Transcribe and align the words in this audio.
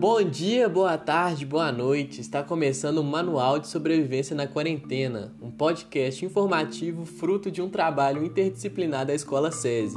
Bom 0.00 0.22
dia, 0.22 0.66
boa 0.66 0.96
tarde, 0.96 1.44
boa 1.44 1.70
noite. 1.70 2.22
Está 2.22 2.42
começando 2.42 2.98
o 2.98 3.04
Manual 3.04 3.58
de 3.58 3.68
Sobrevivência 3.68 4.34
na 4.34 4.46
Quarentena, 4.46 5.34
um 5.42 5.50
podcast 5.50 6.24
informativo 6.24 7.04
fruto 7.04 7.50
de 7.50 7.60
um 7.60 7.68
trabalho 7.68 8.24
interdisciplinar 8.24 9.04
da 9.04 9.14
Escola 9.14 9.52
SESI. 9.52 9.96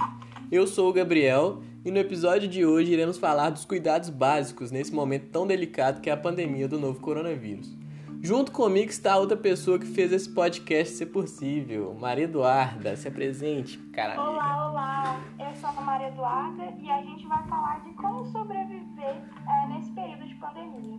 Eu 0.51 0.67
sou 0.67 0.89
o 0.89 0.93
Gabriel 0.93 1.61
e 1.85 1.89
no 1.89 1.99
episódio 1.99 2.49
de 2.49 2.65
hoje 2.65 2.91
iremos 2.91 3.17
falar 3.17 3.49
dos 3.49 3.63
cuidados 3.63 4.09
básicos 4.09 4.71
nesse 4.71 4.93
momento 4.93 5.29
tão 5.31 5.47
delicado 5.47 6.01
que 6.01 6.09
é 6.09 6.13
a 6.13 6.17
pandemia 6.17 6.67
do 6.67 6.77
novo 6.77 6.99
coronavírus. 6.99 7.82
Junto 8.25 8.53
comigo 8.53 8.89
está 8.89 9.17
outra 9.17 9.35
pessoa 9.35 9.77
que 9.77 9.85
fez 9.85 10.13
esse 10.13 10.29
podcast 10.29 10.95
ser 10.95 11.07
possível, 11.07 11.93
Maria 11.99 12.23
Eduarda. 12.23 12.95
Se 12.95 13.05
apresente, 13.05 13.77
cara. 13.91 14.13
Olá, 14.13 14.69
olá. 14.69 15.21
Eu 15.37 15.53
sou 15.53 15.69
a 15.69 15.81
Maria 15.81 16.07
Eduarda 16.07 16.73
e 16.81 16.89
a 16.89 17.01
gente 17.01 17.27
vai 17.27 17.45
falar 17.49 17.83
de 17.83 17.93
como 17.95 18.23
sobreviver 18.31 19.17
é, 19.45 19.67
nesse 19.67 19.91
período 19.91 20.25
de 20.25 20.35
pandemia. 20.35 20.97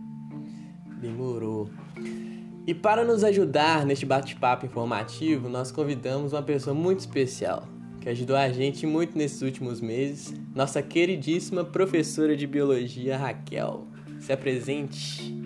Demorou. 1.01 1.67
E 2.67 2.75
para 2.75 3.03
nos 3.03 3.23
ajudar 3.23 3.87
neste 3.87 4.05
bate-papo 4.05 4.67
informativo, 4.67 5.49
nós 5.49 5.71
convidamos 5.71 6.31
uma 6.31 6.43
pessoa 6.43 6.75
muito 6.75 6.99
especial, 6.99 7.63
que 8.01 8.09
ajudou 8.09 8.35
a 8.35 8.49
gente 8.49 8.85
muito 8.85 9.17
nesses 9.17 9.41
últimos 9.41 9.81
meses, 9.81 10.31
nossa 10.53 10.79
queridíssima 10.79 11.65
professora 11.65 12.37
de 12.37 12.45
biologia, 12.45 13.17
Raquel. 13.17 13.87
Se 14.19 14.31
apresente. 14.31 15.44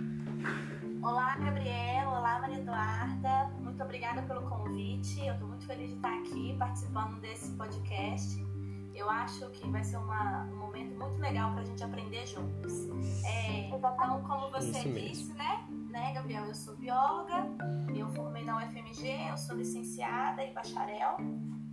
Olá, 1.40 1.52
Gabriel. 1.52 2.10
Olá, 2.10 2.40
Maria 2.42 2.58
Eduarda. 2.58 3.48
Muito 3.62 3.82
obrigada 3.82 4.22
pelo 4.24 4.42
convite. 4.42 5.26
Eu 5.26 5.34
estou 5.36 5.48
muito 5.48 5.66
feliz 5.66 5.90
de 5.90 5.96
estar 5.96 6.14
aqui 6.20 6.54
participando 6.60 7.18
desse 7.22 7.52
podcast. 7.52 8.46
Eu 8.94 9.10
acho 9.10 9.50
que 9.52 9.66
vai 9.70 9.82
ser 9.82 9.96
uma, 9.96 10.44
um 10.44 10.58
momento 10.58 11.00
muito 11.00 11.18
legal 11.18 11.54
para 11.54 11.62
a 11.62 11.64
gente 11.64 11.82
aprender 11.82 12.28
juntos. 12.28 12.90
É, 13.24 13.70
então, 13.70 14.22
como 14.28 14.52
você 14.52 14.84
disse, 14.90 15.32
né, 15.34 15.66
né, 15.90 16.12
Gabriel? 16.14 16.44
Eu 16.44 16.56
sou 16.56 16.76
bióloga, 16.76 17.48
eu 17.96 18.10
formei 18.10 18.44
na 18.44 18.58
UFMG, 18.58 19.30
eu 19.30 19.38
sou 19.38 19.56
licenciada 19.56 20.44
e 20.44 20.54
bacharel. 20.54 21.16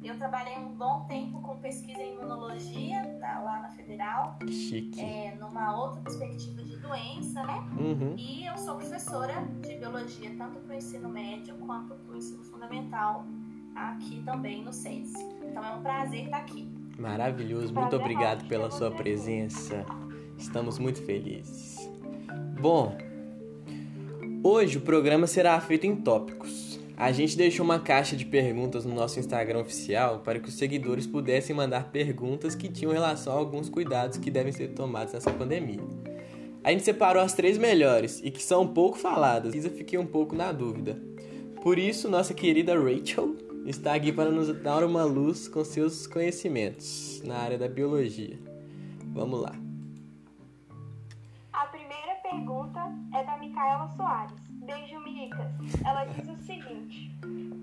Eu 0.03 0.17
trabalhei 0.17 0.57
um 0.59 0.69
bom 0.69 1.05
tempo 1.09 1.41
com 1.41 1.57
pesquisa 1.57 2.01
em 2.01 2.15
imunologia 2.15 3.03
na, 3.19 3.41
lá 3.41 3.61
na 3.63 3.69
Federal. 3.71 4.39
Chique. 4.49 5.01
É, 5.01 5.35
numa 5.41 5.77
outra 5.77 6.01
perspectiva 6.03 6.63
de 6.63 6.77
doença, 6.77 7.43
né? 7.45 7.65
Uhum. 7.79 8.15
E 8.17 8.47
eu 8.47 8.57
sou 8.57 8.77
professora 8.77 9.35
de 9.63 9.75
biologia, 9.77 10.31
tanto 10.37 10.61
para 10.61 10.75
o 10.75 10.77
ensino 10.77 11.09
médio 11.09 11.55
quanto 11.57 11.95
para 11.95 12.15
o 12.15 12.17
ensino 12.17 12.45
fundamental, 12.45 13.25
aqui 13.75 14.23
também 14.25 14.63
no 14.63 14.73
SES. 14.73 15.13
Então 15.45 15.65
é 15.65 15.75
um 15.75 15.83
prazer 15.83 16.25
estar 16.25 16.39
aqui. 16.39 16.69
Maravilhoso, 16.99 17.75
muito 17.75 17.97
obrigado 17.97 18.47
pela 18.49 18.71
sua 18.71 18.91
presença. 18.91 19.85
Estamos 20.39 20.79
muito 20.79 21.05
felizes. 21.05 21.91
Bom, 22.61 22.97
hoje 24.43 24.79
o 24.79 24.81
programa 24.81 25.27
será 25.27 25.61
feito 25.61 25.87
em 25.87 25.97
tópicos. 25.97 26.66
A 26.99 27.13
gente 27.13 27.37
deixou 27.37 27.63
uma 27.63 27.79
caixa 27.79 28.17
de 28.17 28.25
perguntas 28.25 28.87
no 28.87 28.95
nosso 28.95 29.21
Instagram 29.21 29.61
oficial 29.61 30.21
para 30.21 30.41
que 30.41 30.49
os 30.49 30.55
seguidores 30.55 31.07
pudessem 31.07 31.55
mandar 31.55 31.91
perguntas 31.91 32.55
que 32.55 32.71
tinham 32.71 32.91
relação 32.91 33.35
a 33.35 33.37
alguns 33.37 33.69
cuidados 33.69 34.17
que 34.17 34.31
devem 34.31 34.51
ser 34.51 34.69
tomados 34.69 35.13
nessa 35.13 35.31
pandemia. 35.31 35.83
A 36.65 36.71
gente 36.71 36.85
separou 36.85 37.23
as 37.23 37.35
três 37.35 37.59
melhores 37.59 38.23
e 38.25 38.31
que 38.31 38.43
são 38.43 38.67
pouco 38.67 38.97
faladas, 38.97 39.55
e 39.55 39.59
eu 39.59 39.71
fiquei 39.71 39.99
um 39.99 40.07
pouco 40.07 40.35
na 40.35 40.51
dúvida. 40.53 40.99
Por 41.63 41.79
isso, 41.79 42.09
nossa 42.09 42.33
querida 42.33 42.75
Rachel 42.75 43.37
está 43.67 43.95
aqui 43.95 44.11
para 44.11 44.31
nos 44.31 44.49
dar 44.63 44.83
uma 44.83 45.05
luz 45.05 45.49
com 45.49 45.63
seus 45.65 46.07
conhecimentos 46.07 47.23
na 47.27 47.37
área 47.37 47.59
da 47.59 47.69
biologia. 47.69 48.39
Vamos 49.13 49.43
lá. 49.43 49.55
A 51.53 51.67
primeira 51.67 52.15
pergunta 52.23 52.81
é 53.15 53.23
da 53.23 53.37
Micaela 53.37 53.87
Soares. 53.97 54.46
Beijo, 54.67 55.01
Micas. 55.01 55.53
Ela 55.85 56.05
diz 56.07 56.29
o 56.29 56.37
seguinte: 56.43 57.11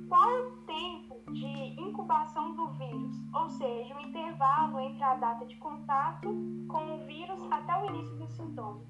Qual 0.08 0.30
é 0.30 0.40
o 0.42 0.52
tempo 0.66 1.32
de 1.32 1.80
incubação 1.82 2.56
do 2.56 2.68
vírus? 2.74 3.16
Ou 3.34 3.50
seja, 3.50 3.96
o 3.96 4.00
intervalo 4.02 4.80
entre 4.80 5.04
a 5.04 5.16
data 5.16 5.46
de 5.46 5.56
contato 5.58 6.28
com 6.68 6.96
o 6.96 7.06
vírus 7.06 7.40
até 7.52 7.76
o 7.82 7.86
início 7.90 8.16
dos 8.16 8.32
sintomas. 8.32 8.88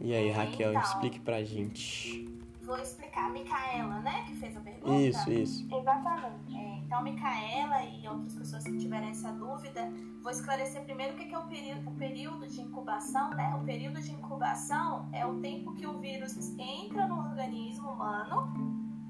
E 0.00 0.14
aí, 0.14 0.30
Raquel, 0.30 0.70
Então. 0.70 0.82
explique 0.82 1.20
pra 1.20 1.42
gente. 1.44 2.28
Vou 2.64 2.78
explicar. 2.78 3.26
A 3.26 3.30
Micaela, 3.30 4.00
né, 4.00 4.24
que 4.26 4.34
fez 4.36 4.56
a 4.56 4.60
pergunta? 4.60 4.94
Isso, 4.94 5.30
isso. 5.30 5.74
Exatamente. 5.74 6.56
É, 6.56 6.78
então, 6.78 6.98
a 6.98 7.02
Micaela 7.02 7.82
e 7.84 8.06
outras 8.08 8.34
pessoas 8.34 8.64
que 8.64 8.76
tiverem 8.76 9.10
essa 9.10 9.32
dúvida, 9.32 9.90
vou 10.22 10.30
esclarecer 10.30 10.82
primeiro 10.84 11.14
o 11.14 11.16
que 11.16 11.34
é 11.34 11.38
o 11.38 11.46
período, 11.46 11.90
o 11.90 11.94
período 11.94 12.46
de 12.46 12.60
incubação, 12.60 13.30
né? 13.30 13.54
O 13.54 13.64
período 13.64 14.00
de 14.00 14.12
incubação 14.12 15.08
é 15.12 15.24
o 15.24 15.40
tempo 15.40 15.74
que 15.74 15.86
o 15.86 15.98
vírus 15.98 16.36
entra 16.58 17.06
no 17.06 17.18
organismo 17.18 17.90
humano, 17.90 18.52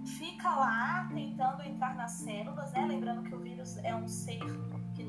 fica 0.04 0.48
lá 0.48 1.08
tentando 1.12 1.62
entrar 1.62 1.94
nas 1.94 2.12
células, 2.12 2.72
né? 2.72 2.86
Lembrando 2.86 3.22
que 3.22 3.34
o 3.34 3.38
vírus 3.38 3.76
é 3.78 3.94
um 3.94 4.06
ser 4.06 4.38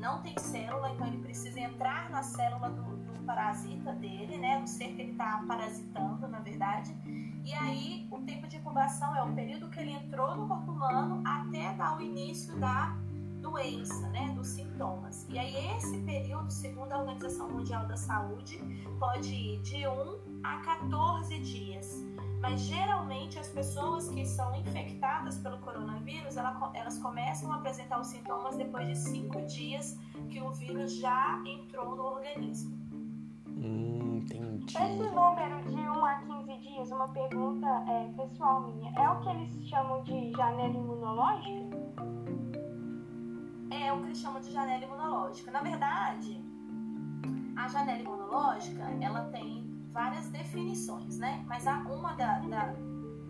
não 0.06 0.22
tem 0.22 0.38
célula, 0.38 0.90
então 0.90 1.06
ele 1.08 1.18
precisa 1.18 1.58
entrar 1.58 2.08
na 2.10 2.22
célula 2.22 2.70
do, 2.70 2.96
do 2.96 3.24
parasita 3.24 3.92
dele, 3.94 4.38
né? 4.38 4.60
Do 4.60 4.68
ser 4.68 4.94
que 4.94 5.02
ele 5.02 5.10
está 5.12 5.42
parasitando, 5.48 6.28
na 6.28 6.38
verdade. 6.38 6.96
E 7.44 7.52
aí, 7.52 8.06
o 8.10 8.20
tempo 8.20 8.46
de 8.46 8.56
incubação 8.56 9.16
é 9.16 9.22
o 9.22 9.34
período 9.34 9.68
que 9.68 9.80
ele 9.80 9.90
entrou 9.90 10.36
no 10.36 10.46
corpo 10.46 10.70
humano 10.70 11.22
até 11.26 11.74
dar 11.74 11.98
o 11.98 12.00
início 12.00 12.56
da 12.58 12.96
doença, 13.40 14.08
né, 14.08 14.32
dos 14.34 14.48
sintomas. 14.48 15.26
E 15.28 15.38
aí, 15.38 15.76
esse 15.76 15.98
período, 15.98 16.52
segundo 16.52 16.92
a 16.92 16.98
Organização 16.98 17.50
Mundial 17.50 17.86
da 17.86 17.96
Saúde, 17.96 18.58
pode 19.00 19.34
ir 19.34 19.60
de 19.62 19.88
1 19.88 20.40
a 20.44 20.58
14 20.58 21.38
dias. 21.40 22.05
Mas 22.48 22.60
geralmente 22.60 23.40
as 23.40 23.48
pessoas 23.48 24.08
que 24.08 24.24
são 24.24 24.54
infectadas 24.54 25.36
pelo 25.38 25.58
coronavírus, 25.58 26.36
ela- 26.36 26.70
elas 26.74 26.96
começam 26.96 27.50
a 27.50 27.56
apresentar 27.56 28.00
os 28.00 28.06
sintomas 28.06 28.56
depois 28.56 28.86
de 28.86 28.94
5 28.96 29.42
dias 29.46 29.98
que 30.30 30.40
o 30.40 30.52
vírus 30.52 30.94
já 30.94 31.42
entrou 31.44 31.96
no 31.96 32.04
organismo. 32.04 32.78
Hum, 33.48 34.18
entendi. 34.22 34.76
Esse 34.76 35.10
número 35.12 35.60
de 35.64 35.74
1 35.74 36.04
a 36.04 36.14
15 36.20 36.56
dias, 36.58 36.92
uma 36.92 37.08
pergunta 37.08 37.66
é, 37.88 38.12
pessoal 38.16 38.60
minha, 38.60 38.92
é 38.96 39.10
o 39.10 39.20
que 39.22 39.28
eles 39.28 39.68
chamam 39.68 40.04
de 40.04 40.30
janela 40.30 40.72
imunológica? 40.72 41.66
é 43.68 43.92
o 43.92 43.98
que 43.98 44.04
eles 44.06 44.18
chamam 44.18 44.40
de 44.40 44.52
janela 44.52 44.84
imunológica. 44.84 45.50
Na 45.50 45.60
verdade, 45.60 46.40
a 47.56 47.66
janela 47.68 47.98
imunológica 48.00 48.82
ela 49.00 49.24
tem 49.32 49.65
várias 49.96 50.28
definições, 50.28 51.18
né? 51.18 51.42
Mas 51.48 51.66
a 51.66 51.78
uma 51.88 52.12
da, 52.12 52.38
da- 52.40 52.74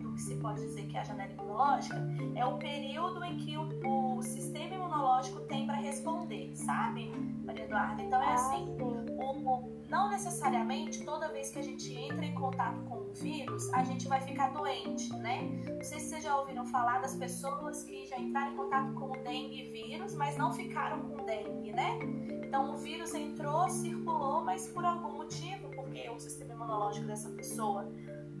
do 0.01 0.11
que 0.11 0.21
se 0.21 0.35
pode 0.35 0.59
dizer 0.59 0.85
que 0.87 0.97
é 0.97 0.99
a 0.99 1.03
janela 1.03 1.31
imunológica 1.31 1.95
é 2.35 2.45
o 2.45 2.57
período 2.57 3.23
em 3.23 3.37
que 3.37 3.57
o, 3.57 4.17
o 4.17 4.21
sistema 4.21 4.75
imunológico 4.75 5.39
tem 5.41 5.65
para 5.65 5.77
responder, 5.77 6.51
sabe, 6.55 7.09
Maria 7.47 7.63
Eduarda? 7.63 8.01
Então 8.03 8.21
é 8.21 8.33
assim, 8.33 8.55
Ah, 8.55 8.77
sim. 8.77 8.77
o- 8.83 9.53
o- 9.53 9.77
não 9.89 10.09
necessariamente 10.09 11.03
toda 11.05 11.29
vez 11.31 11.49
que 11.49 11.59
a 11.59 11.61
gente 11.63 11.93
entra 11.93 12.25
em 12.25 12.35
contato 12.35 12.77
com 12.81 12.95
o 12.97 13.13
vírus, 13.13 13.73
a 13.73 13.83
gente 13.85 14.05
vai 14.07 14.19
ficar 14.19 14.49
doente, 14.49 15.09
né? 15.15 15.41
Não 15.75 15.81
sei 15.83 15.99
se 15.99 16.09
vocês 16.09 16.23
já 16.23 16.35
ouviram 16.37 16.65
falar 16.65 16.99
das 16.99 17.15
pessoas 17.15 17.83
que 17.83 18.05
já 18.05 18.19
entraram 18.19 18.51
em 18.51 18.57
contato 18.57 18.93
com 18.93 19.05
o 19.11 19.23
dengue 19.23 19.63
vírus, 19.71 20.13
mas 20.13 20.35
não 20.37 20.51
ficaram 20.51 20.99
com 20.99 21.25
dengue, 21.25 21.71
né? 21.71 21.97
Então 22.45 22.73
o 22.73 22.77
vírus 22.77 23.13
entrou, 23.13 23.69
circulou, 23.69 24.43
mas 24.43 24.67
por 24.67 24.83
algum 24.83 25.13
motivo, 25.13 25.69
porque 25.73 26.09
o 26.09 26.19
sistema 26.19 26.53
imunológico 26.53 27.07
dessa 27.07 27.29
pessoa 27.29 27.89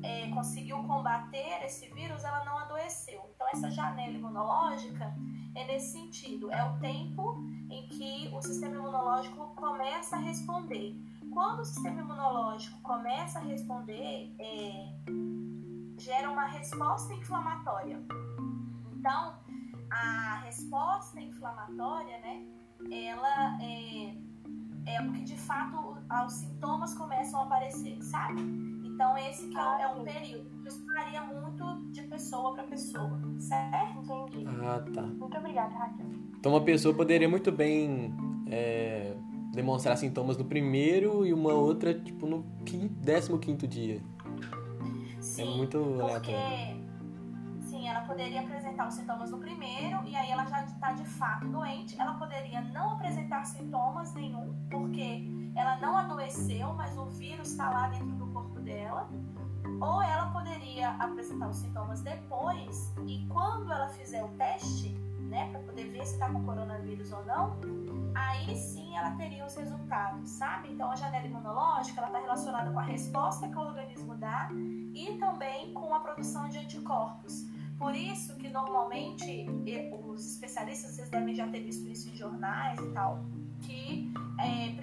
é, 0.03 0.27
conseguiu 0.31 0.66
combater 0.87 1.63
esse 1.65 1.93
vírus, 1.93 2.23
ela 2.23 2.43
não 2.45 2.57
adoeceu. 2.57 3.21
Então 3.35 3.47
essa 3.49 3.69
janela 3.69 4.13
imunológica 4.13 5.13
é 5.55 5.65
nesse 5.65 5.91
sentido, 5.91 6.51
é 6.51 6.63
o 6.63 6.79
tempo 6.79 7.37
em 7.69 7.87
que 7.89 8.33
o 8.33 8.41
sistema 8.41 8.75
imunológico 8.75 9.53
começa 9.55 10.15
a 10.15 10.19
responder. 10.19 10.95
Quando 11.33 11.59
o 11.59 11.65
sistema 11.65 12.01
imunológico 12.01 12.79
começa 12.81 13.39
a 13.39 13.41
responder, 13.41 14.33
é, 14.39 14.87
gera 15.99 16.29
uma 16.29 16.45
resposta 16.45 17.13
inflamatória. 17.13 18.01
Então, 18.95 19.35
a 19.89 20.41
resposta 20.45 21.19
inflamatória, 21.19 22.17
né, 22.19 22.45
ela 22.91 23.61
é, 23.61 24.15
é 24.85 25.01
o 25.01 25.11
que 25.13 25.23
de 25.23 25.37
fato 25.37 25.97
os 26.25 26.33
sintomas 26.33 26.93
começam 26.93 27.41
a 27.41 27.43
aparecer, 27.43 28.01
sabe? 28.01 28.76
Então, 28.97 29.15
esse 29.15 29.47
que 29.47 29.55
é, 29.55 29.61
o- 29.61 29.79
é 29.79 29.87
um 29.89 30.03
período. 30.03 30.49
Isso 30.67 30.83
varia 30.87 31.21
muito 31.21 31.91
de 31.91 32.01
pessoa 32.07 32.53
para 32.55 32.63
pessoa, 32.63 33.19
certo? 33.37 33.99
Entendi. 34.11 34.43
Ah, 34.47 34.83
tá. 34.91 35.03
Muito 35.03 35.37
obrigada, 35.37 35.69
Raquel. 35.75 36.07
Então 36.39 36.51
uma 36.53 36.61
pessoa 36.61 36.95
poderia 36.95 37.29
muito 37.29 37.51
bem 37.51 38.11
é, 38.47 39.15
demonstrar 39.53 39.95
sintomas 39.97 40.35
no 40.35 40.45
primeiro 40.45 41.23
e 41.27 41.31
uma 41.31 41.53
outra, 41.53 41.93
tipo, 41.93 42.25
no 42.25 42.43
quin- 42.65 42.89
15 43.05 43.37
quinto 43.37 43.67
dia. 43.67 44.01
Sim, 45.21 45.57
muito 45.57 45.77
porque 45.77 46.33
aleatório. 46.33 46.87
sim, 47.61 47.87
ela 47.87 48.01
poderia 48.01 48.41
apresentar 48.41 48.87
os 48.87 48.95
sintomas 48.95 49.29
no 49.29 49.37
primeiro 49.37 49.99
e 50.07 50.15
aí 50.15 50.31
ela 50.31 50.45
já 50.45 50.63
está 50.63 50.93
de 50.93 51.05
fato 51.05 51.47
doente. 51.49 51.99
Ela 51.99 52.13
poderia 52.15 52.61
não 52.61 52.93
apresentar 52.93 53.43
sintomas 53.45 54.11
nenhum, 54.15 54.55
porque 54.71 55.27
ela 55.55 55.77
não 55.81 55.97
adoeceu, 55.97 56.73
mas 56.73 56.97
o 56.97 57.05
vírus 57.05 57.49
está 57.51 57.69
lá 57.69 57.89
dentro 57.89 58.15
do 58.15 58.27
corpo 58.27 58.46
dela. 58.67 59.09
Ou 59.81 60.01
ela 60.01 60.29
poderia 60.31 60.89
apresentar 60.91 61.47
os 61.49 61.57
sintomas 61.57 62.01
depois 62.01 62.93
e 63.05 63.25
quando 63.27 63.71
ela 63.71 63.87
fizer 63.89 64.23
o 64.23 64.29
teste, 64.29 64.89
né, 65.29 65.49
para 65.51 65.59
poder 65.61 65.89
ver 65.89 66.05
se 66.05 66.13
está 66.13 66.29
com 66.29 66.43
coronavírus 66.43 67.11
ou 67.11 67.25
não, 67.25 67.57
aí 68.15 68.55
sim 68.55 68.95
ela 68.95 69.11
teria 69.11 69.45
os 69.45 69.55
resultados, 69.55 70.29
sabe? 70.29 70.71
Então 70.71 70.89
a 70.91 70.95
janela 70.95 71.25
imunológica 71.25 71.99
ela 71.99 72.07
está 72.07 72.19
relacionada 72.19 72.71
com 72.71 72.79
a 72.79 72.83
resposta 72.83 73.47
que 73.47 73.55
o 73.55 73.59
organismo 73.59 74.15
dá 74.15 74.49
e 74.93 75.17
também 75.19 75.73
com 75.73 75.93
a 75.93 75.99
produção 75.99 76.47
de 76.47 76.59
anticorpos. 76.59 77.45
Por 77.77 77.93
isso 77.93 78.35
que 78.37 78.49
normalmente 78.49 79.45
os 80.07 80.33
especialistas 80.33 80.91
vocês 80.91 81.09
devem 81.09 81.35
já 81.35 81.47
ter 81.47 81.59
visto 81.59 81.87
isso 81.87 82.09
em 82.09 82.15
jornais 82.15 82.79
e 82.79 82.91
tal, 82.91 83.23
que 83.61 83.86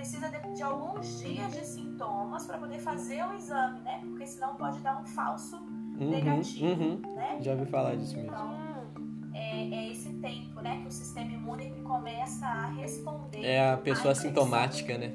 precisa 0.04 0.28
de, 0.28 0.54
de, 0.54 0.62
alguns 0.62 1.18
dias 1.20 1.50
de 1.54 1.64
sintomas 1.64 2.46
para 2.46 2.58
poder 2.58 2.78
fazer 2.78 3.24
o 3.24 3.32
exame, 3.32 3.80
né? 3.80 4.02
Porque 4.02 4.26
senão 4.26 4.54
pode 4.54 4.78
dar 4.80 5.00
um 5.00 5.06
falso 5.06 5.56
uhum, 5.56 6.10
negativo, 6.10 6.82
uhum. 6.82 7.00
né? 7.14 7.38
Já 7.40 7.52
ouvi 7.52 7.64
falar 7.64 7.96
disso 7.96 8.14
mesmo. 8.14 8.30
Então, 8.30 8.54
é, 9.32 9.62
é, 9.70 9.90
esse 9.90 10.12
tempo, 10.16 10.60
né, 10.60 10.80
que 10.82 10.88
o 10.88 10.90
sistema 10.90 11.32
imune 11.32 11.70
começa 11.82 12.44
a 12.44 12.66
responder. 12.72 13.42
É 13.46 13.72
a 13.72 13.78
pessoa 13.78 14.12
assintomática, 14.12 14.98
né? 14.98 15.10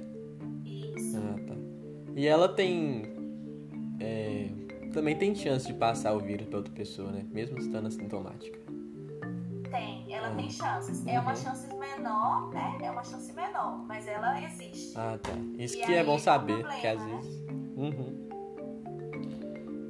Isso. 0.65 1.19
Ah, 1.19 1.39
tá. 1.47 1.53
E 2.15 2.25
ela 2.25 2.50
tem 2.50 3.03
é, 4.00 4.50
também 4.91 5.15
tem 5.15 5.36
chance 5.36 5.68
de 5.68 5.74
passar 5.75 6.13
o 6.13 6.19
vírus 6.19 6.47
para 6.47 6.57
outra 6.57 6.74
pessoa, 6.74 7.12
né? 7.12 7.24
Mesmo 7.31 7.59
estando 7.59 7.86
assintomática. 7.86 8.57
Tem, 9.69 9.99
ela 10.30 10.36
tem 10.36 10.50
chances. 10.50 11.02
Uhum. 11.02 11.10
É 11.10 11.20
uma 11.20 11.31
uhum. 11.31 11.36
chance 11.36 11.76
menor, 11.76 12.50
né? 12.50 12.78
É 12.81 12.92
uma 12.92 13.04
chance 13.04 13.34
menor, 13.34 13.84
mas 13.86 14.08
ela 14.08 14.42
existe. 14.42 14.98
Ah, 14.98 15.18
tá. 15.22 15.31
Isso 15.58 15.78
e 15.78 15.86
que 15.86 15.94
é 15.94 16.04
bom 16.04 16.20
saber, 16.20 16.54
é 16.54 16.62
problema, 16.62 16.81
que 16.81 16.88
às 16.88 17.02
né? 17.02 17.16
vezes. 17.16 17.36
Uhum. 17.78 18.30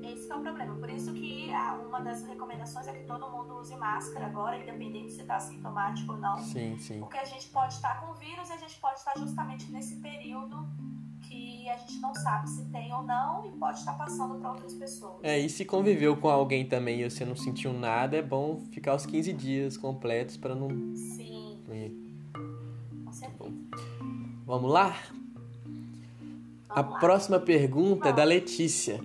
Esse 0.04 0.32
é 0.32 0.36
o 0.36 0.42
problema. 0.42 0.76
Por 0.76 0.90
isso 0.90 1.14
que 1.14 1.50
uma 1.88 2.02
das 2.02 2.24
recomendações 2.24 2.88
é 2.88 2.94
que 2.94 3.04
todo 3.04 3.30
mundo 3.30 3.60
use 3.60 3.76
máscara 3.76 4.26
agora, 4.26 4.58
independente 4.58 5.12
se 5.12 5.22
está 5.22 5.36
assintomático 5.36 6.14
ou 6.14 6.18
não. 6.18 6.38
Sim, 6.38 6.78
sim. 6.80 7.00
Porque 7.00 7.18
a 7.18 7.26
gente 7.26 7.48
pode 7.50 7.74
estar 7.74 8.00
com 8.02 8.12
o 8.12 8.16
vírus 8.16 8.50
e 8.50 8.54
a 8.54 8.58
gente 8.58 8.80
pode 8.80 9.00
estar 9.00 9.14
justamente 9.18 9.72
nesse 9.72 9.98
período 9.98 10.68
que 11.40 11.70
a 11.70 11.78
gente 11.78 12.00
não 12.00 12.14
sabe 12.14 12.50
se 12.50 12.66
tem 12.66 12.94
ou 12.94 13.04
não 13.04 13.46
e 13.46 13.52
pode 13.52 13.80
estar 13.80 13.94
passando 13.94 14.36
para 14.36 14.52
outras 14.52 14.74
pessoas. 14.74 15.20
É, 15.24 15.40
e 15.40 15.50
se 15.50 15.64
conviveu 15.64 16.18
com 16.18 16.30
alguém 16.30 16.66
também 16.66 17.02
e 17.02 17.10
você 17.10 17.24
não 17.24 17.36
sentiu 17.36 17.72
nada, 17.72 18.18
é 18.18 18.22
bom 18.22 18.60
ficar 18.72 18.96
os 18.96 19.06
15 19.06 19.32
dias 19.34 19.78
completos 19.78 20.36
para 20.36 20.54
não. 20.54 20.70
Sim. 20.96 21.58
Com 23.06 23.14
certeza. 23.14 23.54
Vamos 24.46 24.72
lá? 24.72 24.98
Vamos 25.64 26.70
a 26.70 26.82
lá. 26.82 27.00
próxima 27.00 27.40
pergunta 27.40 28.10
é 28.10 28.14
da 28.14 28.24
Letícia. 28.24 29.00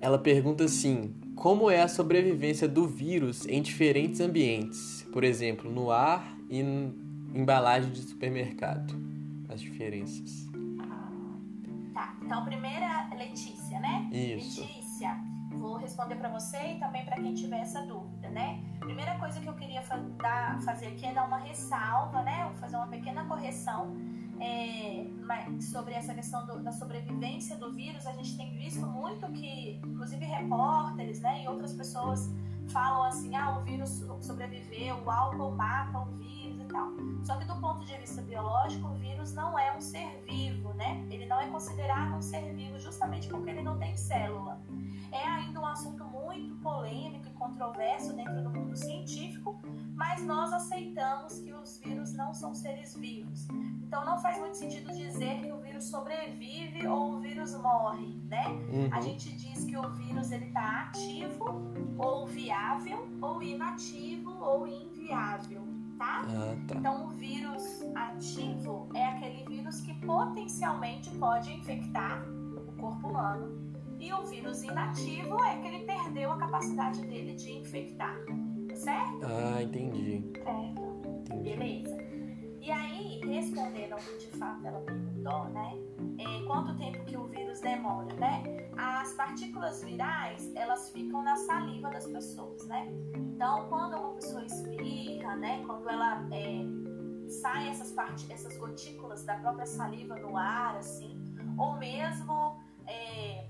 Ela 0.00 0.18
pergunta 0.18 0.64
assim: 0.64 1.14
Como 1.34 1.70
é 1.70 1.82
a 1.82 1.88
sobrevivência 1.88 2.68
do 2.68 2.86
vírus 2.86 3.46
em 3.46 3.60
diferentes 3.60 4.20
ambientes? 4.20 5.06
Por 5.12 5.24
exemplo, 5.24 5.70
no 5.70 5.90
ar 5.90 6.36
e 6.48 6.60
em 6.60 6.94
embalagem 7.34 7.90
de 7.90 8.00
supermercado. 8.02 8.94
As 9.48 9.60
diferenças. 9.60 10.43
Então, 12.24 12.42
primeira, 12.44 13.08
Letícia, 13.14 13.78
né? 13.80 14.08
Isso. 14.10 14.62
Letícia, 14.62 15.16
vou 15.50 15.76
responder 15.76 16.16
para 16.16 16.30
você 16.30 16.56
e 16.72 16.78
também 16.78 17.04
para 17.04 17.16
quem 17.16 17.34
tiver 17.34 17.60
essa 17.60 17.82
dúvida, 17.82 18.30
né? 18.30 18.62
Primeira 18.80 19.18
coisa 19.18 19.40
que 19.40 19.46
eu 19.46 19.54
queria 19.54 19.82
dar, 20.16 20.60
fazer 20.62 20.86
aqui 20.86 21.04
é 21.04 21.12
dar 21.12 21.26
uma 21.26 21.38
ressalva, 21.38 22.22
né? 22.22 22.50
Fazer 22.60 22.76
uma 22.76 22.86
pequena 22.86 23.26
correção 23.26 23.94
é, 24.40 25.06
sobre 25.60 25.92
essa 25.94 26.14
questão 26.14 26.46
do, 26.46 26.62
da 26.62 26.72
sobrevivência 26.72 27.56
do 27.56 27.72
vírus. 27.72 28.06
A 28.06 28.12
gente 28.12 28.36
tem 28.36 28.56
visto 28.56 28.86
muito 28.86 29.30
que, 29.32 29.80
inclusive 29.84 30.24
repórteres, 30.24 31.20
né, 31.20 31.44
e 31.44 31.48
outras 31.48 31.74
pessoas 31.74 32.30
falam 32.68 33.04
assim: 33.04 33.36
ah, 33.36 33.58
o 33.58 33.64
vírus 33.64 34.02
sobreviveu, 34.20 34.96
o 35.04 35.10
álcool 35.10 35.52
mata 35.52 35.98
o 35.98 36.06
vírus 36.16 36.24
tal. 36.74 36.92
Só 37.22 37.36
que 37.36 37.44
do 37.46 37.54
ponto 37.60 37.86
de 37.86 37.96
vista 37.96 38.20
biológico, 38.20 38.88
o 38.88 38.94
vírus 38.94 39.32
não 39.32 39.58
é 39.58 39.74
um 39.74 39.80
ser 39.80 40.22
vivo, 40.28 40.74
né? 40.74 41.06
Ele 41.08 41.24
não 41.24 41.40
é 41.40 41.46
considerado 41.48 42.16
um 42.16 42.20
ser 42.20 42.52
vivo 42.52 42.78
justamente 42.78 43.28
porque 43.28 43.48
ele 43.50 43.62
não 43.62 43.78
tem 43.78 43.96
célula. 43.96 44.60
É 45.12 45.24
ainda 45.24 45.60
um 45.60 45.66
assunto 45.66 46.04
muito 46.04 46.56
polêmico 46.56 47.28
e 47.28 47.30
controverso 47.30 48.12
dentro 48.14 48.42
do 48.42 48.50
mundo 48.50 48.76
científico, 48.76 49.60
mas 49.94 50.24
nós 50.26 50.52
aceitamos 50.52 51.38
que 51.38 51.52
os 51.52 51.78
vírus 51.78 52.12
não 52.12 52.34
são 52.34 52.52
seres 52.52 52.96
vivos. 52.96 53.46
Então 53.80 54.04
não 54.04 54.18
faz 54.18 54.38
muito 54.38 54.56
sentido 54.56 54.92
dizer 54.92 55.40
que 55.40 55.52
o 55.52 55.60
vírus 55.60 55.84
sobrevive 55.84 56.86
ou 56.88 57.12
o 57.12 57.20
vírus 57.20 57.54
morre, 57.54 58.20
né? 58.24 58.48
Uhum. 58.48 58.88
A 58.92 59.00
gente 59.00 59.30
diz 59.36 59.64
que 59.64 59.76
o 59.76 59.88
vírus 59.90 60.32
ele 60.32 60.46
está 60.46 60.88
ativo 60.88 61.62
ou 61.96 62.26
viável 62.26 63.08
ou 63.22 63.40
inativo 63.40 64.36
ou 64.42 64.66
inviável 64.66 65.63
tá? 65.98 66.24
Ah, 66.28 66.56
tá? 66.68 66.76
Então, 66.76 67.06
o 67.06 67.08
vírus 67.10 67.82
ativo 67.94 68.88
é 68.94 69.04
aquele 69.06 69.44
vírus 69.44 69.80
que 69.80 69.94
potencialmente 70.06 71.10
pode 71.10 71.52
infectar 71.52 72.24
o 72.28 72.72
corpo 72.80 73.08
humano. 73.08 73.74
E 73.98 74.12
o 74.12 74.22
vírus 74.26 74.62
inativo 74.62 75.42
é 75.44 75.56
que 75.60 75.68
ele 75.68 75.84
perdeu 75.84 76.32
a 76.32 76.36
capacidade 76.36 77.00
dele 77.02 77.34
de 77.34 77.52
infectar. 77.52 78.16
Certo? 78.74 79.24
Ah, 79.24 79.62
entendi. 79.62 80.24
Certo. 80.34 81.42
Beleza. 81.42 81.96
E 82.60 82.70
aí, 82.70 83.20
respondendo 83.26 83.94
de 84.18 84.26
fato, 84.38 84.66
ela 84.66 84.80
perguntou, 84.80 85.44
né? 85.50 85.74
É, 86.18 86.46
quanto 86.46 86.74
tempo 86.78 87.04
que 87.04 87.14
o 87.14 87.24
vírus 87.26 87.43
demora, 87.60 88.12
né? 88.14 88.42
As 88.76 89.12
partículas 89.14 89.82
virais, 89.84 90.50
elas 90.54 90.90
ficam 90.90 91.22
na 91.22 91.36
saliva 91.36 91.90
das 91.90 92.06
pessoas, 92.06 92.66
né? 92.66 92.88
Então, 93.14 93.68
quando 93.68 93.96
uma 93.96 94.14
pessoa 94.14 94.44
espirra, 94.44 95.36
né? 95.36 95.62
Quando 95.64 95.88
ela 95.88 96.26
é, 96.32 96.64
sai 97.28 97.68
essas, 97.68 97.92
part... 97.92 98.32
essas 98.32 98.56
gotículas 98.56 99.24
da 99.24 99.36
própria 99.38 99.66
saliva 99.66 100.16
no 100.16 100.36
ar, 100.36 100.76
assim, 100.76 101.16
ou 101.58 101.76
mesmo 101.76 102.60
é, 102.86 103.46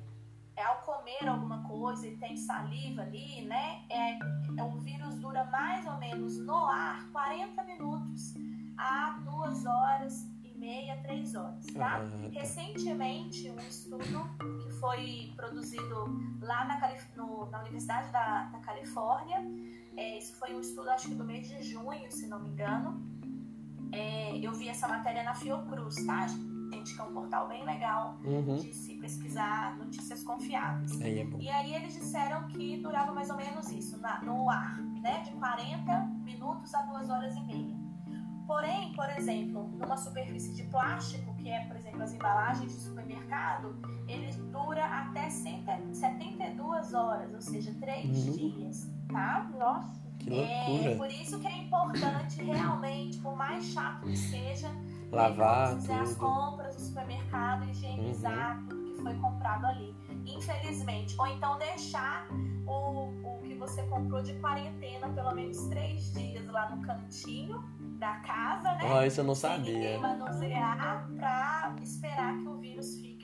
é, 0.56 0.64
ao 0.64 0.82
comer 0.82 1.26
alguma 1.26 1.62
coisa 1.64 2.06
e 2.06 2.16
tem 2.16 2.36
saliva 2.36 3.02
ali, 3.02 3.42
né? 3.42 3.84
É, 3.90 4.18
é, 4.58 4.62
o 4.62 4.78
vírus 4.80 5.18
dura 5.18 5.44
mais 5.44 5.86
ou 5.86 5.96
menos 5.98 6.38
no 6.38 6.66
ar 6.66 7.08
40 7.10 7.62
minutos 7.64 8.34
a 8.76 9.18
duas 9.24 9.64
horas 9.64 10.33
meia, 10.64 10.96
três 11.02 11.34
horas, 11.34 11.66
tá? 11.66 12.00
Uhum. 12.00 12.30
Recentemente, 12.30 13.50
um 13.50 13.58
estudo 13.60 14.02
que 14.62 14.72
foi 14.72 15.32
produzido 15.36 16.38
lá 16.40 16.64
na, 16.64 16.80
Calif 16.80 17.06
no, 17.16 17.50
na 17.50 17.60
Universidade 17.60 18.10
da, 18.10 18.44
da 18.44 18.58
Califórnia, 18.60 19.44
é, 19.96 20.18
isso 20.18 20.34
foi 20.36 20.54
um 20.54 20.60
estudo, 20.60 20.88
acho 20.90 21.08
que 21.08 21.14
do 21.14 21.24
mês 21.24 21.48
de 21.48 21.62
junho, 21.62 22.10
se 22.10 22.26
não 22.26 22.40
me 22.40 22.48
engano. 22.48 23.02
É, 23.92 24.36
eu 24.38 24.52
vi 24.52 24.68
essa 24.68 24.88
matéria 24.88 25.22
na 25.22 25.34
Fiocruz, 25.34 25.94
tá, 26.06 26.26
gente? 26.26 26.94
Que 26.94 27.00
é 27.00 27.04
um 27.04 27.12
portal 27.12 27.46
bem 27.46 27.64
legal 27.64 28.18
uhum. 28.24 28.56
de 28.56 28.72
se 28.72 28.94
pesquisar 28.96 29.76
notícias 29.76 30.24
confiáveis. 30.24 31.00
Aí 31.00 31.20
é 31.20 31.28
e 31.38 31.48
aí 31.48 31.74
eles 31.74 31.94
disseram 31.94 32.48
que 32.48 32.78
durava 32.78 33.12
mais 33.12 33.30
ou 33.30 33.36
menos 33.36 33.70
isso, 33.70 34.00
na, 34.00 34.20
no 34.22 34.50
ar, 34.50 34.78
né? 34.80 35.20
De 35.20 35.30
40 35.32 36.00
minutos 36.24 36.74
a 36.74 36.82
duas 36.82 37.08
horas 37.08 37.36
e 37.36 37.40
meia. 37.42 37.83
Porém, 38.46 38.92
por 38.92 39.08
exemplo, 39.10 39.68
numa 39.78 39.96
superfície 39.96 40.52
de 40.54 40.64
plástico, 40.64 41.34
que 41.36 41.50
é, 41.50 41.64
por 41.66 41.76
exemplo, 41.76 42.02
as 42.02 42.12
embalagens 42.12 42.72
de 42.72 42.80
supermercado, 42.80 43.74
ele 44.06 44.32
dura 44.50 44.84
até 44.84 45.30
72 45.30 46.94
horas, 46.94 47.32
ou 47.32 47.40
seja, 47.40 47.74
3 47.80 48.04
uhum. 48.04 48.32
dias, 48.32 48.90
tá? 49.10 49.50
Nossa. 49.58 50.04
Que 50.18 50.30
loucura. 50.30 50.90
É 50.90 50.96
por 50.96 51.10
isso 51.10 51.40
que 51.40 51.46
é 51.46 51.58
importante 51.58 52.42
realmente, 52.42 53.18
por 53.18 53.36
mais 53.36 53.64
chato 53.64 54.06
que 54.06 54.16
seja, 54.16 54.70
lavar 55.10 55.72
fazer 55.72 55.92
as 55.92 56.16
compras 56.16 56.76
do 56.76 56.82
supermercado, 56.82 57.68
higienizar 57.68 58.58
uhum. 58.58 58.68
tudo 58.68 58.84
que 58.84 59.02
foi 59.02 59.14
comprado 59.14 59.66
ali. 59.66 59.94
Infelizmente. 60.26 61.14
Ou 61.18 61.26
então 61.26 61.58
deixar 61.58 62.26
o, 62.66 63.08
o 63.22 63.40
que 63.42 63.54
você 63.54 63.82
comprou 63.84 64.22
de 64.22 64.34
quarentena 64.34 65.08
pelo 65.08 65.34
menos 65.34 65.58
três 65.68 66.12
dias 66.12 66.46
lá 66.46 66.74
no 66.74 66.82
cantinho 66.82 67.62
da 67.98 68.16
casa, 68.16 68.72
né? 68.74 68.80
Ah, 68.82 69.06
isso 69.06 69.20
eu 69.20 69.24
não 69.24 69.34
sabia. 69.34 69.88
Sem 69.90 69.98
manusear 69.98 71.08
pra 71.16 71.74
esperar 71.82 72.38
que 72.38 72.48
o 72.48 72.58
vírus 72.58 73.00
fique. 73.00 73.14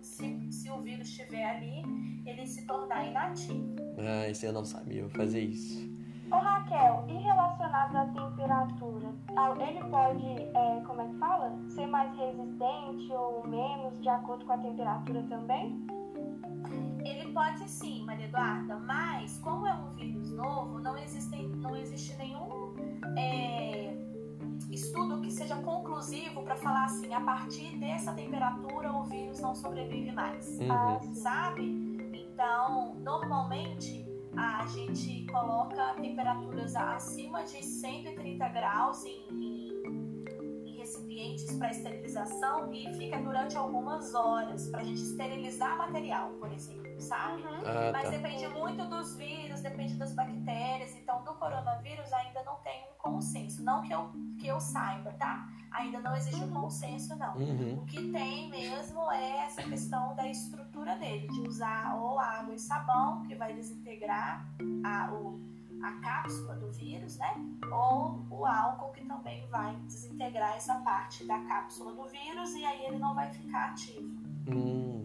Se, 0.00 0.50
se 0.50 0.70
o 0.70 0.80
vírus 0.80 1.08
estiver 1.08 1.44
ali, 1.44 1.84
ele 2.26 2.44
se 2.46 2.66
tornar 2.66 3.04
inativo. 3.06 3.76
Ah, 3.98 4.28
isso 4.28 4.44
eu 4.44 4.52
não 4.52 4.64
sabia, 4.64 5.02
vou 5.02 5.10
fazer 5.10 5.40
isso. 5.40 5.88
Ô 6.32 6.36
Raquel, 6.36 7.04
e 7.06 7.12
relacionado 7.18 7.96
à 7.96 8.06
temperatura, 8.06 9.14
ele 9.60 9.84
pode, 9.84 10.26
é, 10.26 10.82
como 10.84 11.02
é 11.02 11.06
que 11.06 11.18
fala? 11.18 11.56
Ser 11.68 11.86
mais 11.86 12.12
resistente 12.16 13.12
ou 13.12 13.46
menos 13.46 14.00
de 14.00 14.08
acordo 14.08 14.44
com 14.44 14.52
a 14.52 14.58
temperatura 14.58 15.22
também? 15.28 15.86
Ele 17.04 17.18
Ele 17.28 17.34
pode 17.34 17.68
sim, 17.68 18.04
Maria 18.04 18.24
Eduarda, 18.24 18.76
mas 18.76 19.38
como 19.40 19.66
é 19.66 19.74
um 19.74 19.92
vírus 19.94 20.32
novo, 20.32 20.78
não 20.78 20.96
existe, 20.96 21.36
não 21.36 21.76
existe 21.76 22.16
nenhum 22.16 22.74
é, 23.18 23.87
estudo 24.78 25.20
que 25.20 25.30
seja 25.30 25.56
conclusivo 25.56 26.42
para 26.42 26.56
falar 26.56 26.84
assim, 26.84 27.12
a 27.12 27.20
partir 27.20 27.76
dessa 27.78 28.12
temperatura 28.12 28.92
o 28.92 29.04
vírus 29.04 29.40
não 29.40 29.54
sobrevive 29.54 30.12
mais, 30.12 30.58
Uhum. 30.60 31.14
sabe? 31.14 31.62
Então, 32.14 32.94
normalmente 33.00 34.06
a 34.36 34.64
gente 34.66 35.26
coloca 35.26 35.94
temperaturas 35.94 36.76
acima 36.76 37.42
de 37.44 37.62
130 37.64 38.48
graus 38.48 39.04
em, 39.04 39.26
em- 39.30 40.24
em 40.64 40.76
recipientes 40.76 41.56
para 41.56 41.70
esterilização 41.70 42.72
e 42.72 42.92
fica 42.94 43.18
durante 43.18 43.56
algumas 43.58 44.14
horas 44.14 44.68
para 44.68 44.80
a 44.80 44.84
gente 44.84 45.02
esterilizar 45.02 45.76
material, 45.76 46.30
por 46.38 46.52
exemplo, 46.52 47.00
sabe? 47.00 47.42
Uhum. 47.42 47.60
Ah, 47.66 47.90
Mas 47.92 48.02
tá. 48.04 48.10
depende 48.10 48.46
muito 48.48 48.84
dos 48.86 49.16
vírus, 49.16 49.60
depende 49.60 49.94
das 49.94 50.14
bactérias. 50.14 50.94
Então, 50.94 51.22
do 51.24 51.34
coronavírus 51.34 52.12
ainda 52.12 52.42
não 52.44 52.56
tem 52.62 52.87
consenso. 53.12 53.62
Não 53.62 53.82
que 53.82 53.92
eu, 53.92 54.10
que 54.38 54.46
eu 54.46 54.60
saiba, 54.60 55.12
tá? 55.12 55.48
Ainda 55.70 56.00
não 56.00 56.16
existe 56.16 56.42
um 56.42 56.50
consenso, 56.50 57.14
não. 57.16 57.36
Uhum. 57.36 57.78
O 57.82 57.86
que 57.86 58.10
tem 58.10 58.48
mesmo 58.48 59.10
é 59.12 59.44
essa 59.44 59.62
questão 59.62 60.14
da 60.14 60.26
estrutura 60.26 60.96
dele, 60.96 61.28
de 61.28 61.40
usar 61.42 61.94
ou 61.96 62.18
água 62.18 62.54
e 62.54 62.58
sabão, 62.58 63.22
que 63.24 63.34
vai 63.34 63.52
desintegrar 63.52 64.48
a, 64.84 65.12
o, 65.12 65.40
a 65.82 65.92
cápsula 66.00 66.56
do 66.56 66.70
vírus, 66.72 67.18
né? 67.18 67.34
Ou 67.70 68.26
o 68.30 68.46
álcool, 68.46 68.92
que 68.92 69.04
também 69.04 69.46
vai 69.48 69.76
desintegrar 69.86 70.56
essa 70.56 70.76
parte 70.76 71.24
da 71.24 71.38
cápsula 71.40 71.94
do 71.94 72.08
vírus 72.08 72.54
e 72.54 72.64
aí 72.64 72.86
ele 72.86 72.98
não 72.98 73.14
vai 73.14 73.30
ficar 73.30 73.70
ativo. 73.70 74.08
Hum, 74.48 75.04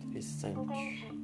interessante. 0.00 0.58
Entendi. 0.58 1.17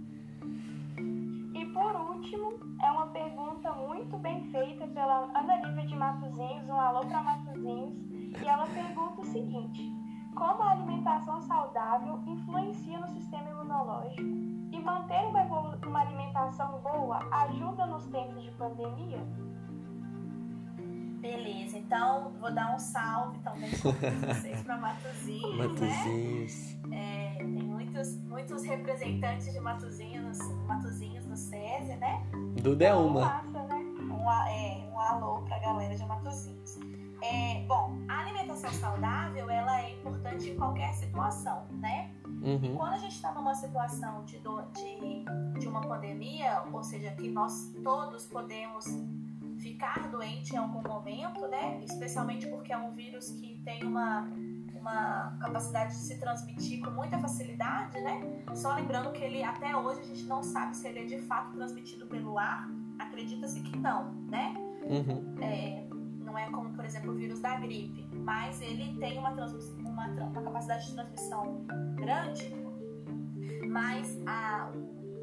Por 1.74 1.96
último, 1.96 2.52
é 2.80 2.90
uma 2.92 3.08
pergunta 3.08 3.72
muito 3.72 4.16
bem 4.18 4.44
feita 4.52 4.86
pela 4.86 5.28
Ana 5.36 5.56
Lívia 5.56 5.86
de 5.86 5.96
Matozinhos, 5.96 6.68
um 6.68 6.80
alô 6.80 7.04
para 7.04 7.20
Matozinhos, 7.20 7.92
e 8.40 8.46
ela 8.46 8.64
pergunta 8.66 9.20
o 9.20 9.24
seguinte: 9.24 9.92
como 10.36 10.62
a 10.62 10.70
alimentação 10.70 11.42
saudável 11.42 12.22
influencia 12.26 12.98
no 12.98 13.08
sistema 13.08 13.50
imunológico? 13.50 14.22
E 14.22 14.80
manter 14.80 15.26
uma, 15.26 15.42
uma 15.86 16.00
alimentação 16.00 16.80
boa 16.80 17.18
ajuda 17.44 17.86
nos 17.86 18.06
tempos 18.06 18.42
de 18.42 18.50
pandemia? 18.52 19.20
Beleza, 21.20 21.78
então 21.78 22.32
vou 22.40 22.52
dar 22.52 22.74
um 22.74 22.78
salve 22.78 23.38
também 23.38 23.70
para 23.70 24.34
vocês 24.34 24.62
para 24.62 24.76
Matozinhos, 24.76 25.56
né? 25.56 25.66
Matozinhos. 25.66 26.76
É, 26.92 27.34
tem 27.38 27.46
muitos, 27.46 28.16
muitos 28.24 28.62
representantes 28.64 29.52
de 29.52 29.58
Matozinhos, 29.58 30.23
Matozinhos 30.66 31.26
no 31.26 31.36
SESI, 31.36 31.96
né? 31.96 32.22
Duda 32.62 32.84
é 32.86 32.94
uma. 32.94 33.20
Massa, 33.20 33.62
né? 33.64 33.76
Um, 34.00 34.30
é, 34.30 34.88
um 34.92 34.98
alô 34.98 35.42
para 35.42 35.56
a 35.56 35.60
galera 35.60 35.94
de 35.96 36.04
Matozinhos. 36.04 36.78
É, 37.22 37.64
bom, 37.66 37.96
a 38.08 38.18
alimentação 38.20 38.70
saudável 38.72 39.48
ela 39.48 39.80
é 39.80 39.94
importante 39.94 40.50
em 40.50 40.56
qualquer 40.56 40.92
situação, 40.94 41.66
né? 41.72 42.10
Uhum. 42.42 42.76
Quando 42.76 42.92
a 42.94 42.98
gente 42.98 43.14
está 43.14 43.32
numa 43.32 43.54
situação 43.54 44.24
de, 44.24 44.38
do- 44.40 44.60
de, 44.72 45.24
de 45.58 45.66
uma 45.66 45.80
pandemia, 45.80 46.62
ou 46.70 46.82
seja, 46.82 47.10
que 47.12 47.28
nós 47.30 47.72
todos 47.82 48.26
podemos 48.26 48.84
ficar 49.58 50.08
doente 50.10 50.54
em 50.54 50.58
algum 50.58 50.82
momento, 50.86 51.46
né? 51.48 51.80
Especialmente 51.82 52.46
porque 52.48 52.72
é 52.72 52.76
um 52.76 52.90
vírus 52.92 53.30
que 53.30 53.58
tem 53.64 53.82
uma, 53.84 54.28
uma 54.84 55.34
capacidade 55.40 55.92
de 55.92 55.98
se 56.02 56.18
transmitir 56.20 56.84
com 56.84 56.90
muita 56.90 57.18
facilidade, 57.18 57.98
né? 58.02 58.20
Só 58.54 58.74
lembrando 58.74 59.10
que 59.12 59.22
ele 59.24 59.42
até 59.42 59.74
hoje 59.74 60.00
a 60.00 60.04
gente 60.04 60.24
não 60.24 60.42
sabe 60.42 60.76
se 60.76 60.86
ele 60.86 60.98
é 61.00 61.04
de 61.04 61.18
fato 61.22 61.52
transmitido 61.52 62.06
pelo 62.06 62.38
ar. 62.38 62.68
Acredita-se 62.98 63.60
que 63.60 63.76
não, 63.78 64.12
né? 64.28 64.54
Uhum. 64.82 65.34
É, 65.42 65.86
não 66.22 66.36
é 66.36 66.50
como, 66.50 66.74
por 66.74 66.84
exemplo, 66.84 67.12
o 67.12 67.14
vírus 67.14 67.40
da 67.40 67.56
gripe, 67.58 68.06
mas 68.12 68.60
ele 68.60 68.94
tem 69.00 69.18
uma, 69.18 69.30
uma, 69.30 70.06
uma 70.06 70.42
capacidade 70.42 70.86
de 70.86 70.92
transmissão 70.94 71.64
grande, 71.96 72.54
mas 73.66 74.20
a- 74.26 74.70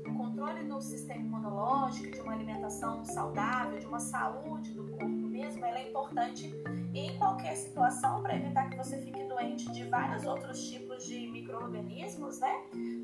o 0.08 0.14
controle 0.18 0.64
do 0.64 0.82
sistema 0.82 1.22
imunológico, 1.22 2.12
de 2.12 2.20
uma 2.22 2.34
alimentação 2.34 3.06
saudável, 3.06 3.78
de 3.80 3.86
uma 3.86 4.00
saúde 4.00 4.74
do 4.74 4.84
corpo 4.88 5.06
mesmo, 5.06 5.64
ela 5.64 5.78
é 5.78 5.90
importante 5.90 6.52
em 6.94 7.18
qualquer 7.18 7.56
situação 7.56 8.22
para 8.22 8.36
evitar 8.36 8.70
que 8.70 8.78
você 8.78 8.98
fique 9.02 9.24
doente 9.24 9.72
de 9.72 9.84
vários 9.86 10.26
outros 10.26 10.70
tipos 10.70 11.06
de 11.06 11.28
micro-organismos, 11.28 12.40
né? 12.40 12.54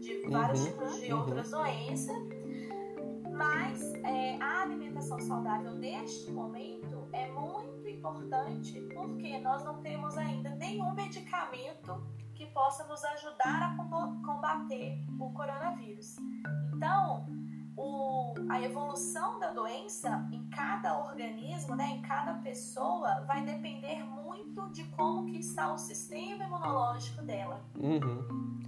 De 0.02 0.28
vários 0.30 0.62
Uhum, 0.62 0.72
tipos 0.72 1.00
de 1.00 1.14
uhum. 1.14 1.20
outras 1.20 1.52
doenças. 1.52 2.18
Mas 3.32 3.94
é, 4.04 4.38
a 4.42 4.64
alimentação 4.64 5.20
saudável 5.20 5.72
neste 5.74 6.32
momento 6.32 7.08
é 7.14 7.30
muito 7.32 7.88
importante 7.88 8.80
porque 8.94 9.38
nós 9.40 9.64
não 9.64 9.82
temos 9.82 10.18
ainda 10.18 10.50
nenhum 10.56 10.94
medicamento 10.94 12.04
que 12.34 12.46
possa 12.48 12.84
nos 12.86 13.04
ajudar 13.04 13.78
a 13.80 14.24
combater 14.26 15.04
o 15.20 15.32
coronavírus. 15.34 16.16
Então, 16.74 17.26
o- 17.78 18.34
a 18.50 18.62
evolução 18.62 19.40
da 19.40 19.52
doença 19.52 20.28
em 20.32 20.44
cada 20.50 20.98
organismo, 20.98 21.76
né, 21.76 21.88
em 21.92 22.02
cada 22.02 22.34
pessoa, 22.36 23.22
vai 23.28 23.46
depender 23.46 24.04
muito 24.04 24.68
de 24.72 24.84
como 24.86 25.26
que 25.26 25.38
está 25.38 25.72
o 25.72 25.78
sistema 25.78 26.44
imunológico 26.46 27.22
dela 27.24 27.62
Uhum. 27.76 28.60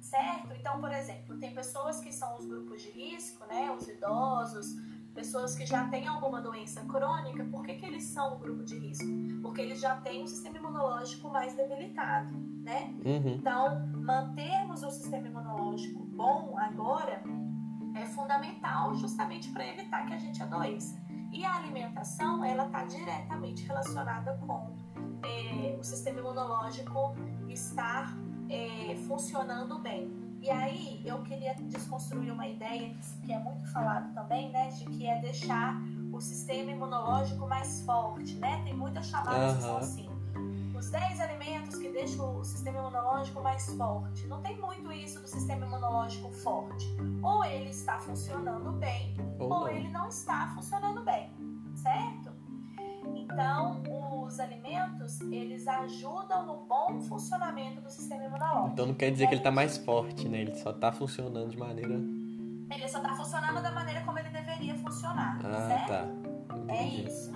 certo? 0.00 0.52
Então, 0.58 0.80
por 0.80 0.90
exemplo, 0.92 1.36
tem 1.38 1.52
pessoas 1.54 2.00
que 2.00 2.12
são 2.12 2.36
os 2.38 2.46
grupos 2.46 2.80
de 2.82 2.90
risco, 2.90 3.44
né? 3.46 3.70
Os 3.72 3.86
idosos, 3.88 4.76
pessoas 5.14 5.54
que 5.56 5.66
já 5.66 5.88
têm 5.88 6.06
alguma 6.06 6.40
doença 6.40 6.80
crônica. 6.84 7.44
Por 7.50 7.64
que, 7.64 7.74
que 7.74 7.86
eles 7.86 8.04
são 8.04 8.34
o 8.34 8.38
grupo 8.38 8.62
de 8.64 8.78
risco? 8.78 9.06
Porque 9.42 9.60
eles 9.60 9.80
já 9.80 9.96
têm 9.96 10.22
um 10.22 10.26
sistema 10.26 10.58
imunológico 10.58 11.28
mais 11.28 11.54
debilitado, 11.56 12.30
né? 12.62 12.94
Uhum. 13.04 13.34
Então, 13.34 13.86
mantermos 13.96 14.82
o 14.82 14.90
sistema 14.90 15.26
imunológico 15.28 16.02
bom 16.04 16.56
agora 16.58 17.22
é 17.96 18.06
fundamental 18.06 18.94
justamente 18.94 19.50
para 19.50 19.66
evitar 19.66 20.06
que 20.06 20.14
a 20.14 20.18
gente 20.18 20.42
adoeça. 20.42 20.96
E 21.32 21.44
a 21.44 21.56
alimentação, 21.56 22.44
ela 22.44 22.66
está 22.66 22.84
diretamente 22.84 23.64
relacionada 23.66 24.38
com 24.46 24.74
eh, 25.22 25.76
o 25.78 25.82
sistema 25.82 26.20
imunológico 26.20 27.14
estar 27.48 28.16
eh, 28.48 28.96
funcionando 29.06 29.78
bem. 29.78 30.10
E 30.40 30.50
aí, 30.50 31.02
eu 31.04 31.22
queria 31.22 31.54
desconstruir 31.54 32.30
uma 32.30 32.46
ideia 32.46 32.94
que 33.24 33.32
é 33.32 33.38
muito 33.38 33.66
falado 33.72 34.14
também, 34.14 34.50
né, 34.50 34.68
de 34.68 34.84
que 34.84 35.06
é 35.06 35.20
deixar 35.20 35.76
o 36.12 36.20
sistema 36.20 36.70
imunológico 36.70 37.46
mais 37.48 37.82
forte, 37.82 38.34
né? 38.36 38.62
Tem 38.64 38.74
muitas 38.74 39.06
chamadas 39.06 39.56
que 39.56 39.62
são 39.62 39.76
assim, 39.78 40.08
os 40.76 40.90
10 40.90 41.20
alimentos 41.20 41.76
que 41.76 41.88
deixam 41.90 42.38
o 42.38 42.44
sistema 42.44 42.78
imunológico 42.78 43.40
mais 43.42 43.66
forte. 43.76 44.26
Não 44.26 44.42
tem 44.42 44.60
muito 44.60 44.92
isso 44.92 45.20
do 45.20 45.26
sistema 45.28 45.66
imunológico 45.66 46.30
forte. 46.32 46.86
Ou 47.22 47.44
ele 47.44 47.70
está 47.70 47.98
funcionando 47.98 48.72
bem, 48.72 49.16
Ou 49.38 49.50
ou 49.52 49.68
ele 49.68 49.88
não 49.88 50.08
está 50.08 50.48
funcionando 50.54 51.02
bem, 51.02 51.30
certo? 51.74 52.34
Então, 53.14 53.82
os 54.24 54.38
alimentos, 54.40 55.20
eles 55.20 55.66
ajudam 55.68 56.44
no 56.46 56.66
bom 56.66 57.00
funcionamento 57.02 57.80
do 57.80 57.90
sistema 57.90 58.24
imunológico. 58.24 58.68
Então 58.72 58.86
não 58.86 58.94
quer 58.94 59.10
dizer 59.10 59.28
que 59.28 59.34
ele 59.34 59.42
tá 59.42 59.50
mais 59.52 59.78
forte, 59.78 60.28
né? 60.28 60.40
Ele 60.40 60.54
só 60.56 60.72
tá 60.72 60.92
funcionando 60.92 61.50
de 61.50 61.56
maneira. 61.58 61.94
Ele 61.94 62.88
só 62.88 62.98
está 62.98 63.14
funcionando 63.14 63.62
da 63.62 63.70
maneira 63.70 64.02
como 64.04 64.18
ele 64.18 64.28
deveria 64.30 64.74
funcionar, 64.76 65.38
Ah, 65.44 65.68
certo? 65.68 65.88
tá. 65.88 66.04
É 66.68 66.82
Entendi. 66.84 67.06
isso. 67.06 67.32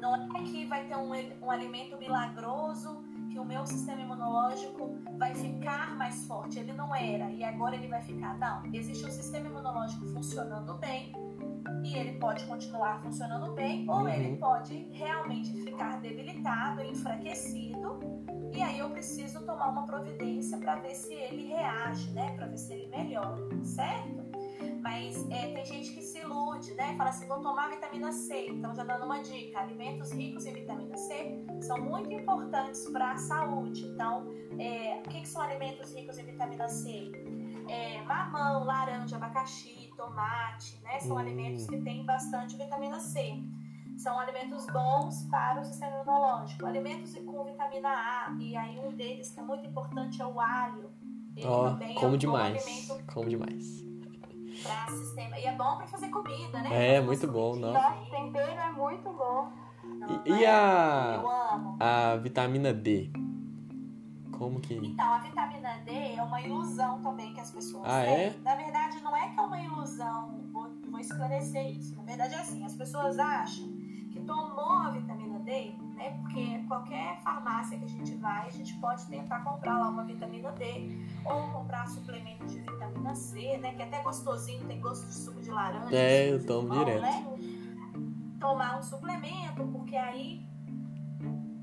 Não 0.00 0.14
é 0.36 0.42
que 0.44 0.64
vai 0.66 0.84
ter 0.86 0.96
um, 0.96 1.12
um 1.44 1.50
alimento 1.50 1.96
milagroso 1.98 3.02
que 3.30 3.38
o 3.38 3.44
meu 3.44 3.64
sistema 3.66 4.00
imunológico 4.00 4.98
vai 5.16 5.34
ficar 5.34 5.96
mais 5.96 6.24
forte. 6.26 6.58
Ele 6.58 6.72
não 6.72 6.94
era 6.94 7.30
e 7.30 7.44
agora 7.44 7.76
ele 7.76 7.86
vai 7.86 8.02
ficar. 8.02 8.36
Não. 8.38 8.62
Existe 8.72 9.04
um 9.06 9.10
sistema 9.10 9.46
imunológico 9.46 10.04
funcionando 10.06 10.74
bem 10.78 11.12
e 11.84 11.94
ele 11.96 12.18
pode 12.18 12.44
continuar 12.46 13.00
funcionando 13.02 13.52
bem 13.54 13.88
ou 13.88 14.00
Uhum. 14.00 14.08
ele 14.08 14.36
pode 14.36 14.74
realmente 14.92 15.52
ficar 15.62 16.00
debilitado, 16.00 16.82
enfraquecido. 16.82 18.00
E 18.52 18.60
aí 18.62 18.78
eu 18.80 18.90
preciso 18.90 19.44
tomar 19.46 19.68
uma 19.68 19.86
providência 19.86 20.58
para 20.58 20.76
ver 20.76 20.94
se 20.94 21.12
ele 21.14 21.46
reage, 21.46 22.10
né? 22.10 22.32
Para 22.32 22.46
ver 22.46 22.58
se 22.58 22.72
ele 22.72 22.88
melhora, 22.88 23.36
certo? 23.62 24.19
Mas 24.82 25.28
é, 25.30 25.52
tem 25.52 25.64
gente 25.64 25.92
que 25.92 26.00
se 26.00 26.20
ilude, 26.20 26.72
né? 26.74 26.94
Fala 26.96 27.10
assim, 27.10 27.26
vou 27.26 27.40
tomar 27.40 27.68
vitamina 27.68 28.10
C. 28.12 28.48
Então, 28.48 28.74
já 28.74 28.82
dando 28.82 29.04
uma 29.04 29.20
dica, 29.22 29.60
alimentos 29.60 30.10
ricos 30.12 30.46
em 30.46 30.54
vitamina 30.54 30.96
C 30.96 31.44
são 31.60 31.78
muito 31.78 32.10
importantes 32.12 32.88
para 32.88 33.12
a 33.12 33.16
saúde. 33.16 33.84
Então, 33.86 34.26
é, 34.58 35.02
o 35.04 35.08
que, 35.08 35.20
que 35.20 35.28
são 35.28 35.42
alimentos 35.42 35.94
ricos 35.94 36.18
em 36.18 36.24
vitamina 36.24 36.68
C? 36.68 37.12
É, 37.68 38.02
mamão, 38.02 38.64
laranja, 38.64 39.16
abacaxi, 39.16 39.90
tomate, 39.96 40.80
né? 40.82 40.98
São 41.00 41.18
alimentos 41.18 41.66
que 41.66 41.80
têm 41.82 42.04
bastante 42.04 42.56
vitamina 42.56 42.98
C. 42.98 43.42
São 43.98 44.18
alimentos 44.18 44.66
bons 44.66 45.24
para 45.24 45.60
o 45.60 45.64
sistema 45.64 45.96
imunológico. 45.96 46.64
Alimentos 46.64 47.14
com 47.16 47.44
vitamina 47.44 47.90
A, 47.90 48.34
e 48.40 48.56
aí 48.56 48.78
um 48.78 48.96
deles 48.96 49.30
que 49.30 49.40
é 49.40 49.42
muito 49.42 49.66
importante 49.66 50.22
é 50.22 50.26
o 50.26 50.40
alho. 50.40 50.90
Ele 51.36 51.46
Ó, 51.46 51.70
também 51.70 51.96
é 51.96 52.00
como 52.00 52.14
um 52.14 52.18
demais. 52.18 52.88
Como 53.12 53.28
demais. 53.28 53.89
Sistema. 54.88 55.38
E 55.38 55.44
é 55.46 55.52
bom 55.56 55.76
pra 55.76 55.86
fazer 55.86 56.08
comida, 56.08 56.60
né? 56.60 56.96
É, 56.96 57.00
muito 57.00 57.26
bom, 57.26 57.56
nossa. 57.56 57.78
Nossa, 57.90 58.10
tempero 58.10 58.50
é 58.60 58.72
muito 58.72 59.10
bom. 59.10 59.52
Não, 59.84 60.22
E, 60.26 60.30
e 60.32 60.44
é? 60.44 60.50
a, 60.50 61.22
a 62.12 62.16
vitamina 62.16 62.72
D? 62.72 63.10
Como 64.36 64.58
que. 64.60 64.74
Então, 64.74 65.12
a 65.12 65.18
vitamina 65.18 65.78
D 65.84 66.14
é 66.16 66.22
uma 66.22 66.40
ilusão 66.40 67.02
também 67.02 67.34
que 67.34 67.40
as 67.40 67.50
pessoas 67.50 67.84
Ah, 67.86 68.02
têm. 68.02 68.14
é? 68.14 68.34
Na 68.42 68.54
verdade, 68.54 69.00
não 69.02 69.14
é 69.14 69.28
que 69.28 69.38
é 69.38 69.42
uma 69.42 69.60
ilusão, 69.60 70.40
vou, 70.52 70.70
vou 70.90 70.98
esclarecer 71.00 71.76
isso. 71.76 71.94
Na 71.96 72.02
verdade, 72.04 72.34
é 72.34 72.38
assim: 72.38 72.64
as 72.64 72.74
pessoas 72.74 73.18
acham 73.18 73.68
que 74.10 74.20
tomou 74.20 74.72
a 74.72 74.90
vitamina 74.90 75.38
D, 75.40 75.72
né? 75.94 76.10
Porque 76.20 76.64
qualquer 76.66 77.20
farmácia 77.22 77.78
que 77.78 77.84
a 77.84 77.88
gente 77.88 78.14
vai, 78.16 78.46
a 78.46 78.50
gente 78.50 78.74
pode 78.78 79.06
tentar 79.06 79.40
comprar 79.40 79.78
lá 79.78 79.88
uma 79.88 80.04
vitamina 80.04 80.50
D 80.52 80.98
ou 81.24 81.52
comprar 81.52 81.86
suplemento 81.88 82.44
de 82.46 82.58
vitamina 82.58 83.14
C, 83.14 83.58
né? 83.58 83.72
Que 83.74 83.82
é 83.82 83.84
até 83.86 84.02
gostosinho, 84.02 84.66
tem 84.66 84.80
gosto 84.80 85.06
de 85.06 85.14
suco 85.14 85.40
de 85.40 85.50
laranja. 85.50 85.94
É, 85.94 86.32
eu 86.32 86.44
tomo 86.44 86.68
limão, 86.68 86.84
direto. 86.84 87.02
Né? 87.02 87.26
Tomar 88.40 88.78
um 88.78 88.82
suplemento, 88.82 89.66
porque 89.72 89.96
aí 89.96 90.44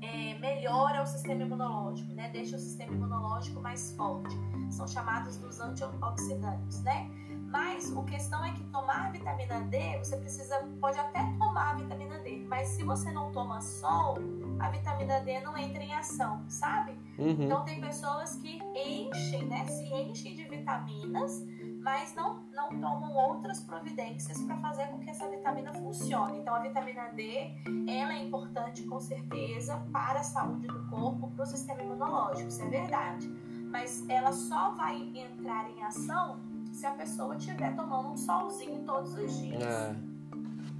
é, 0.00 0.38
melhora 0.38 1.02
o 1.02 1.06
sistema 1.06 1.42
imunológico, 1.42 2.12
né? 2.12 2.30
Deixa 2.30 2.56
o 2.56 2.58
sistema 2.58 2.92
imunológico 2.92 3.60
mais 3.60 3.92
forte. 3.96 4.34
São 4.70 4.86
chamados 4.86 5.36
dos 5.36 5.60
antioxidantes, 5.60 6.82
né? 6.82 7.10
Mas 7.48 7.90
o 7.92 8.02
questão 8.04 8.44
é 8.44 8.52
que 8.52 8.62
tomar 8.64 9.06
a 9.06 9.10
vitamina 9.10 9.62
D, 9.62 9.96
você 9.98 10.18
precisa, 10.18 10.68
pode 10.78 10.98
até 10.98 11.20
tomar 11.38 11.70
a 11.70 11.74
vitamina 11.76 12.18
D, 12.18 12.44
mas 12.46 12.68
se 12.68 12.84
você 12.84 13.10
não 13.10 13.32
toma 13.32 13.58
sol, 13.62 14.18
a 14.58 14.68
vitamina 14.68 15.18
D 15.20 15.40
não 15.40 15.56
entra 15.56 15.82
em 15.82 15.94
ação, 15.94 16.44
sabe? 16.46 16.92
Uhum. 17.18 17.36
Então 17.40 17.64
tem 17.64 17.80
pessoas 17.80 18.36
que 18.36 18.60
enchem, 18.74 19.46
né? 19.46 19.64
Se 19.64 19.86
enchem 19.94 20.34
de 20.34 20.44
vitaminas, 20.44 21.42
mas 21.80 22.14
não, 22.14 22.42
não 22.52 22.68
tomam 22.68 23.14
outras 23.14 23.60
providências 23.60 24.38
para 24.42 24.58
fazer 24.58 24.88
com 24.88 24.98
que 24.98 25.08
essa 25.08 25.26
vitamina 25.26 25.72
funcione. 25.72 26.40
Então 26.40 26.54
a 26.54 26.58
vitamina 26.58 27.08
D, 27.14 27.50
ela 27.88 28.12
é 28.12 28.22
importante 28.22 28.82
com 28.82 29.00
certeza 29.00 29.82
para 29.90 30.20
a 30.20 30.22
saúde 30.22 30.66
do 30.66 30.86
corpo, 30.90 31.30
para 31.30 31.44
o 31.44 31.46
sistema 31.46 31.82
imunológico, 31.82 32.48
isso 32.48 32.62
é 32.62 32.68
verdade. 32.68 33.26
Mas 33.70 34.06
ela 34.06 34.32
só 34.32 34.72
vai 34.72 34.96
entrar 35.14 35.70
em 35.70 35.82
ação 35.82 36.40
se 36.78 36.86
a 36.86 36.92
pessoa 36.92 37.34
estiver 37.36 37.74
tomando 37.74 38.10
um 38.10 38.16
solzinho 38.16 38.84
todos 38.84 39.12
os 39.14 39.36
dias. 39.40 39.62
Ah, 39.64 39.94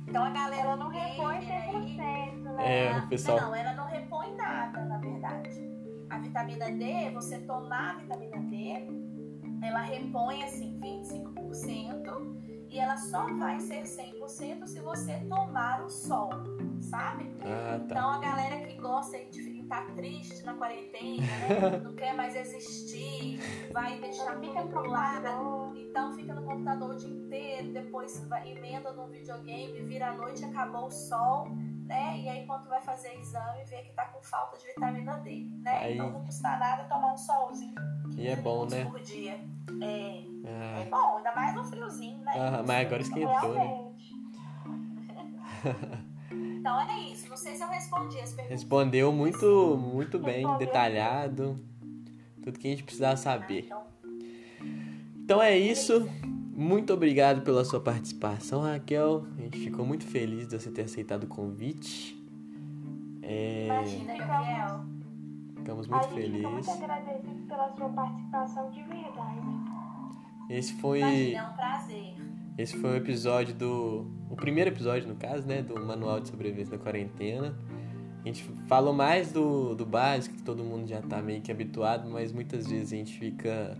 Então 0.06 0.24
a 0.24 0.30
galera 0.30 0.62
Ela 0.62 0.76
não 0.76 0.88
repõe 0.88 1.36
aí- 1.38 1.46
100%, 1.46 2.52
né? 2.54 2.86
É, 2.86 3.00
pessoal- 3.08 3.40
não, 3.40 3.54
ela 3.54 3.72
não 3.74 3.84
repõe 3.86 4.34
nada, 4.36 4.84
na 4.84 4.98
verdade. 4.98 5.68
A 6.08 6.18
vitamina 6.18 6.70
D, 6.70 7.10
você 7.10 7.38
tomar 7.40 7.96
a 7.96 7.98
vitamina 7.98 8.36
D, 8.38 8.86
ela 9.60 9.80
repõe 9.82 10.44
assim 10.44 10.78
25% 10.80 12.36
e 12.70 12.78
ela 12.78 12.96
só 12.96 13.26
vai 13.34 13.58
ser 13.60 13.82
100% 13.82 14.66
se 14.66 14.80
você 14.80 15.14
tomar 15.28 15.84
o 15.84 15.90
sol, 15.90 16.30
sabe? 16.80 17.32
ah, 17.42 17.78
tá. 17.78 17.84
Então 17.84 18.10
a 18.10 18.18
galera 18.18 18.66
que 18.66 18.75
gosta 18.75 19.18
de 19.25 19.42
ficar 19.42 19.87
triste 19.94 20.44
na 20.44 20.54
quarentena, 20.54 21.22
né? 21.22 21.80
não 21.84 21.94
quer 21.94 22.14
mais 22.14 22.34
existir, 22.34 23.38
vai 23.72 23.98
deixar 23.98 24.38
Fica 24.38 24.62
pro 24.62 24.88
lado. 24.88 25.76
Então 25.76 26.14
fica 26.14 26.32
no 26.34 26.42
computador 26.42 26.90
o 26.90 26.96
dia 26.96 27.10
inteiro, 27.10 27.72
depois 27.72 28.25
vai, 28.28 28.50
emenda 28.50 28.92
no 28.92 29.06
videogame, 29.08 29.82
vira 29.82 30.10
a 30.10 30.12
noite, 30.14 30.44
acabou 30.44 30.87
o 30.87 30.90
sol, 30.90 31.48
né? 31.88 32.18
E 32.21 32.28
aí 32.28 32.47
quando 32.47 32.68
vai 32.68 32.80
fazer 32.83 33.18
exame, 33.18 33.64
vê 33.64 33.78
que 33.83 33.92
tá 33.95 34.04
com 34.07 34.23
falta 34.23 34.57
de 34.59 34.66
vitamina 34.66 35.18
D, 35.21 35.47
né? 35.62 35.78
Aí- 35.78 35.95
Então 35.95 36.12
não 36.12 36.25
custa 36.25 36.57
nada 36.57 36.85
tomar 36.85 37.14
um 37.14 37.16
solzinho. 37.16 37.75
E 38.16 38.28
é 38.28 38.37
bom, 38.37 38.66
né? 38.66 38.85
Por 38.85 39.00
dia. 39.00 39.40
É, 39.80 40.18
é 40.18 40.25
Ah, 40.45 40.87
bom, 40.90 41.16
ainda 41.18 41.35
mais 41.35 41.54
no 41.54 41.64
friozinho, 41.64 42.18
né? 42.25 42.33
Ah, 42.37 42.62
mas 42.66 42.87
agora 42.87 43.02
esquentou, 43.02 43.54
né? 43.54 43.75
Então 46.61 46.80
é 46.80 47.00
isso. 47.04 47.28
Não 47.30 47.37
sei 47.37 47.54
se 47.57 47.62
eu 47.62 47.68
respondi 47.68 48.18
as 48.21 48.30
perguntas. 48.33 48.49
respondeu 48.50 49.12
muito, 49.12 49.76
muito 49.78 50.18
bem, 50.18 50.38
Respondeu. 50.42 50.59
detalhado. 50.66 51.57
Tudo 52.42 52.59
que 52.59 52.66
a 52.66 52.71
gente 52.71 52.83
precisava 52.85 53.16
saber. 53.16 53.64
Então, 53.64 53.83
Então 55.16 55.42
é 55.42 55.57
isso. 55.57 56.07
Muito 56.59 56.92
obrigado 56.92 57.42
pela 57.42 57.64
sua 57.64 57.79
participação, 57.81 58.62
Raquel. 58.62 59.25
A 59.38 59.42
gente 59.42 59.61
ficou 59.61 59.87
muito 59.87 60.05
feliz 60.05 60.49
de 60.49 60.59
você 60.59 60.71
ter 60.73 60.83
aceitado 60.83 61.23
o 61.23 61.27
convite. 61.29 62.21
É, 63.23 63.66
imagina, 63.66 64.16
Gabriel. 64.16 64.81
ficamos 65.57 65.87
A 65.88 65.90
muito 65.97 66.14
gente 66.14 66.33
fica 66.37 66.49
muito 66.49 66.64
felizes. 66.64 66.83
agradecido 66.83 67.47
pela 67.47 67.77
sua 67.77 67.88
participação 67.90 68.71
de 68.71 68.83
verdade. 68.83 69.40
Esse 70.51 70.73
foi, 70.81 70.99
Imagina, 70.99 71.38
é 71.38 71.42
um 71.42 71.53
prazer. 71.53 72.14
esse 72.59 72.77
foi 72.79 72.90
o 72.90 72.97
episódio 72.97 73.55
do. 73.55 74.07
O 74.29 74.35
primeiro 74.35 74.71
episódio, 74.71 75.07
no 75.07 75.14
caso, 75.14 75.47
né? 75.47 75.62
Do 75.62 75.79
Manual 75.87 76.18
de 76.18 76.29
Sobrevivência 76.29 76.77
na 76.77 76.83
Quarentena. 76.83 77.55
A 78.25 78.27
gente 78.27 78.42
falou 78.66 78.92
mais 78.92 79.31
do, 79.31 79.77
do 79.77 79.87
básico, 79.87 80.35
que 80.35 80.42
todo 80.42 80.64
mundo 80.64 80.88
já 80.88 81.01
tá 81.03 81.23
meio 81.23 81.40
que 81.40 81.53
habituado, 81.53 82.11
mas 82.11 82.33
muitas 82.33 82.66
vezes 82.66 82.92
a 82.92 82.97
gente 82.97 83.16
fica 83.16 83.79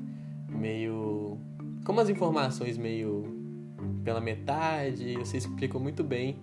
meio. 0.49 1.38
Com 1.85 1.93
umas 1.93 2.09
informações 2.09 2.77
meio 2.77 3.25
pela 4.05 4.21
metade. 4.21 5.14
Você 5.17 5.37
explicou 5.37 5.81
muito 5.81 6.03
bem 6.03 6.38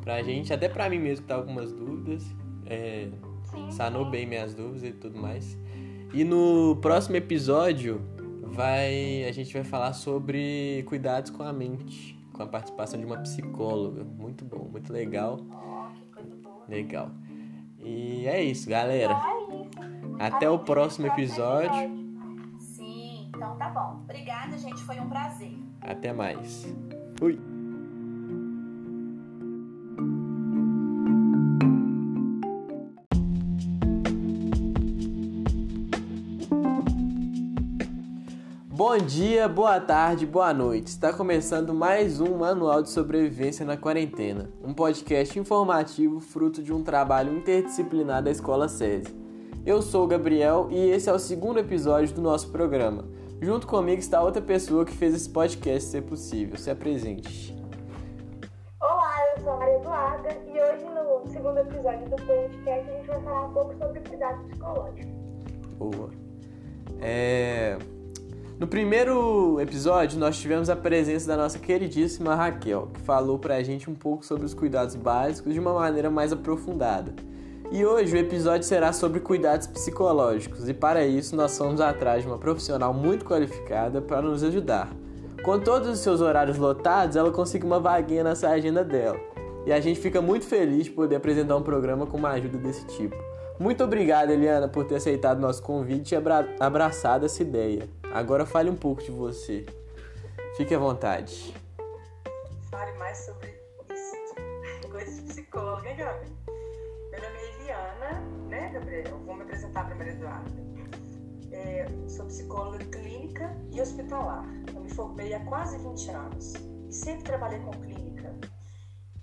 pra 0.00 0.22
gente, 0.22 0.52
até 0.52 0.68
pra 0.68 0.88
mim 0.88 0.98
mesmo 0.98 1.22
que 1.22 1.28
tava 1.28 1.42
com 1.44 1.52
umas 1.52 1.72
dúvidas. 1.72 2.24
É, 2.66 3.08
Sim, 3.44 3.70
sanou 3.70 4.04
sim. 4.04 4.10
bem 4.10 4.26
minhas 4.26 4.54
dúvidas 4.54 4.84
e 4.84 4.92
tudo 4.92 5.18
mais. 5.18 5.58
E 6.12 6.24
no 6.24 6.76
próximo 6.76 7.16
episódio 7.16 8.00
vai 8.42 9.24
a 9.28 9.32
gente 9.32 9.52
vai 9.52 9.64
falar 9.64 9.92
sobre 9.92 10.84
cuidados 10.86 11.30
com 11.30 11.42
a 11.42 11.52
mente, 11.52 12.18
com 12.32 12.42
a 12.42 12.46
participação 12.46 12.98
de 12.98 13.06
uma 13.06 13.18
psicóloga. 13.18 14.04
Muito 14.04 14.44
bom, 14.44 14.68
muito 14.70 14.92
legal, 14.92 15.40
legal. 16.68 17.10
E 17.78 18.26
é 18.26 18.42
isso, 18.42 18.68
galera. 18.68 19.14
Então 19.14 20.16
é. 20.18 20.26
Até 20.26 20.50
o 20.50 20.58
próximo 20.58 21.06
episódio. 21.06 21.99
Tá 23.60 23.68
bom. 23.68 24.00
Obrigada, 24.04 24.56
gente. 24.56 24.82
Foi 24.84 24.98
um 24.98 25.06
prazer. 25.06 25.52
Até 25.82 26.14
mais. 26.14 26.66
Fui. 27.18 27.38
Bom 38.66 38.96
dia, 38.96 39.46
boa 39.46 39.78
tarde, 39.78 40.24
boa 40.24 40.54
noite. 40.54 40.86
Está 40.86 41.12
começando 41.12 41.74
mais 41.74 42.18
um 42.18 42.38
Manual 42.38 42.82
de 42.82 42.88
Sobrevivência 42.88 43.66
na 43.66 43.76
Quarentena, 43.76 44.48
um 44.64 44.72
podcast 44.72 45.38
informativo 45.38 46.18
fruto 46.18 46.62
de 46.62 46.72
um 46.72 46.82
trabalho 46.82 47.36
interdisciplinar 47.36 48.22
da 48.22 48.30
Escola 48.30 48.70
SESI. 48.70 49.14
Eu 49.66 49.82
sou 49.82 50.04
o 50.04 50.08
Gabriel 50.08 50.68
e 50.70 50.78
esse 50.78 51.10
é 51.10 51.12
o 51.12 51.18
segundo 51.18 51.58
episódio 51.58 52.14
do 52.14 52.22
nosso 52.22 52.50
programa. 52.50 53.19
Junto 53.42 53.66
comigo 53.66 53.98
está 53.98 54.20
outra 54.20 54.42
pessoa 54.42 54.84
que 54.84 54.92
fez 54.92 55.14
esse 55.14 55.30
podcast 55.30 55.88
ser 55.88 56.02
possível. 56.02 56.58
Se 56.58 56.70
apresente. 56.70 57.56
Olá, 58.78 59.14
eu 59.34 59.42
sou 59.42 59.52
a 59.52 59.56
Maria 59.56 59.76
Eduarda 59.76 60.28
e 60.46 60.60
hoje 60.60 60.84
no 60.84 61.32
segundo 61.32 61.58
episódio 61.58 62.04
do 62.10 62.16
podcast 62.16 62.90
a 62.90 62.92
gente 62.92 63.06
vai 63.06 63.22
falar 63.22 63.46
um 63.46 63.52
pouco 63.54 63.74
sobre 63.78 64.00
cuidado 64.00 64.44
psicológico. 64.44 65.10
Boa. 65.78 66.10
É... 67.00 67.78
No 68.58 68.66
primeiro 68.66 69.58
episódio, 69.58 70.18
nós 70.18 70.38
tivemos 70.38 70.68
a 70.68 70.76
presença 70.76 71.26
da 71.26 71.34
nossa 71.34 71.58
queridíssima 71.58 72.34
Raquel, 72.34 72.88
que 72.92 73.00
falou 73.00 73.38
pra 73.38 73.62
gente 73.62 73.88
um 73.88 73.94
pouco 73.94 74.22
sobre 74.22 74.44
os 74.44 74.52
cuidados 74.52 74.94
básicos 74.96 75.54
de 75.54 75.58
uma 75.58 75.72
maneira 75.72 76.10
mais 76.10 76.30
aprofundada. 76.30 77.14
E 77.72 77.86
hoje 77.86 78.16
o 78.16 78.18
episódio 78.18 78.66
será 78.66 78.92
sobre 78.92 79.20
cuidados 79.20 79.68
psicológicos, 79.68 80.68
e 80.68 80.74
para 80.74 81.06
isso 81.06 81.36
nós 81.36 81.56
fomos 81.56 81.80
atrás 81.80 82.22
de 82.22 82.28
uma 82.28 82.36
profissional 82.36 82.92
muito 82.92 83.24
qualificada 83.24 84.02
para 84.02 84.20
nos 84.20 84.42
ajudar. 84.42 84.88
Com 85.44 85.60
todos 85.60 85.88
os 85.88 86.00
seus 86.00 86.20
horários 86.20 86.58
lotados, 86.58 87.14
ela 87.14 87.30
conseguiu 87.30 87.68
uma 87.68 87.78
vaguinha 87.78 88.24
nessa 88.24 88.48
agenda 88.48 88.82
dela. 88.82 89.20
E 89.64 89.72
a 89.72 89.78
gente 89.78 90.00
fica 90.00 90.20
muito 90.20 90.46
feliz 90.46 90.86
de 90.86 90.90
poder 90.90 91.14
apresentar 91.14 91.56
um 91.56 91.62
programa 91.62 92.08
com 92.08 92.16
uma 92.16 92.30
ajuda 92.30 92.58
desse 92.58 92.84
tipo. 92.86 93.16
Muito 93.56 93.84
obrigado, 93.84 94.30
Eliana, 94.30 94.66
por 94.66 94.84
ter 94.84 94.96
aceitado 94.96 95.38
nosso 95.38 95.62
convite 95.62 96.12
e 96.12 96.16
abra 96.16 96.48
abraçado 96.58 97.24
essa 97.24 97.40
ideia. 97.40 97.88
Agora 98.12 98.44
fale 98.44 98.68
um 98.68 98.76
pouco 98.76 99.00
de 99.00 99.12
você. 99.12 99.64
Fique 100.56 100.74
à 100.74 100.78
vontade. 100.78 101.54
Fale 102.68 102.98
mais 102.98 103.16
sobre 103.18 103.54
isso. 103.94 104.34
Coisa 104.90 105.12
de 105.12 105.22
psicóloga, 105.22 105.88
hein, 105.88 105.96
Gabi? 105.96 106.39
Gabriel? 108.80 109.18
Vou 109.26 109.36
me 109.36 109.42
apresentar 109.42 109.84
para 109.86 109.94
Maria 109.94 110.12
Eduarda. 110.12 110.50
É, 111.52 111.86
sou 112.08 112.26
psicóloga 112.26 112.84
clínica 112.86 113.54
e 113.72 113.80
hospitalar. 113.80 114.44
Eu 114.74 114.80
me 114.80 114.90
formei 114.90 115.34
há 115.34 115.40
quase 115.44 115.76
20 115.78 116.10
anos 116.10 116.54
e 116.88 116.92
sempre 116.92 117.24
trabalhei 117.24 117.60
com 117.60 117.72
clínica. 117.72 118.34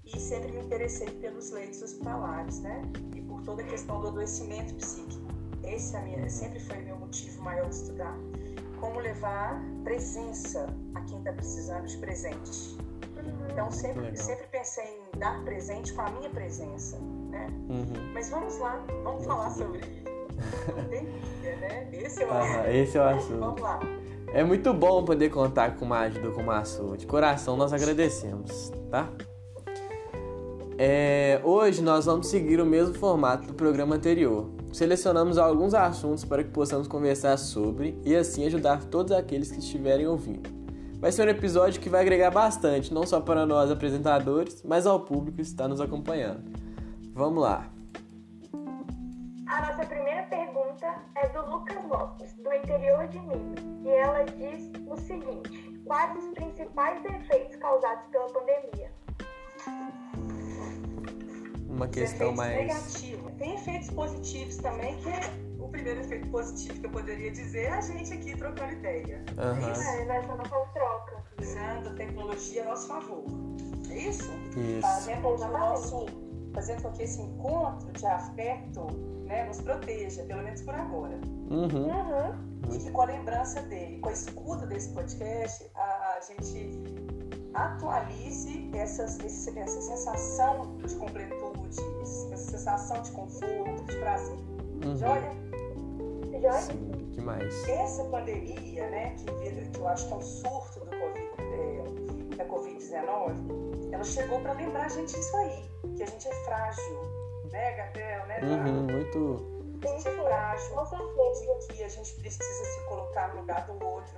E 0.05 0.19
sempre 0.19 0.51
me 0.51 0.61
interessei 0.61 1.09
pelos 1.09 1.51
leitos 1.51 1.81
hospitalares, 1.81 2.59
né? 2.61 2.81
E 3.15 3.21
por 3.21 3.41
toda 3.41 3.61
a 3.61 3.65
questão 3.65 3.99
do 3.99 4.07
adoecimento 4.07 4.73
psíquico. 4.75 5.27
Esse 5.63 5.95
é 5.95 5.99
a 5.99 6.01
minha, 6.03 6.29
sempre 6.29 6.59
foi 6.59 6.77
meu 6.77 6.97
motivo 6.97 7.41
maior 7.41 7.67
de 7.67 7.75
estudar. 7.75 8.15
como 8.79 8.99
levar 8.99 9.59
presença 9.83 10.67
a 10.93 11.01
quem 11.01 11.17
está 11.17 11.33
precisando 11.33 11.87
de 11.87 11.97
presente. 11.97 12.77
Então 13.51 13.71
sempre, 13.71 14.15
sempre 14.15 14.45
pensei 14.47 14.85
em 14.85 15.17
dar 15.17 15.43
presente 15.43 15.91
com 15.93 16.01
a 16.01 16.11
minha 16.11 16.29
presença, 16.29 16.95
né? 17.29 17.47
Uhum. 17.69 18.11
Mas 18.13 18.29
vamos 18.29 18.57
lá, 18.59 18.83
vamos 19.03 19.25
falar 19.25 19.49
sobre 19.51 19.79
pandemia, 20.73 21.55
né? 21.61 21.89
Esse 21.93 22.23
é 22.23 22.27
o 22.27 22.31
Ah, 22.31 22.39
assunto. 22.41 22.67
esse 22.69 22.97
é 22.97 23.01
o 23.01 23.03
assunto. 23.03 23.39
Vamos 23.39 23.61
lá. 23.61 23.79
É 24.33 24.43
muito 24.43 24.73
bom 24.73 25.03
poder 25.05 25.29
contar 25.29 25.75
com 25.77 25.85
uma 25.85 25.99
ajuda 25.99 26.31
como 26.31 26.51
a 26.51 26.63
sua. 26.65 26.97
De 26.97 27.05
coração, 27.05 27.55
nós 27.55 27.71
agradecemos, 27.71 28.71
tá? 28.91 29.09
É, 30.77 31.41
hoje 31.43 31.81
nós 31.81 32.05
vamos 32.05 32.27
seguir 32.27 32.59
o 32.59 32.65
mesmo 32.65 32.93
formato 32.93 33.47
do 33.47 33.53
programa 33.53 33.95
anterior. 33.95 34.49
Selecionamos 34.71 35.37
alguns 35.37 35.73
assuntos 35.73 36.23
para 36.23 36.43
que 36.43 36.51
possamos 36.51 36.87
conversar 36.87 37.37
sobre 37.37 37.97
e 38.05 38.15
assim 38.15 38.45
ajudar 38.45 38.83
todos 38.83 39.11
aqueles 39.11 39.49
que 39.49 39.59
estiverem 39.59 40.05
ouvindo. 40.05 40.49
Vai 40.99 41.11
ser 41.11 41.25
um 41.27 41.31
episódio 41.31 41.79
que 41.79 41.89
vai 41.89 42.01
agregar 42.01 42.29
bastante, 42.29 42.93
não 42.93 43.05
só 43.07 43.19
para 43.19 43.45
nós 43.45 43.71
apresentadores, 43.71 44.61
mas 44.63 44.85
ao 44.85 44.99
público 44.99 45.37
que 45.37 45.41
está 45.41 45.67
nos 45.67 45.79
acompanhando. 45.81 46.43
Vamos 47.17 47.41
lá. 47.41 47.67
A 49.47 49.61
nossa 49.61 49.87
primeira 49.87 50.21
pergunta 50.27 51.01
é 51.15 51.27
do 51.29 51.49
Lucas 51.49 51.83
Lopes, 51.85 52.31
do 52.35 52.53
interior 52.53 53.07
de 53.07 53.19
Minas, 53.19 53.63
e 53.83 53.89
ela 53.89 54.23
diz 54.23 54.69
o 54.87 54.95
seguinte: 54.97 55.81
Quais 55.87 56.15
os 56.15 56.31
principais 56.35 57.03
efeitos 57.03 57.55
causados 57.55 58.05
pela 58.11 58.27
pandemia? 58.27 58.91
Uma 61.67 61.87
questão 61.87 62.33
efeitos 62.33 62.37
mais. 62.37 62.55
negativos. 62.55 63.33
Tem 63.39 63.55
efeitos 63.55 63.89
positivos 63.89 64.57
também, 64.57 64.95
que 64.97 65.09
é 65.09 65.19
o 65.59 65.69
primeiro 65.69 66.01
efeito 66.01 66.27
positivo 66.29 66.79
que 66.79 66.85
eu 66.85 66.91
poderia 66.91 67.31
dizer 67.31 67.63
é 67.63 67.71
a 67.71 67.81
gente 67.81 68.13
aqui 68.13 68.37
trocando 68.37 68.73
ideia. 68.73 69.25
Aham. 69.39 69.67
É 69.67 69.71
isso? 69.71 69.81
É, 69.81 70.05
nessa 70.05 70.35
nossa 70.35 70.65
troca. 70.71 71.23
Usando 71.41 71.89
a 71.89 71.93
tecnologia 71.95 72.61
a 72.61 72.65
nosso 72.67 72.87
favor. 72.87 73.25
É 73.89 73.97
isso? 73.97 74.29
Isso. 74.55 74.81
Fazendo 74.81 75.27
o 75.29 75.37
nosso, 75.37 76.26
fazendo 76.57 76.81
com 76.81 76.91
que 76.93 77.03
esse 77.03 77.21
encontro 77.21 77.91
de 77.91 78.03
afeto 78.07 78.87
né, 79.25 79.45
nos 79.45 79.61
proteja, 79.61 80.23
pelo 80.23 80.41
menos 80.41 80.59
por 80.61 80.73
agora. 80.73 81.19
Uhum. 81.51 81.87
Uhum. 81.87 82.73
E 82.73 82.79
que 82.79 82.89
com 82.89 83.01
a 83.01 83.05
lembrança 83.05 83.61
dele, 83.61 83.99
com 83.99 84.09
a 84.09 84.11
escuta 84.11 84.65
desse 84.65 84.89
podcast, 84.91 85.69
a, 85.75 86.15
a 86.17 86.19
gente 86.21 86.83
atualize 87.53 88.71
essas, 88.73 89.19
esse- 89.19 89.57
essa 89.59 89.81
sensação 89.81 90.75
de 90.77 90.95
completude, 90.95 91.77
essa 92.01 92.37
sensação 92.37 93.01
de 93.03 93.11
conforto, 93.11 93.83
de 93.85 93.95
prazer. 93.97 94.37
Uhum. 94.83 94.95
Joia? 94.97 95.31
Joia? 96.41 96.53
Sim, 96.61 96.91
demais. 97.11 97.69
Essa 97.69 98.03
pandemia, 98.05 98.89
né, 98.89 99.11
que, 99.11 99.31
vira- 99.35 99.61
que 99.69 99.79
eu 99.79 99.87
acho 99.87 100.07
que 100.07 100.13
é 100.13 100.17
um 100.17 100.21
surto 100.21 100.79
do 100.79 100.85
COVID, 100.87 101.29
é, 101.39 102.35
da 102.35 102.45
Covid-19, 102.45 103.91
ela 103.93 104.03
chegou 104.03 104.39
para 104.41 104.53
lembrar 104.53 104.85
a 104.85 104.89
gente 104.89 105.13
disso 105.15 105.37
aí, 105.37 105.63
que 105.97 106.03
a 106.03 106.05
gente 106.05 106.27
é 106.27 106.33
frágil, 106.45 107.01
né, 107.51 107.75
Gabriel, 107.75 108.25
né? 108.27 108.39
Uhum, 108.43 108.83
muito. 108.83 109.57
A 109.83 109.87
gente 109.87 110.07
é 110.07 110.11
frágil, 110.11 110.75
de 111.59 111.67
que 111.73 111.83
a 111.83 111.89
gente 111.89 112.13
precisa 112.15 112.65
se 112.65 112.85
colocar 112.87 113.33
no 113.33 113.41
lugar 113.41 113.65
do 113.65 113.73
outro, 113.85 114.13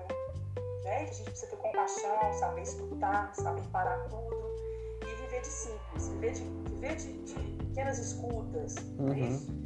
né? 0.83 1.05
Que 1.05 1.11
a 1.11 1.13
gente 1.13 1.23
precisa 1.23 1.47
ter 1.47 1.57
compaixão, 1.57 2.33
saber 2.33 2.61
escutar, 2.61 3.33
saber 3.35 3.61
parar 3.71 3.97
tudo 4.09 4.35
e 5.03 5.21
viver 5.21 5.41
de 5.41 5.47
simples, 5.47 6.07
viver 6.09 6.31
de, 6.33 6.43
viver 6.43 6.95
de, 6.95 7.13
de 7.23 7.63
pequenas 7.65 7.97
escutas, 7.99 8.75
é 8.77 9.01
Uhum. 9.01 9.13
isso? 9.13 9.59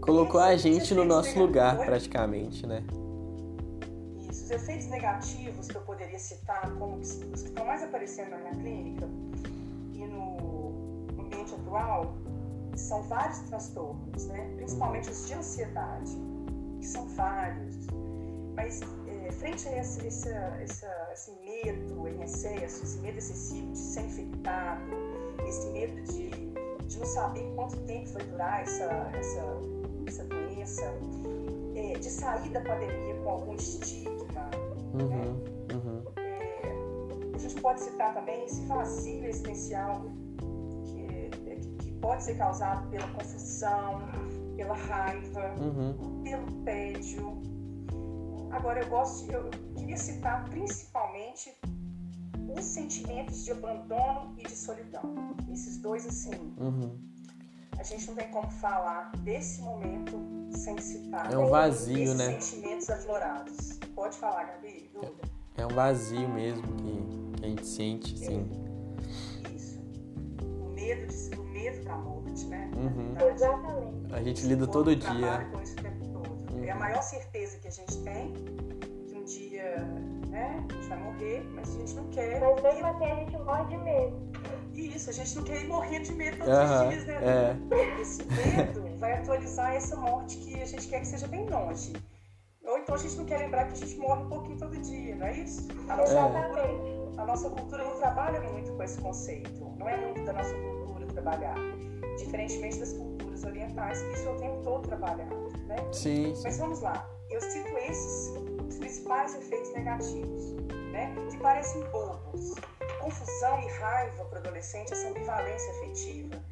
Colocou 0.00 0.40
a 0.40 0.56
gente 0.56 0.92
no 0.94 1.04
nosso 1.04 1.38
lugar, 1.38 1.76
praticamente, 1.78 2.66
né? 2.66 2.82
Isso. 4.28 4.44
Os 4.44 4.50
efeitos 4.50 4.86
negativos 4.88 5.68
que 5.68 5.76
eu 5.76 5.82
poderia 5.82 6.18
citar, 6.18 6.68
como 6.76 6.96
os 6.96 7.12
que 7.14 7.34
estão 7.34 7.64
mais 7.64 7.82
aparecendo 7.84 8.30
na 8.30 8.38
minha 8.38 8.54
clínica 8.56 9.08
atual, 11.72 12.14
são 12.76 13.02
vários 13.02 13.38
transtornos, 13.40 14.26
né? 14.26 14.52
principalmente 14.56 15.10
os 15.10 15.26
de 15.26 15.34
ansiedade, 15.34 16.16
que 16.78 16.86
são 16.86 17.06
vários. 17.08 17.86
Mas, 18.54 18.80
é, 19.06 19.32
frente 19.32 19.66
a 19.68 19.78
esse, 19.78 20.06
esse, 20.06 20.28
essa- 20.28 21.08
esse 21.12 21.30
medo 21.42 22.06
em 22.08 22.22
excesso, 22.22 22.84
esse 22.84 22.98
medo 23.00 23.18
excessivo 23.18 23.72
de 23.72 23.78
ser 23.78 24.02
infectado, 24.02 24.82
esse 25.48 25.70
medo 25.70 26.00
de, 26.02 26.28
de 26.86 26.98
não 26.98 27.06
saber 27.06 27.50
quanto 27.54 27.76
tempo 27.86 28.10
vai 28.10 28.22
durar 28.24 28.62
essa, 28.62 28.84
essa, 29.14 29.42
essa 30.06 30.24
doença, 30.24 30.82
é, 31.74 31.98
de 31.98 32.10
sair 32.10 32.50
da 32.50 32.60
pandemia 32.60 33.14
com 33.22 33.30
algum 33.30 33.54
estigma, 33.54 34.12
Uhum, 34.94 35.42
uhum, 35.72 36.02
a 37.34 37.38
gente 37.38 37.58
pode 37.62 37.80
citar 37.80 38.12
também 38.12 38.44
esse 38.44 38.60
vazio 38.66 39.24
existencial 39.24 40.02
pode 42.02 42.24
ser 42.24 42.36
causado 42.36 42.90
pela 42.90 43.08
confusão, 43.12 44.02
pela 44.56 44.74
raiva, 44.74 45.54
uhum, 45.58 46.22
pelo 46.22 46.52
tédio. 46.64 47.40
Agora 48.50 48.82
eu 48.82 48.88
gosto, 48.90 49.30
eu 49.32 49.48
queria 49.76 49.96
citar 49.96 50.44
principalmente 50.50 51.56
os 52.54 52.64
sentimentos 52.64 53.44
de 53.44 53.52
abandono 53.52 54.34
e 54.36 54.42
de 54.42 54.54
solidão. 54.54 55.14
Esses 55.50 55.78
dois 55.78 56.04
assim, 56.04 56.54
uhum. 56.58 56.98
a 57.78 57.82
gente 57.82 58.06
não 58.08 58.14
tem 58.14 58.30
como 58.30 58.50
falar 58.50 59.12
desse 59.18 59.62
momento 59.62 60.20
sem 60.50 60.76
citar 60.78 61.32
É 61.32 61.38
um 61.38 61.48
vazio, 61.48 62.14
né? 62.14 62.38
sentimentos 62.40 62.90
aflorados. 62.90 63.78
Pode 63.94 64.16
falar, 64.16 64.44
Gabi? 64.44 64.90
Dúvida? 64.92 65.22
É 65.56 65.64
um 65.64 65.70
vazio 65.70 66.28
mesmo 66.28 66.62
que, 66.76 67.40
que 67.40 67.44
a 67.44 67.48
gente 67.48 67.66
sente, 67.66 68.14
assim. 68.14 68.50
Isso. 69.54 69.80
O 70.60 70.68
medo, 70.70 71.06
de, 71.06 71.38
o 71.38 71.41
da 71.92 71.98
morte, 71.98 72.46
né? 72.46 72.70
Uhum. 72.74 73.14
Verdade, 73.14 73.34
Exatamente. 73.34 74.14
A 74.14 74.22
gente 74.22 74.46
lida 74.46 74.66
todo 74.66 74.96
dia. 74.96 75.48
com 75.52 75.62
isso 75.62 75.72
o 75.78 75.82
tempo 75.82 76.04
todo. 76.12 76.64
É 76.64 76.70
a 76.70 76.74
Uhum. 76.74 76.80
maior 76.80 77.02
certeza 77.02 77.58
que 77.58 77.68
a 77.68 77.70
gente 77.70 77.96
tem 78.02 78.32
que 79.08 79.14
um 79.14 79.24
dia, 79.24 79.76
né, 80.28 80.64
a 80.70 80.72
gente 80.74 80.88
vai 80.88 80.98
morrer, 80.98 81.50
mas 81.54 81.68
a 81.76 81.78
gente 81.78 81.94
não 81.94 82.04
quer. 82.08 82.40
Mas 82.40 82.62
mesmo 82.62 82.86
assim 82.86 83.04
a 83.04 83.14
gente 83.16 83.38
morre 83.38 83.64
de 83.66 83.76
medo. 83.78 84.32
Isso, 84.74 85.10
a 85.10 85.12
gente 85.12 85.36
não 85.36 85.42
quer 85.44 85.62
ir 85.62 85.68
morrer 85.68 86.00
de 86.00 86.12
medo 86.12 86.38
todos 86.38 86.52
Aham, 86.52 86.84
os 86.84 86.90
dias, 86.94 87.06
né? 87.06 87.14
é. 87.22 88.00
Esse 88.00 88.24
medo 88.24 88.98
vai 88.98 89.12
atualizar 89.18 89.74
essa 89.74 89.96
morte 89.96 90.38
que 90.38 90.62
a 90.62 90.64
gente 90.64 90.88
quer 90.88 91.00
que 91.00 91.06
seja 91.08 91.26
bem 91.26 91.46
longe. 91.48 91.92
Ou 92.64 92.78
então 92.78 92.94
a 92.94 92.98
gente 92.98 93.16
não 93.16 93.24
quer 93.26 93.38
lembrar 93.38 93.66
que 93.66 93.72
a 93.74 93.76
gente 93.76 93.96
morre 93.98 94.22
um 94.22 94.28
pouquinho 94.28 94.56
todo 94.58 94.76
dia, 94.78 95.14
não 95.16 95.26
é 95.26 95.36
isso? 95.40 95.68
A 95.88 95.96
nossa, 95.96 96.12
É. 96.14 96.22
cultura, 96.22 96.62
Exatamente. 96.62 97.20
a 97.20 97.24
nossa 97.26 97.50
cultura 97.50 97.84
não 97.84 97.96
trabalha 97.96 98.40
muito 98.50 98.72
com 98.72 98.82
esse 98.82 99.00
conceito. 99.00 99.60
Não 99.78 99.88
é 99.88 99.96
muito 99.96 100.24
da 100.24 100.32
nossa 100.32 100.54
cultura 100.54 100.81
trabalhar. 101.22 101.54
Diferentemente 102.18 102.78
das 102.78 102.92
culturas 102.92 103.44
orientais, 103.44 104.02
que 104.02 104.12
isso 104.12 104.28
é 104.28 104.32
o 104.32 104.36
tempo 104.36 104.62
todo 104.62 104.88
trabalhado, 104.88 105.48
né? 105.66 105.76
Sim, 105.92 106.34
sim. 106.34 106.42
Mas 106.44 106.58
vamos 106.58 106.80
lá, 106.80 107.08
eu 107.30 107.40
cito 107.40 107.76
esses 107.78 108.36
os 108.68 108.78
principais 108.78 109.34
efeitos 109.34 109.72
negativos, 109.72 110.52
né? 110.92 111.14
Que 111.30 111.38
parecem 111.38 111.82
bobos. 111.90 112.54
Confusão 113.00 113.60
e 113.60 113.66
raiva 113.66 114.24
para 114.26 114.36
o 114.36 114.42
adolescente, 114.42 114.92
essa 114.92 115.08
ambivalência 115.08 115.70
afetiva, 115.72 116.42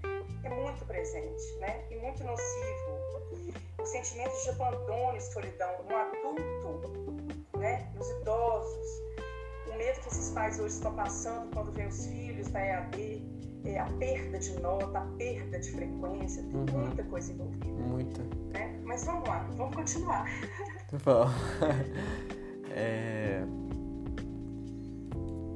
é 0.42 0.48
muito 0.48 0.84
presente, 0.86 1.58
né? 1.58 1.84
E 1.90 1.96
muito 1.96 2.24
nocivo. 2.24 3.60
Os 3.80 3.88
sentimentos 3.88 4.42
de 4.42 4.50
abandono 4.50 5.16
e 5.16 5.20
solidão 5.20 5.70
no 5.88 5.96
adulto, 5.96 7.58
né? 7.58 7.90
Nos 7.94 8.08
idosos. 8.20 9.00
O 9.72 9.76
medo 9.76 10.00
que 10.00 10.08
esses 10.08 10.30
pais 10.30 10.58
hoje 10.58 10.74
estão 10.74 10.94
passando 10.94 11.54
quando 11.54 11.72
vêem 11.72 11.88
os 11.88 12.06
filhos 12.06 12.48
da 12.48 12.60
EAD, 12.60 13.39
é, 13.64 13.78
a 13.78 13.84
perda 13.98 14.38
de 14.38 14.60
nota, 14.60 14.98
a 14.98 15.06
perda 15.18 15.58
de 15.58 15.70
frequência, 15.72 16.42
tem 16.42 16.54
Uhum. 16.56 16.66
muita 16.86 17.02
coisa 17.04 17.32
envolvida 17.32 17.66
Muita. 17.66 18.22
né? 18.52 18.80
Mas 18.84 19.04
vamos 19.04 19.28
lá, 19.28 19.46
vamos 19.56 19.74
continuar. 19.76 20.24
Muito 20.92 21.04
bom. 21.04 21.26
É, 22.72 23.42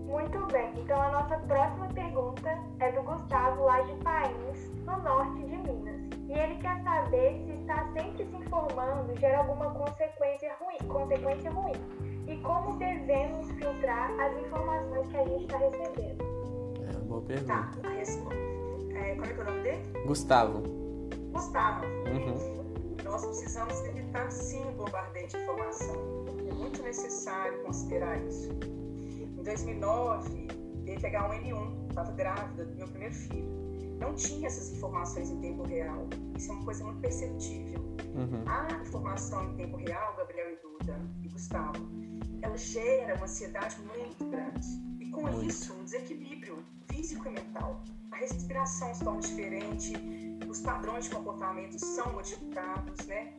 Muito 0.07 0.47
bem. 0.53 0.73
Então 0.81 1.01
a 1.01 1.11
nossa 1.13 1.39
próxima 1.39 1.87
pergunta 1.89 2.59
é 2.81 2.93
do 2.93 3.03
Gustavo 3.03 3.65
lá 3.65 3.81
de 3.83 3.95
Pains, 4.03 4.71
no 4.85 4.97
norte 5.03 5.43
de 5.45 5.57
Minas. 5.57 6.01
E 6.29 6.33
ele 6.33 6.57
quer 6.57 6.83
saber 6.83 7.41
se 7.47 7.53
estar 7.61 7.85
sempre 7.93 8.25
se 8.27 8.37
informando 8.37 9.15
gera 9.21 9.39
alguma 9.39 9.71
consequência 9.75 10.53
ruim, 10.61 10.89
consequência 10.89 11.51
ruim. 11.51 11.75
E 12.27 12.37
como 12.39 12.77
devemos 12.79 13.51
filtrar 13.53 14.11
as 14.21 14.37
informações 14.39 15.07
que 15.09 15.17
a 15.17 15.25
gente 15.25 15.45
está 15.45 15.59
recebendo. 15.59 16.34
Boa 17.21 17.43
Tá, 17.47 17.71
pergunta. 17.71 17.89
a 17.89 17.93
resposta. 17.93 18.35
É, 18.95 19.15
como 19.15 19.25
é 19.25 19.33
que 19.33 19.41
é 19.41 19.43
o 19.43 19.47
nome 19.47 19.63
dele? 19.63 19.83
Gustavo. 20.07 20.63
Gustavo. 21.33 21.85
Uhum. 21.87 22.65
Nós 23.05 23.25
precisamos 23.27 23.81
evitar 23.87 24.31
sim 24.31 24.63
o 24.65 24.73
bombardeio 24.73 25.29
de 25.29 25.37
informação. 25.37 25.95
É 26.49 26.53
muito 26.55 26.83
necessário 26.83 27.63
considerar 27.63 28.17
isso. 28.25 28.51
Em 29.39 29.43
2009, 29.43 30.49
teve 30.85 31.07
H1N1, 31.09 31.89
estava 31.91 32.13
grávida 32.13 32.65
do 32.65 32.77
meu 32.77 32.89
primeiro 32.89 33.15
filho. 33.15 33.55
Não 34.01 34.15
tinha 34.15 34.47
essas 34.47 34.73
informações 34.73 35.31
em 35.31 35.41
tempo 35.41 35.63
real. 35.65 36.07
Isso 36.37 36.51
é 36.51 36.55
uma 36.55 36.65
coisa 36.65 36.85
muito 36.85 37.01
perceptível. 37.01 37.81
Uhum. 38.15 38.43
A 38.47 38.69
informação 38.83 39.45
em 39.51 39.57
tempo 39.57 39.77
real, 39.77 40.15
Gabriel 40.17 40.51
e 40.53 40.57
Duda 40.57 41.01
e 41.23 41.29
Gustavo, 41.29 41.79
ela 42.43 42.57
gera 42.57 43.15
uma 43.17 43.25
ansiedade 43.25 43.77
muito 43.81 44.25
grande. 44.31 44.67
E 45.01 45.11
com 45.11 45.23
muito. 45.23 45.45
isso, 45.47 45.73
um 45.75 45.85
desequilíbrio 45.85 46.59
físico 46.95 47.29
e 47.29 47.33
mental. 47.33 47.81
A 48.13 48.17
respiração 48.17 48.95
se 48.95 49.05
torna 49.05 49.21
diferente, 49.21 49.93
os 50.49 50.61
padrões 50.61 51.05
de 51.05 51.11
comportamento 51.11 51.79
são 51.79 52.13
modificados, 52.13 53.07
né? 53.07 53.33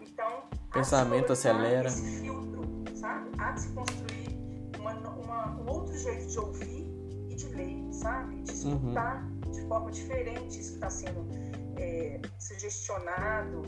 Então, 0.00 0.42
pensamento 0.72 1.32
acelera. 1.32 1.88
Esse 1.88 2.20
filtro, 2.20 2.62
sabe? 2.94 3.30
Há 3.38 3.52
de 3.52 3.60
se 3.60 3.68
construir 3.68 4.36
uma, 4.78 4.92
uma, 4.92 5.60
um 5.60 5.70
outro 5.70 5.96
jeito 5.96 6.26
de 6.26 6.38
ouvir 6.38 6.86
e 7.30 7.34
de 7.34 7.48
ler, 7.48 7.92
sabe? 7.92 8.42
De 8.42 8.66
uhum. 8.66 8.76
escutar 8.76 9.24
uhum. 9.24 9.52
de 9.52 9.62
forma 9.68 9.90
diferente 9.90 10.60
isso 10.60 10.70
que 10.70 10.76
está 10.76 10.90
sendo 10.90 11.26
é, 11.76 12.20
sugestionado, 12.38 13.62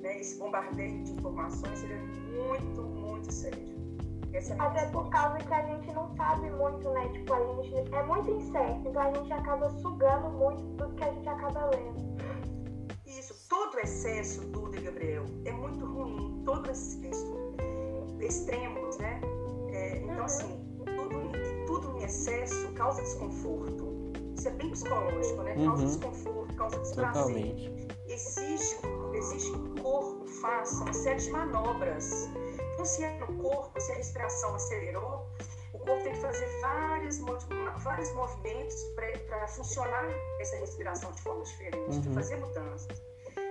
né? 0.00 0.20
Esse 0.20 0.38
bombardeio 0.38 1.04
de 1.04 1.12
informações 1.12 1.82
ele 1.82 1.92
é 1.92 1.98
muito, 1.98 2.82
muito 2.82 3.30
sério. 3.32 3.81
Até 4.58 4.86
por 4.86 5.10
causa 5.10 5.36
que 5.38 5.52
a 5.52 5.62
gente 5.66 5.92
não 5.92 6.16
sabe 6.16 6.50
muito, 6.50 6.88
né? 6.90 7.06
Tipo, 7.08 7.34
a 7.34 7.62
gente 7.62 7.94
é 7.94 8.02
muito 8.02 8.30
incerto, 8.30 8.88
então 8.88 9.02
a 9.02 9.12
gente 9.12 9.32
acaba 9.32 9.68
sugando 9.80 10.30
muito 10.30 10.62
do 10.62 10.94
que 10.94 11.04
a 11.04 11.12
gente 11.12 11.28
acaba 11.28 11.66
lendo. 11.66 12.16
Isso, 13.06 13.46
todo 13.50 13.78
excesso, 13.78 14.40
Duda 14.48 14.78
e 14.78 14.80
Gabriel, 14.80 15.24
é 15.44 15.52
muito 15.52 15.84
ruim. 15.84 16.42
Todo 16.46 16.70
excesso, 16.70 17.36
extremos, 18.20 18.96
né? 18.98 19.20
É, 19.70 19.98
então, 19.98 20.16
uhum. 20.16 20.24
assim, 20.24 20.76
tudo, 20.78 21.66
tudo 21.66 21.98
em 21.98 22.04
excesso 22.04 22.72
causa 22.72 23.02
desconforto. 23.02 24.12
Isso 24.34 24.48
é 24.48 24.52
bem 24.52 24.70
psicológico, 24.70 25.42
né? 25.42 25.54
Causa 25.54 25.82
uhum. 25.82 25.88
desconforto, 25.88 26.56
causa 26.56 26.78
desprazer. 26.78 27.12
Totalmente. 27.12 27.88
Exige, 28.08 28.76
exige 29.12 29.52
que 29.52 29.58
o 29.58 29.82
corpo 29.82 30.26
faça 30.26 30.84
uma 30.84 30.92
série 30.92 31.20
de 31.20 31.30
manobras 31.30 32.30
então, 32.72 32.84
se 32.84 33.04
é 33.04 33.18
no 33.18 33.26
corpo, 33.38 33.80
se 33.80 33.92
a 33.92 33.94
respiração 33.94 34.54
acelerou, 34.54 35.26
o 35.72 35.78
corpo 35.78 36.02
tem 36.02 36.12
que 36.12 36.20
fazer 36.20 36.46
vários, 36.60 37.18
vários 37.82 38.12
movimentos 38.14 38.82
para 38.94 39.46
funcionar 39.48 40.08
essa 40.40 40.56
respiração 40.56 41.12
de 41.12 41.22
forma 41.22 41.42
diferente, 41.44 41.96
uhum. 41.96 42.02
para 42.02 42.12
fazer 42.14 42.36
mudanças. 42.36 43.02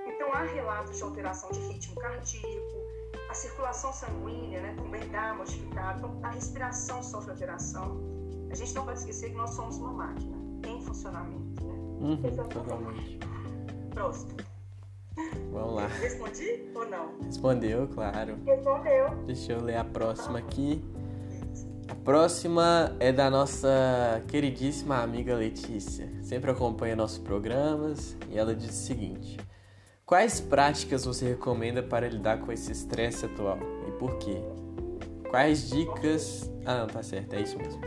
Então, 0.08 0.32
há 0.34 0.44
relatos 0.44 0.98
de 0.98 1.04
alteração 1.04 1.52
de 1.52 1.60
ritmo 1.62 1.96
cardíaco, 1.96 2.82
a 3.30 3.34
circulação 3.34 3.94
sanguínea 3.94 4.62
né, 4.62 4.76
também 4.76 5.08
dá 5.10 5.34
modificada, 5.34 6.00
então 6.00 6.20
a 6.24 6.32
respiração 6.32 7.02
sofre 7.02 7.32
alteração. 7.32 8.02
A 8.50 8.56
gente 8.56 8.74
não 8.74 8.84
pode 8.84 9.00
esquecer 9.00 9.30
que 9.30 9.36
nós 9.36 9.52
somos 9.52 9.78
uma 9.78 9.94
máquina 9.94 10.38
em 10.68 10.82
funcionamento. 10.82 11.64
Né? 11.64 11.74
Uhum, 12.02 12.50
totalmente. 12.50 13.20
Próximo. 13.94 14.51
Vamos 15.52 15.76
lá. 15.76 15.88
Respondi 15.88 16.64
ou 16.74 16.90
não? 16.90 17.18
Respondeu, 17.24 17.88
claro. 17.88 18.38
Respondeu. 18.46 19.10
Deixa 19.26 19.54
eu 19.54 19.62
ler 19.62 19.78
a 19.78 19.84
próxima 19.84 20.40
aqui. 20.40 20.84
A 21.88 21.96
próxima 21.96 22.96
é 23.00 23.12
da 23.12 23.30
nossa 23.30 24.24
queridíssima 24.30 25.02
amiga 25.02 25.36
Letícia. 25.36 26.10
Sempre 26.22 26.52
acompanha 26.52 26.96
nossos 26.96 27.18
programas 27.18 28.16
e 28.30 28.38
ela 28.38 28.56
diz 28.56 28.70
o 28.70 28.86
seguinte: 28.86 29.38
Quais 30.06 30.40
práticas 30.40 31.06
você 31.06 31.30
recomenda 31.30 31.84
para 31.84 32.08
lidar 32.08 32.40
com 32.40 32.52
esse 32.52 32.72
estresse 32.72 33.26
atual 33.26 33.60
e 33.88 33.92
por 33.92 34.18
quê? 34.18 34.42
Quais 35.30 35.70
dicas. 35.70 36.50
Ah, 36.66 36.80
não, 36.80 36.88
tá 36.88 37.04
certo, 37.04 37.34
é 37.34 37.42
isso 37.42 37.58
mesmo. 37.58 37.82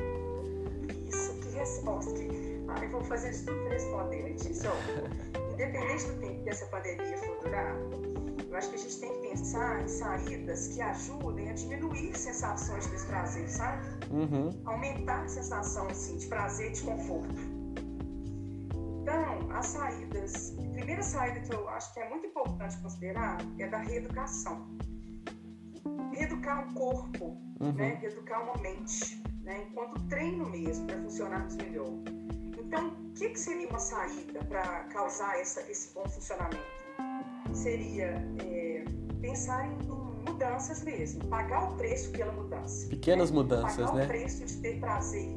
Isso, 1.09 1.41
que 1.41 1.57
resposta. 1.57 2.21
Ai, 2.69 2.89
vou 2.89 3.03
fazer 3.05 3.31
isso 3.31 3.47
tudo 3.47 3.69
responder, 3.69 4.23
Letícia. 4.23 4.71
independente 5.55 6.07
do 6.07 6.21
tempo 6.21 6.43
que 6.43 6.51
essa 6.51 6.67
pandemia 6.67 7.17
for 7.19 7.39
durar, 7.41 7.77
eu 8.49 8.57
acho 8.57 8.69
que 8.71 8.77
a 8.77 8.79
gente 8.79 9.01
tem 9.01 9.13
que 9.13 9.29
pensar 9.29 9.83
em 9.83 9.89
saídas 9.89 10.69
que 10.69 10.81
ajudem 10.81 11.51
a 11.51 11.53
diminuir 11.55 12.17
sensações 12.17 12.85
de 12.85 12.93
desprazer, 12.93 13.49
sabe? 13.49 13.85
Uhum. 14.11 14.51
Aumentar 14.65 15.25
a 15.25 15.29
sensação 15.29 15.89
assim, 15.89 16.17
de 16.19 16.27
prazer 16.27 16.69
e 16.69 16.73
de 16.73 16.83
conforto. 16.83 17.35
Então, 19.03 19.51
as 19.51 19.67
saídas. 19.67 20.57
A 20.59 20.73
primeira 20.75 21.03
saída 21.03 21.41
que 21.41 21.55
eu 21.55 21.69
acho 21.69 21.93
que 21.95 22.01
é 22.01 22.09
muito 22.09 22.27
importante 22.27 22.77
considerar 22.79 23.39
é 23.59 23.69
da 23.69 23.79
reeducação. 23.79 24.69
Reeducar 26.13 26.69
o 26.69 26.75
corpo, 26.75 27.37
uhum. 27.61 27.73
né? 27.73 27.99
reeducar 28.01 28.43
uma 28.43 28.57
mente, 28.63 29.23
né? 29.43 29.67
enquanto 29.69 30.01
treino 30.09 30.49
mesmo 30.49 30.87
para 30.87 31.01
funcionarmos 31.03 31.57
melhor. 31.57 31.93
Então, 32.75 32.89
o 32.89 33.13
que, 33.15 33.29
que 33.29 33.39
seria 33.39 33.69
uma 33.69 33.79
saída 33.79 34.45
para 34.47 34.81
causar 34.93 35.39
essa, 35.39 35.61
esse 35.71 35.95
bom 35.95 36.09
funcionamento? 36.09 36.59
Seria 37.53 38.21
é, 38.43 38.85
pensar 39.21 39.65
em, 39.69 39.79
mudanças 40.29 40.83
mesmo, 40.83 41.25
pagar 41.27 41.71
o 41.71 41.77
preço 41.77 42.11
pela 42.11 42.33
mudança. 42.33 42.89
Pequenas 42.89 43.31
né? 43.31 43.37
mudanças, 43.37 43.77
pagar 43.77 43.95
né? 43.95 44.01
Pagar 44.01 44.05
o 44.05 44.09
preço 44.09 44.45
de 44.45 44.57
ter 44.57 44.81
prazer. 44.81 45.29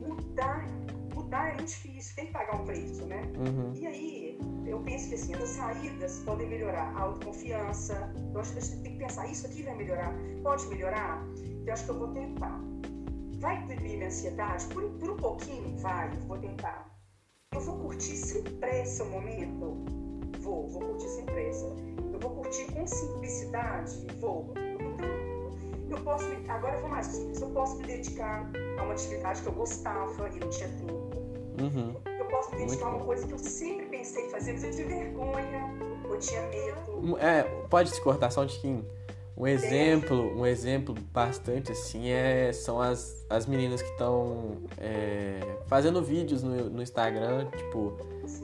Mudar, 0.00 0.66
mudar 1.14 1.48
é 1.48 1.56
difícil, 1.56 2.16
tem 2.16 2.26
que 2.28 2.32
pagar 2.32 2.62
um 2.62 2.64
preço, 2.64 3.04
né? 3.04 3.20
Uhum. 3.36 3.74
E 3.74 3.86
aí, 3.86 4.38
eu 4.66 4.80
penso 4.80 5.10
que 5.10 5.14
assim, 5.16 5.34
as 5.34 5.50
saídas 5.50 6.22
podem 6.24 6.48
melhorar 6.48 6.90
a 6.96 7.02
autoconfiança. 7.02 8.14
Eu 8.32 8.40
acho 8.40 8.52
que 8.52 8.58
a 8.60 8.62
gente 8.62 8.82
tem 8.82 8.92
que 8.92 8.98
pensar, 8.98 9.30
isso 9.30 9.46
aqui 9.46 9.62
vai 9.62 9.74
melhorar? 9.74 10.14
Pode 10.42 10.66
melhorar? 10.68 11.22
Eu 11.66 11.72
acho 11.74 11.84
que 11.84 11.90
eu 11.90 11.98
vou 11.98 12.08
tentar. 12.14 12.58
Vai 13.38 13.60
diminuir 13.62 13.96
minha 13.96 14.06
ansiedade? 14.06 14.66
Por, 14.66 14.82
por 14.98 15.10
um 15.10 15.16
pouquinho, 15.16 15.76
vai, 15.78 16.10
vou 16.26 16.38
tentar. 16.38 16.90
Eu 17.54 17.60
vou 17.60 17.78
curtir 17.78 18.16
sem 18.16 18.42
pressa 18.42 19.04
o 19.04 19.10
momento? 19.10 19.76
Vou, 20.40 20.68
vou 20.68 20.80
curtir 20.80 21.08
sem 21.08 21.24
pressa. 21.26 21.66
Eu 22.12 22.18
vou 22.18 22.30
curtir 22.30 22.72
com 22.72 22.86
simplicidade? 22.86 24.06
Vou. 24.20 24.54
Então, 25.84 25.98
eu 25.98 26.04
posso, 26.04 26.24
me, 26.28 26.48
agora 26.48 26.76
eu 26.76 26.80
vou 26.80 26.90
mais 26.90 27.06
simples, 27.06 27.40
eu 27.40 27.50
posso 27.50 27.76
me 27.76 27.84
dedicar 27.84 28.50
a 28.78 28.82
uma 28.82 28.92
atividade 28.92 29.42
que 29.42 29.48
eu 29.48 29.52
gostava 29.52 30.28
e 30.30 30.40
não 30.40 30.50
tinha 30.50 30.68
tempo. 30.68 31.26
Uhum. 31.60 31.94
Eu 32.18 32.24
posso 32.26 32.50
me 32.52 32.58
dedicar 32.58 32.86
a 32.86 32.88
uma 32.96 33.04
coisa 33.04 33.26
que 33.26 33.32
eu 33.32 33.38
sempre 33.38 33.86
pensei 33.86 34.26
em 34.26 34.30
fazer, 34.30 34.52
mas 34.52 34.64
eu 34.64 34.70
tive 34.70 34.84
vergonha, 34.84 35.74
eu 36.04 36.18
tinha 36.18 36.42
medo. 36.48 37.18
É, 37.18 37.42
pode 37.68 37.90
se 37.90 38.00
cortar 38.00 38.30
só 38.30 38.42
um 38.42 38.46
tiquinho. 38.46 38.84
Um 39.36 39.46
exemplo, 39.46 40.34
um 40.34 40.46
exemplo 40.46 40.94
bastante 41.12 41.70
assim 41.70 42.08
é 42.08 42.50
são 42.54 42.80
as, 42.80 43.26
as 43.28 43.46
meninas 43.46 43.82
que 43.82 43.90
estão 43.90 44.56
é, 44.78 45.40
fazendo 45.66 46.02
vídeos 46.02 46.42
no, 46.42 46.70
no 46.70 46.82
Instagram, 46.82 47.46
tipo, 47.54 47.98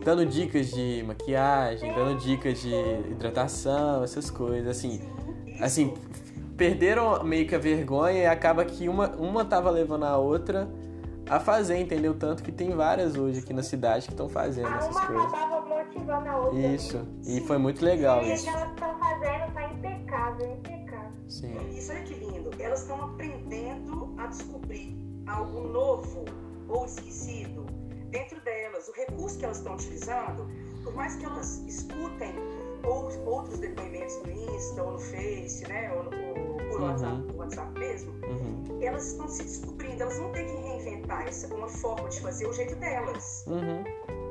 dando 0.04 0.26
dicas 0.26 0.70
de 0.70 1.02
maquiagem, 1.06 1.94
dando 1.94 2.20
dicas 2.20 2.60
de 2.60 2.74
hidratação, 3.10 4.04
essas 4.04 4.30
coisas, 4.30 4.68
assim, 4.68 5.00
assim, 5.62 5.94
perderam 6.58 7.24
meio 7.24 7.48
que 7.48 7.54
a 7.54 7.58
vergonha 7.58 8.18
e 8.18 8.26
acaba 8.26 8.62
que 8.62 8.86
uma, 8.86 9.08
uma 9.16 9.46
tava 9.46 9.70
levando 9.70 10.04
a 10.04 10.18
outra 10.18 10.68
a 11.26 11.40
fazer, 11.40 11.78
entendeu? 11.78 12.12
Tanto 12.12 12.42
que 12.42 12.52
tem 12.52 12.70
várias 12.70 13.16
hoje 13.16 13.38
aqui 13.38 13.54
na 13.54 13.62
cidade 13.62 14.06
que 14.06 14.12
estão 14.12 14.28
fazendo 14.28 14.68
a 14.68 14.76
essas 14.76 15.00
coisas. 15.06 15.32
Isso, 16.74 17.00
e 17.26 17.40
foi 17.40 17.56
muito 17.56 17.82
legal 17.82 18.22
e 18.22 18.34
isso. 18.34 18.44
E 18.44 18.48
elas 18.50 18.68
estão 18.68 18.98
fazendo 18.98 19.54
tá 19.54 19.72
impecável, 19.72 20.52
impecável. 20.52 20.81
Sim. 21.32 21.56
Isso 21.70 21.90
é 21.92 22.02
que 22.02 22.14
lindo. 22.14 22.50
Elas 22.58 22.82
estão 22.82 23.02
aprendendo 23.02 24.14
a 24.18 24.26
descobrir 24.26 24.94
algo 25.26 25.60
novo 25.68 26.24
ou 26.68 26.84
esquecido 26.84 27.64
dentro 28.10 28.38
delas. 28.42 28.88
O 28.88 28.92
recurso 28.92 29.38
que 29.38 29.44
elas 29.44 29.58
estão 29.58 29.74
utilizando, 29.74 30.46
por 30.84 30.94
mais 30.94 31.16
que 31.16 31.24
elas 31.24 31.58
escutem 31.66 32.34
ou, 32.84 33.08
outros 33.26 33.58
depoimentos 33.58 34.14
no 34.22 34.30
Insta 34.30 34.82
ou 34.82 34.92
no 34.92 34.98
Face, 34.98 35.66
né, 35.68 35.90
ou, 35.92 36.04
ou 36.04 36.56
por 36.70 36.80
uhum. 36.80 36.88
WhatsApp, 36.88 37.32
WhatsApp 37.36 37.78
mesmo, 37.78 38.12
uhum. 38.26 38.82
elas 38.82 39.06
estão 39.12 39.26
se 39.28 39.42
descobrindo. 39.42 40.02
Elas 40.02 40.18
não 40.18 40.32
têm 40.32 40.46
que 40.46 40.56
reinventar 40.56 41.26
essa, 41.26 41.52
uma 41.54 41.68
forma 41.68 42.08
de 42.10 42.20
fazer 42.20 42.46
o 42.46 42.52
jeito 42.52 42.76
delas. 42.76 43.44
Uhum. 43.46 43.82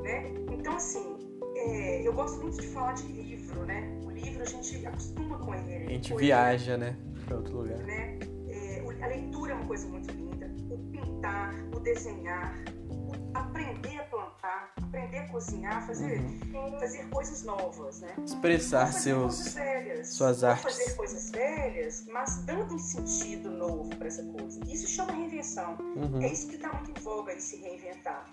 Né? 0.04 0.34
Então, 0.52 0.76
assim, 0.76 1.18
é, 1.56 2.08
eu 2.08 2.14
gosto 2.14 2.40
muito 2.42 2.62
de 2.62 2.68
falar 2.68 2.94
de 2.94 3.08
livro, 3.08 3.66
né? 3.66 4.01
Livro 4.22 4.44
a 4.44 4.46
gente 4.46 4.86
acostuma 4.86 5.38
com 5.40 5.54
ele. 5.54 5.86
A 5.86 5.90
gente 5.90 6.16
viaja, 6.16 6.78
né? 6.78 6.96
Para 7.26 7.38
outro 7.38 7.58
lugar. 7.58 7.80
Né? 7.80 8.20
É, 8.50 8.84
a 9.02 9.08
leitura 9.08 9.52
é 9.52 9.56
uma 9.56 9.66
coisa 9.66 9.88
muito 9.88 10.12
linda. 10.12 10.50
O 10.70 10.78
pintar, 10.92 11.54
o 11.74 11.80
desenhar, 11.80 12.56
o 12.90 13.12
aprender 13.38 14.00
a 14.00 14.04
plantar, 14.04 14.74
aprender 14.82 15.18
a 15.20 15.28
cozinhar, 15.30 15.86
fazer, 15.86 16.20
uhum. 16.20 16.80
fazer 16.80 17.10
coisas 17.10 17.44
novas, 17.44 18.02
né? 18.02 18.14
Expressar 18.26 18.92
seus, 18.94 19.56
suas 20.04 20.44
artes. 20.44 20.64
fazer 20.64 20.96
coisas 20.96 21.32
velhas, 21.32 22.06
mas 22.08 22.44
dando 22.46 22.76
um 22.76 22.80
sentido 22.80 23.50
novo 23.50 23.90
para 23.96 24.08
essa 24.08 24.24
coisa. 24.24 24.60
Isso 24.68 24.88
chama 24.88 25.14
reinvenção. 25.14 25.78
Uhum. 25.96 26.22
É 26.22 26.32
isso 26.32 26.48
que 26.48 26.56
está 26.56 26.72
muito 26.74 26.92
em 26.92 27.04
voga, 27.04 27.36
de 27.36 27.42
se 27.42 27.58
reinventar. 27.58 28.26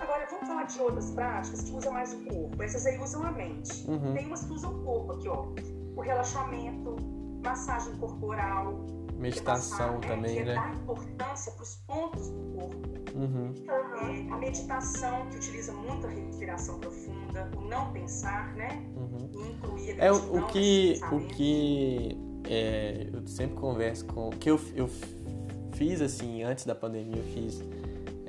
Agora, 0.00 0.26
vamos 0.42 0.48
falar 0.48 0.64
de 0.64 0.80
outras 0.80 1.10
práticas 1.10 1.62
que 1.62 1.72
usam 1.72 1.92
mais 1.92 2.12
o 2.12 2.18
corpo. 2.24 2.62
Essas 2.62 2.86
aí 2.86 2.98
usam 2.98 3.22
a 3.24 3.32
mente. 3.32 3.88
Uhum. 3.88 4.14
Tem 4.14 4.26
umas 4.26 4.44
que 4.44 4.52
usam 4.52 4.74
o 4.74 4.84
corpo 4.84 5.12
aqui, 5.12 5.28
ó. 5.28 5.46
O 5.96 6.00
relaxamento, 6.00 6.96
massagem 7.44 7.94
corporal. 7.96 8.86
Meditação 9.16 10.00
passar, 10.00 10.08
também, 10.08 10.34
que 10.34 10.40
é 10.40 10.44
né? 10.46 10.54
dar 10.54 10.74
importância 10.74 11.52
para 11.52 11.62
os 11.62 11.76
pontos 11.86 12.28
do 12.28 12.40
corpo. 12.58 12.82
Uhum. 13.14 13.52
É, 13.68 14.32
a 14.32 14.36
meditação, 14.38 15.26
que 15.28 15.36
utiliza 15.36 15.72
muito 15.72 16.06
a 16.06 16.10
respiração 16.10 16.80
profunda, 16.80 17.48
o 17.56 17.60
não 17.68 17.92
pensar, 17.92 18.52
né? 18.56 18.84
Uhum. 18.96 19.30
E 19.32 19.52
incluir 19.52 20.00
a 20.00 20.06
É 20.06 20.12
o, 20.12 20.38
o 20.38 20.46
que 20.46 21.00
o 21.12 21.20
que 21.20 22.18
é, 22.48 23.10
eu 23.12 23.24
sempre 23.28 23.56
converso 23.56 24.06
com 24.06 24.30
que 24.30 24.50
eu, 24.50 24.58
eu 24.74 24.90
fiz 25.74 26.00
assim 26.00 26.42
antes 26.42 26.64
da 26.64 26.74
pandemia 26.74 27.18
eu 27.18 27.32
fiz 27.32 27.62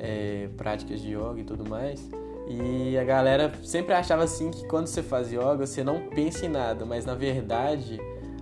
é, 0.04 0.50
práticas 0.58 1.02
de 1.02 1.16
yoga 1.16 1.40
e 1.40 1.44
tudo 1.44 1.68
mais 1.68 2.08
e 2.48 2.98
a 2.98 3.04
galera 3.06 3.54
sempre 3.64 3.94
achava 3.94 4.24
assim 4.24 4.52
que 4.52 4.68
quando 4.68 4.88
você 4.88 5.02
faz 5.02 5.32
yoga 5.32 5.66
você 5.66 5.84
não 5.84 6.10
pensa 6.10 6.46
em 6.46 6.50
nada 6.50 6.86
mas 6.86 7.06
na 7.06 7.16
verdade 7.16 8.00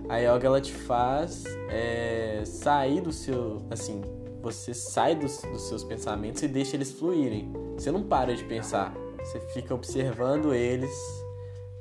a 0.08 0.18
yoga 0.18 0.46
ela 0.46 0.60
te 0.60 0.72
faz 0.72 1.44
é, 1.70 2.42
sair 2.44 3.00
do 3.00 3.12
seu 3.12 3.62
assim 3.70 4.00
você 4.42 4.74
sai 4.74 5.14
dos, 5.14 5.40
dos 5.42 5.62
seus 5.68 5.84
pensamentos 5.84 6.42
e 6.42 6.48
deixa 6.48 6.76
eles 6.76 6.90
fluírem 6.90 7.52
você 7.74 7.92
não 7.92 8.02
para 8.02 8.34
de 8.34 8.42
pensar 8.44 8.92
você 9.18 9.38
fica 9.54 9.72
observando 9.72 10.52
eles 10.52 10.92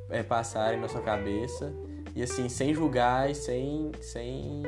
é, 0.09 0.21
passarem 0.21 0.79
na 0.79 0.87
sua 0.87 1.01
cabeça 1.01 1.73
e 2.15 2.21
assim, 2.21 2.49
sem 2.49 2.73
julgar 2.73 3.29
e 3.29 3.35
sem. 3.35 3.91
sem. 4.01 4.63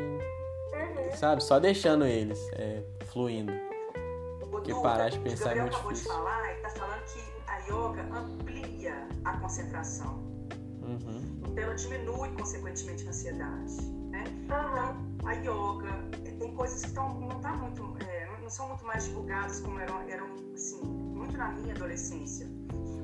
Sabe? 1.16 1.44
Só 1.44 1.60
deixando 1.60 2.06
eles 2.06 2.40
é, 2.54 2.82
fluindo. 3.06 3.52
Porque 4.54 4.72
Duda, 4.72 4.84
parar 4.90 5.10
de 5.10 5.20
pensar 5.20 5.56
é 5.58 5.64
o 5.64 5.66
Gabriel 5.66 5.66
muito 5.66 5.74
acabou 5.76 5.92
difícil. 5.94 6.12
de 6.12 6.18
falar, 6.18 6.46
ele 6.50 6.58
está 6.58 6.70
falando 6.70 7.04
que 7.06 7.52
a 7.52 7.58
yoga 7.68 8.18
amplia 8.18 9.08
a 9.26 9.38
concentração. 9.38 10.14
Uhum. 10.82 11.40
Então 11.48 11.64
ela 11.64 11.76
diminui, 11.76 12.30
consequentemente, 12.38 13.06
a 13.06 13.10
ansiedade. 13.10 13.82
Né? 14.12 14.24
Então, 14.44 14.58
a 15.26 15.34
yoga 15.34 15.90
eh, 16.26 16.32
tem 16.40 16.54
coisas 16.56 16.82
que 16.84 16.92
tão, 16.94 17.20
não, 17.20 17.40
tá 17.42 17.54
muito, 17.54 17.82
é, 18.08 18.28
não- 18.32 18.42
não 18.42 18.50
são 18.50 18.68
muito 18.68 18.86
mais 18.86 19.06
divulgadas 19.06 19.60
como 19.62 19.80
eram, 19.80 20.02
eram 20.08 20.28
assim, 20.54 20.82
muito 20.84 21.36
na 21.38 21.50
minha 21.50 21.74
adolescência. 21.74 22.48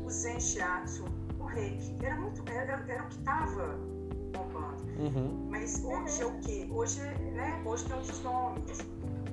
O 0.06 0.10
Zen 0.10 0.40
Shiatsu, 0.40 1.06
o 1.40 1.46
Reiki, 1.46 1.98
era, 2.04 2.16
muito, 2.16 2.44
era, 2.50 2.84
era 2.88 3.04
o 3.04 3.08
que 3.08 3.16
estava 3.16 3.76
bombando. 4.34 4.84
Uhum. 5.00 5.48
Mas 5.50 5.84
hoje 5.84 6.22
é 6.22 6.26
o 6.26 6.40
quê? 6.42 6.68
Hoje, 6.72 7.00
né, 7.02 7.62
hoje 7.66 7.86
tem 7.86 7.96
outros 7.96 8.22
nomes. 8.22 8.78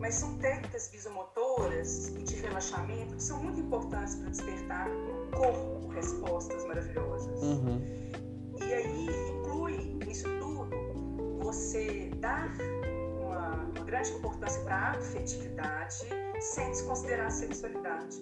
Mas 0.06 0.14
são 0.14 0.38
técnicas 0.38 0.88
visomotoras 0.92 2.10
e 2.10 2.22
de 2.22 2.36
relaxamento 2.36 3.16
que 3.16 3.22
são 3.24 3.42
muito 3.42 3.58
importantes 3.58 4.14
para 4.14 4.30
despertar 4.30 4.88
no 4.88 5.26
corpo 5.32 5.88
respostas 5.88 6.64
maravilhosas. 6.64 7.42
Uhum. 7.42 7.82
E 8.60 8.72
aí 8.72 9.08
inclui 9.36 9.98
nisso 10.06 10.28
tudo 10.38 10.70
você 11.40 12.12
dar 12.20 12.54
uma, 13.20 13.64
uma 13.64 13.84
grande 13.84 14.12
importância 14.12 14.62
para 14.62 14.76
a 14.76 14.90
afetividade 14.92 16.04
sem 16.38 16.70
desconsiderar 16.70 17.26
a 17.26 17.30
sexualidade 17.30 18.20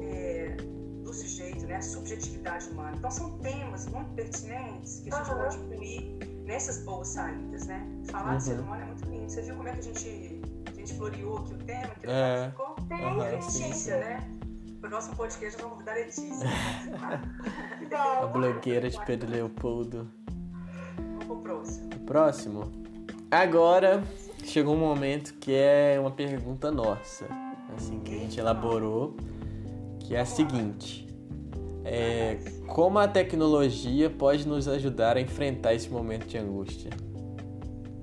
é, 0.00 0.56
do 1.02 1.12
sujeito, 1.12 1.66
né, 1.66 1.74
a 1.74 1.82
subjetividade 1.82 2.68
humana. 2.70 2.94
Então 2.96 3.10
são 3.10 3.36
temas 3.38 3.86
muito 3.86 4.14
pertinentes 4.14 5.00
que 5.00 5.12
a 5.12 5.16
gente 5.16 5.30
Aham. 5.32 5.42
pode 5.42 5.56
incluir 5.56 6.36
nessas 6.46 6.78
boas 6.84 7.08
saídas, 7.08 7.66
né? 7.66 7.84
Falar 8.04 8.30
Uhum. 8.32 8.36
de 8.38 8.42
ser 8.44 8.60
humano 8.60 8.82
é 8.82 8.84
muito 8.86 9.04
lindo. 9.08 9.28
Você 9.30 9.42
viu 9.42 9.56
como 9.56 9.68
é 9.68 9.72
que 9.72 9.80
a 9.80 9.82
gente, 9.82 10.35
a 10.86 10.88
gente 10.88 10.94
floreou 10.94 11.38
aqui 11.38 11.54
o 11.54 11.58
tema, 11.58 11.88
que 12.00 12.06
É. 12.06 12.50
ficou? 12.50 12.76
Sim, 12.78 12.94
Aham, 13.04 13.16
E 13.16 13.36
a 13.36 13.42
sim. 13.42 13.62
Letícia, 13.64 13.98
né? 13.98 14.30
Pro 14.80 14.90
próximo 14.90 15.16
podcast, 15.16 15.62
nós 15.62 15.62
vamos 15.62 15.72
convidar 15.72 15.92
a 15.92 15.94
Letícia. 15.96 16.48
A 17.96 18.26
Bom, 18.26 18.32
blogueira 18.32 18.88
de 18.90 19.04
Pedro 19.04 19.30
Leopoldo. 19.30 20.08
Vamos 20.96 21.24
pro 21.26 21.36
próximo. 21.38 21.90
O 21.94 21.98
próximo. 22.00 22.72
Agora 23.30 24.02
chegou 24.44 24.74
um 24.74 24.78
momento 24.78 25.34
que 25.34 25.52
é 25.54 25.96
uma 25.98 26.10
pergunta 26.10 26.70
nossa, 26.70 27.26
assim, 27.76 27.98
que 28.00 28.14
a 28.14 28.18
gente 28.18 28.38
elaborou, 28.38 29.16
que 30.00 30.14
é 30.14 30.20
a 30.20 30.24
seguinte. 30.26 31.06
É, 31.84 32.38
como 32.66 32.98
a 32.98 33.08
tecnologia 33.08 34.08
pode 34.10 34.46
nos 34.46 34.68
ajudar 34.68 35.16
a 35.16 35.20
enfrentar 35.20 35.74
esse 35.74 35.88
momento 35.88 36.26
de 36.26 36.38
angústia? 36.38 36.90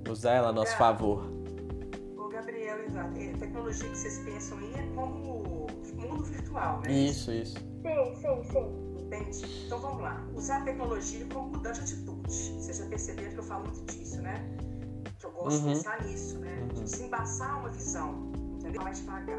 Usar 0.09 0.33
ela 0.33 0.49
a 0.49 0.53
nosso 0.53 0.75
favor. 0.77 1.32
A 3.03 3.37
tecnologia 3.39 3.89
que 3.89 3.97
vocês 3.97 4.17
pensam 4.19 4.57
aí 4.59 4.73
é 4.75 4.95
como 4.95 5.67
mundo 5.95 6.23
virtual, 6.23 6.81
né? 6.81 6.91
Isso, 6.91 7.31
isso. 7.31 7.57
sim, 7.57 8.15
sim, 8.15 8.43
sim. 8.51 8.83
Entende? 9.05 9.63
Então 9.65 9.79
vamos 9.79 10.01
lá. 10.01 10.25
Usar 10.35 10.57
a 10.57 10.61
tecnologia 10.61 11.25
como 11.31 11.49
mudar 11.49 11.71
de 11.71 11.81
atitude. 11.81 12.31
Vocês 12.31 12.77
já 12.77 12.85
perceberam 12.85 13.31
que 13.31 13.37
eu 13.39 13.43
falo 13.43 13.65
muito 13.65 13.93
disso, 13.93 14.21
né? 14.21 14.43
Que 15.19 15.25
eu 15.25 15.31
gosto 15.31 15.59
Uhum. 15.61 15.67
de 15.73 15.75
pensar 15.77 16.03
nisso, 16.03 16.39
né? 16.39 16.59
Uhum. 16.61 16.67
De 16.69 16.81
desembaçar 16.83 17.59
uma 17.59 17.69
visão, 17.69 18.31
entendeu? 18.55 18.81
Mais 18.81 18.99
devagar. 18.99 19.37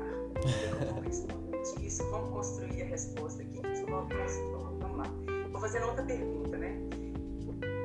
Vamos 0.92 1.74
disso, 1.80 2.04
vamos 2.10 2.30
construir 2.30 2.82
a 2.82 2.84
resposta 2.86 3.42
aqui. 3.42 3.60
Vamos, 3.88 4.10
vamos, 4.14 4.78
vamos 4.80 4.96
lá. 4.98 5.04
Vou 5.50 5.60
fazer 5.60 5.82
outra 5.82 6.04
pergunta, 6.04 6.56
né? 6.58 6.76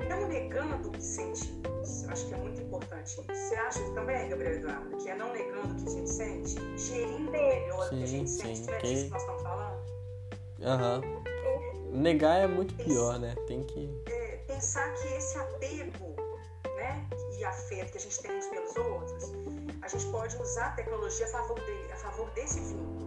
Não 0.09 0.27
negando 0.27 0.89
o 0.89 0.91
que 0.91 1.01
sentimos. 1.01 1.68
Acho 2.09 2.27
que 2.27 2.33
é 2.33 2.37
muito 2.37 2.61
importante. 2.61 3.15
Você 3.15 3.55
acha 3.55 3.79
também, 3.93 4.29
Gabriel 4.29 4.53
Eduardo, 4.55 4.97
que 4.97 5.09
é 5.09 5.15
não 5.15 5.31
negando 5.33 5.73
o 5.73 5.75
que 5.75 5.89
a 5.89 5.91
gente 5.91 6.09
sente, 6.09 6.55
gerindo 6.77 7.31
melhor 7.31 7.85
o 7.85 7.89
que 7.89 8.03
a 8.03 8.07
Sim, 8.07 8.07
gente 8.07 8.29
sente, 8.29 8.57
sim, 8.57 8.65
não 8.65 8.73
é 8.73 8.77
disso 8.79 9.05
que 9.05 9.11
nós 9.11 9.21
estamos 9.21 9.41
falando? 9.41 9.79
Aham. 10.61 11.01
Negar 11.91 12.41
é 12.41 12.47
muito 12.47 12.75
pior, 12.75 13.19
né? 13.19 13.33
Tem 13.47 13.63
que. 13.63 13.89
é, 14.07 14.37
pensar 14.47 14.93
que 14.95 15.07
esse 15.07 15.37
apego 15.37 16.15
né, 16.75 17.07
e 17.37 17.43
afeto 17.43 17.91
que 17.91 17.97
a 17.97 18.01
gente 18.01 18.21
tem 18.21 18.37
uns 18.37 18.45
pelos 18.47 18.75
outros, 18.75 19.23
a 19.81 19.87
gente 19.87 20.05
pode 20.07 20.35
usar 20.37 20.67
a 20.67 20.71
tecnologia 20.71 21.25
a 21.25 21.29
favor, 21.29 21.59
dele, 21.61 21.91
a 21.91 21.95
favor 21.95 22.29
desse 22.31 22.59
vínculo. 22.59 22.99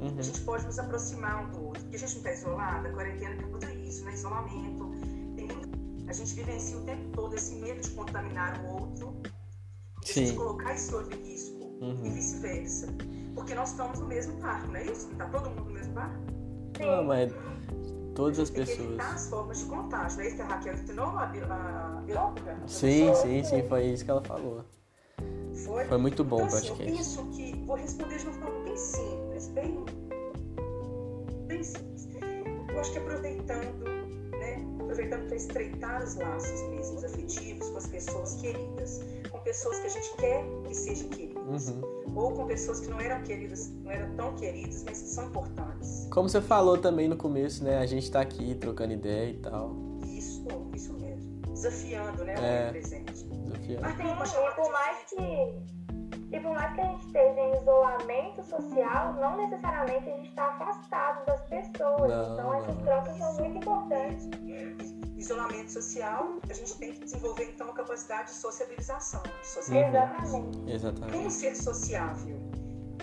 Uhum. 0.00 0.16
A 0.18 0.22
gente 0.22 0.40
pode 0.40 0.64
nos 0.64 0.78
aproximar 0.78 1.44
um 1.44 1.50
do 1.50 1.66
outro. 1.66 1.82
Porque 1.82 1.96
a 1.96 1.98
gente 1.98 2.12
não 2.12 2.18
está 2.18 2.32
isolado, 2.32 2.88
a 2.88 2.92
quarentena 2.92 3.42
tudo 3.42 3.68
isso, 3.70 4.04
né? 4.04 4.12
Isolamento. 4.14 4.90
A 6.12 6.14
gente 6.14 6.34
vivencia 6.34 6.76
o 6.76 6.82
tempo 6.82 7.08
todo 7.14 7.34
esse 7.34 7.54
medo 7.54 7.80
de 7.80 7.88
contaminar 7.92 8.62
o 8.66 8.82
outro, 8.82 9.16
de 10.02 10.10
a 10.10 10.12
gente 10.12 10.28
Sim. 10.28 10.36
colocar 10.36 10.74
esse 10.74 10.94
outro 10.94 11.18
em 11.18 11.22
risco 11.22 11.72
e 11.80 11.84
Uhum. 11.86 12.12
vice-versa. 12.12 12.86
Porque 13.34 13.54
nós 13.54 13.70
estamos 13.70 13.98
no 13.98 14.06
mesmo 14.08 14.38
barco, 14.38 14.66
não 14.68 14.76
é 14.76 14.84
isso? 14.84 15.10
Está 15.10 15.24
todo 15.30 15.48
mundo 15.48 15.64
no 15.64 15.70
mesmo 15.70 15.94
barco? 15.94 16.20
Não, 16.80 17.02
mas 17.04 17.32
todas 18.14 18.38
as 18.40 18.50
Tem 18.50 18.62
que 18.62 18.72
evitar 18.72 18.88
pessoas. 19.04 19.14
as 19.14 19.30
formas 19.30 19.58
de 19.60 19.64
contágio. 19.64 20.18
Não 20.18 20.24
é 20.24 20.26
isso 20.26 20.36
que 20.36 20.42
a 20.42 20.46
Raquel 20.48 20.74
ensinou, 20.74 21.06
a, 21.06 21.22
a 21.24 22.02
bióloga? 22.04 22.58
Sim, 22.66 23.14
sim, 23.14 23.42
sim, 23.42 23.62
foi 23.66 23.86
isso 23.86 24.04
que 24.04 24.10
ela 24.10 24.22
falou. 24.22 24.66
Foi? 25.64 25.86
Foi 25.86 25.96
muito 25.96 26.22
bom 26.22 26.42
o 26.42 26.44
então, 26.44 26.58
assim, 26.58 26.68
eu 26.68 26.76
podcast. 26.76 26.98
penso 26.98 27.24
que 27.30 27.64
vou 27.64 27.76
responder 27.76 28.18
de 28.18 28.24
uma 28.26 28.34
forma 28.34 28.64
bem 28.64 28.76
simples, 28.76 29.48
bem, 29.48 29.82
bem 31.46 31.64
simples. 31.64 32.06
Eu 32.68 32.80
acho 32.80 32.92
que 32.92 32.98
aproveitando? 32.98 34.01
Aproveitando 34.92 35.26
para 35.26 35.36
estreitar 35.36 36.04
os 36.04 36.14
laços 36.16 36.60
mesmo 36.68 36.96
os 36.98 37.04
afetivos 37.04 37.70
com 37.70 37.78
as 37.78 37.86
pessoas 37.86 38.34
queridas, 38.34 39.00
com 39.30 39.38
pessoas 39.38 39.78
que 39.80 39.86
a 39.86 39.90
gente 39.90 40.16
quer 40.16 40.44
que 40.64 40.74
sejam 40.74 41.08
queridas, 41.08 41.68
Uhum. 41.70 42.12
ou 42.14 42.32
com 42.32 42.46
pessoas 42.46 42.80
que 42.80 42.88
não 42.88 43.00
eram 43.00 43.22
queridas, 43.22 43.70
não 43.82 43.90
eram 43.90 44.14
tão 44.16 44.34
queridas, 44.36 44.84
mas 44.84 45.00
que 45.00 45.08
são 45.08 45.28
importantes. 45.28 46.06
Como 46.12 46.28
você 46.28 46.42
falou 46.42 46.76
também 46.76 47.08
no 47.08 47.16
começo, 47.16 47.64
né? 47.64 47.78
A 47.78 47.86
gente 47.86 48.10
tá 48.10 48.20
aqui 48.20 48.54
trocando 48.56 48.92
ideia 48.92 49.30
e 49.30 49.38
tal. 49.38 49.74
Isso, 50.04 50.46
isso 50.74 50.92
mesmo. 50.92 51.40
Desafiando, 51.54 52.24
né? 52.24 52.34
O 52.34 52.38
É. 52.38 52.58
momento 52.58 52.72
presente. 52.72 53.24
Desafiando. 53.24 53.80
Mas 53.82 53.96
tem 53.96 54.06
uma 54.12 54.26
chamada 54.26 54.52
e 54.52 54.54
por 54.62 54.72
mais 54.72 54.98
que 55.08 55.72
e 56.34 56.40
por 56.40 56.54
mais 56.54 56.74
que 56.74 56.80
a 56.80 56.84
gente 56.86 57.06
esteja 57.06 57.40
em 57.40 57.60
isolamento 57.60 58.42
social, 58.42 59.12
não 59.20 59.36
necessariamente 59.36 60.08
a 60.08 60.16
gente 60.16 60.28
está 60.30 60.44
afastado 60.46 61.26
das 61.26 61.42
pessoas. 61.42 62.08
Não, 62.10 62.32
então 62.32 62.54
essas 62.54 62.76
trocas 62.78 63.16
são 63.18 63.34
muito 63.34 63.58
importantes. 63.58 64.30
Isolamento 65.22 65.70
social, 65.70 66.38
a 66.48 66.52
gente 66.52 66.76
tem 66.78 66.92
que 66.92 67.00
desenvolver 67.04 67.44
então 67.54 67.70
a 67.70 67.72
capacidade 67.72 68.30
de 68.32 68.36
sociabilização, 68.36 69.22
de 69.22 69.46
sociabilidade. 69.46 70.26
Exatamente. 70.66 71.12
Como 71.12 71.30
ser 71.30 71.54
sociável? 71.56 72.40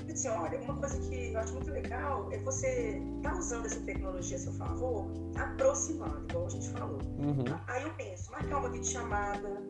Disse, 0.06 0.28
olha, 0.28 0.60
uma 0.62 0.76
coisa 0.76 0.98
que 1.00 1.34
eu 1.34 1.40
acho 1.40 1.54
muito 1.54 1.72
legal 1.72 2.32
é 2.32 2.40
você 2.40 3.02
estar 3.18 3.38
usando 3.38 3.66
essa 3.66 3.80
tecnologia 3.82 4.38
a 4.38 4.40
seu 4.40 4.54
favor, 4.54 5.06
aproximando, 5.38 6.26
igual 6.30 6.46
a 6.46 6.50
gente 6.50 6.70
falou. 6.70 7.00
Uhum. 7.20 7.46
Aí 7.68 7.84
eu 7.84 7.94
penso, 7.94 8.32
marcar 8.32 8.58
uma 8.58 8.70
videochamada, 8.70 9.62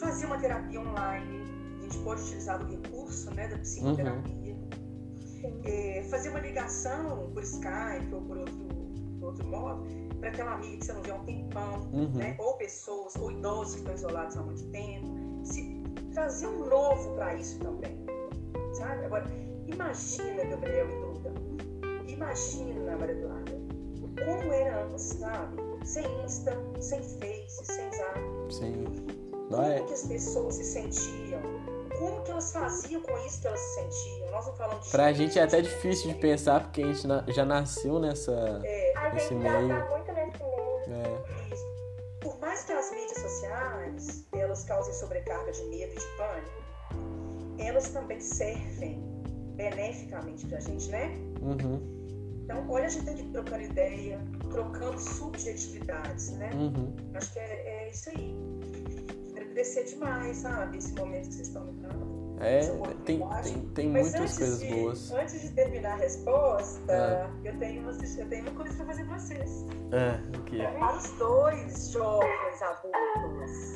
fazer 0.00 0.26
uma 0.26 0.38
terapia 0.38 0.80
online, 0.80 1.44
a 1.78 1.82
gente 1.82 1.98
pode 1.98 2.22
utilizar 2.22 2.62
o 2.62 2.66
recurso 2.66 3.30
né, 3.34 3.48
da 3.48 3.58
psicoterapia, 3.58 4.56
É, 5.64 6.02
fazer 6.10 6.30
uma 6.30 6.40
ligação 6.40 7.30
por 7.34 7.42
Skype 7.42 8.14
ou 8.14 8.22
por 8.22 8.38
outro, 8.38 8.68
por 9.20 9.26
outro 9.26 9.46
modo, 9.46 9.86
para 10.20 10.28
aquela 10.30 10.52
amiga 10.54 10.76
que 10.78 10.84
você 10.86 10.92
não 10.92 11.02
vê 11.02 11.10
há 11.10 11.14
um 11.14 11.24
tempão, 11.24 11.80
Uhum. 11.92 12.10
né? 12.14 12.36
ou 12.38 12.54
pessoas, 12.54 13.14
ou 13.16 13.30
idosos 13.30 13.74
que 13.74 13.80
estão 13.80 13.94
isolados 13.94 14.36
há 14.36 14.42
muito 14.42 14.64
tempo. 14.70 15.06
Se 15.44 15.82
trazer 16.12 16.46
um 16.46 16.66
novo 16.66 17.14
para 17.16 17.34
isso 17.34 17.58
também, 17.60 18.04
sabe? 18.72 19.04
Agora, 19.04 19.24
imagina, 19.66 20.44
Gabriel 20.44 20.88
e 20.88 21.00
Duda, 21.00 21.32
imagina, 22.06 22.96
Maria 22.96 23.14
Eduarda, 23.14 23.52
como 24.24 24.52
era 24.52 24.84
antes, 24.84 25.02
sabe? 25.04 25.56
Sem 25.84 26.04
Insta, 26.24 26.56
sem 26.80 27.02
Face, 27.02 27.64
sem 27.66 27.92
Zap. 27.92 28.18
Sim. 28.50 28.84
Como 29.50 29.86
que 29.86 29.92
as 29.92 30.06
pessoas 30.06 30.54
se 30.54 30.64
sentiam? 30.64 31.40
Como 31.98 32.22
que 32.22 32.30
elas 32.30 32.50
faziam 32.52 33.00
com 33.02 33.16
isso 33.26 33.40
que 33.42 33.46
elas 33.46 33.60
se 33.60 33.74
sentiam? 33.74 34.30
Nós 34.30 34.46
não 34.46 34.54
falamos 34.54 34.84
de 34.86 34.90
Pra 34.90 35.12
gente 35.12 35.38
é 35.38 35.42
até 35.42 35.60
difícil 35.60 36.08
de 36.12 36.18
pensar, 36.18 36.60
porque 36.62 36.82
a 36.82 36.86
gente 36.92 37.06
já 37.32 37.44
nasceu 37.44 37.98
nessa, 38.00 38.32
É, 38.64 38.92
A 38.96 39.10
nesse 39.12 39.28
gente 39.28 39.42
já 39.42 39.60
meio. 39.60 39.68
tá 39.68 39.74
nesse 39.74 39.90
meio. 39.90 40.03
Causem 44.64 44.92
sobrecarga 44.94 45.50
de 45.52 45.62
medo 45.66 45.92
e 45.92 45.96
de 45.96 46.06
pânico, 46.16 46.64
elas 47.58 47.88
também 47.90 48.20
servem 48.20 49.02
beneficamente 49.56 50.46
pra 50.46 50.58
gente, 50.60 50.88
né? 50.90 51.16
uhum, 51.40 52.40
Então, 52.44 52.68
olha, 52.68 52.86
a 52.86 52.88
gente 52.88 53.04
tem 53.04 53.14
que 53.14 53.22
ir 53.22 53.30
trocando 53.32 53.62
ideia, 53.62 54.20
trocando 54.50 54.98
subjetividades, 54.98 56.30
né? 56.32 56.50
uhum. 56.54 56.94
Acho 57.14 57.32
que 57.32 57.38
é, 57.38 57.84
é 57.86 57.90
isso 57.90 58.10
aí. 58.10 58.34
Agradecer 59.36 59.84
demais, 59.84 60.38
sabe? 60.38 60.78
Esse 60.78 60.92
momento 60.94 61.28
que 61.28 61.34
vocês 61.34 61.48
estão 61.48 61.64
me 61.64 61.72
dando. 61.80 62.14
É, 62.40 62.60
tem, 63.04 63.20
tem, 63.44 63.68
tem 63.74 63.88
Mas 63.90 64.10
muitas 64.10 64.36
coisas 64.36 64.58
de, 64.58 64.66
boas. 64.74 65.10
Antes 65.12 65.40
de 65.40 65.50
terminar 65.50 65.92
a 65.92 65.96
resposta, 65.96 66.92
Ah. 66.92 67.30
eu, 67.44 67.56
tenho 67.60 67.82
uma, 67.82 67.92
eu 67.92 68.28
tenho 68.28 68.42
uma 68.42 68.50
coisa 68.50 68.76
pra 68.76 68.86
fazer 68.86 69.04
pra 69.06 69.18
vocês. 69.20 69.64
É, 69.92 70.36
o 70.38 70.42
que? 70.42 70.58
Para 70.58 70.96
os 70.96 71.10
dois 71.12 71.90
jovens 71.90 72.62
adultos. 72.62 73.73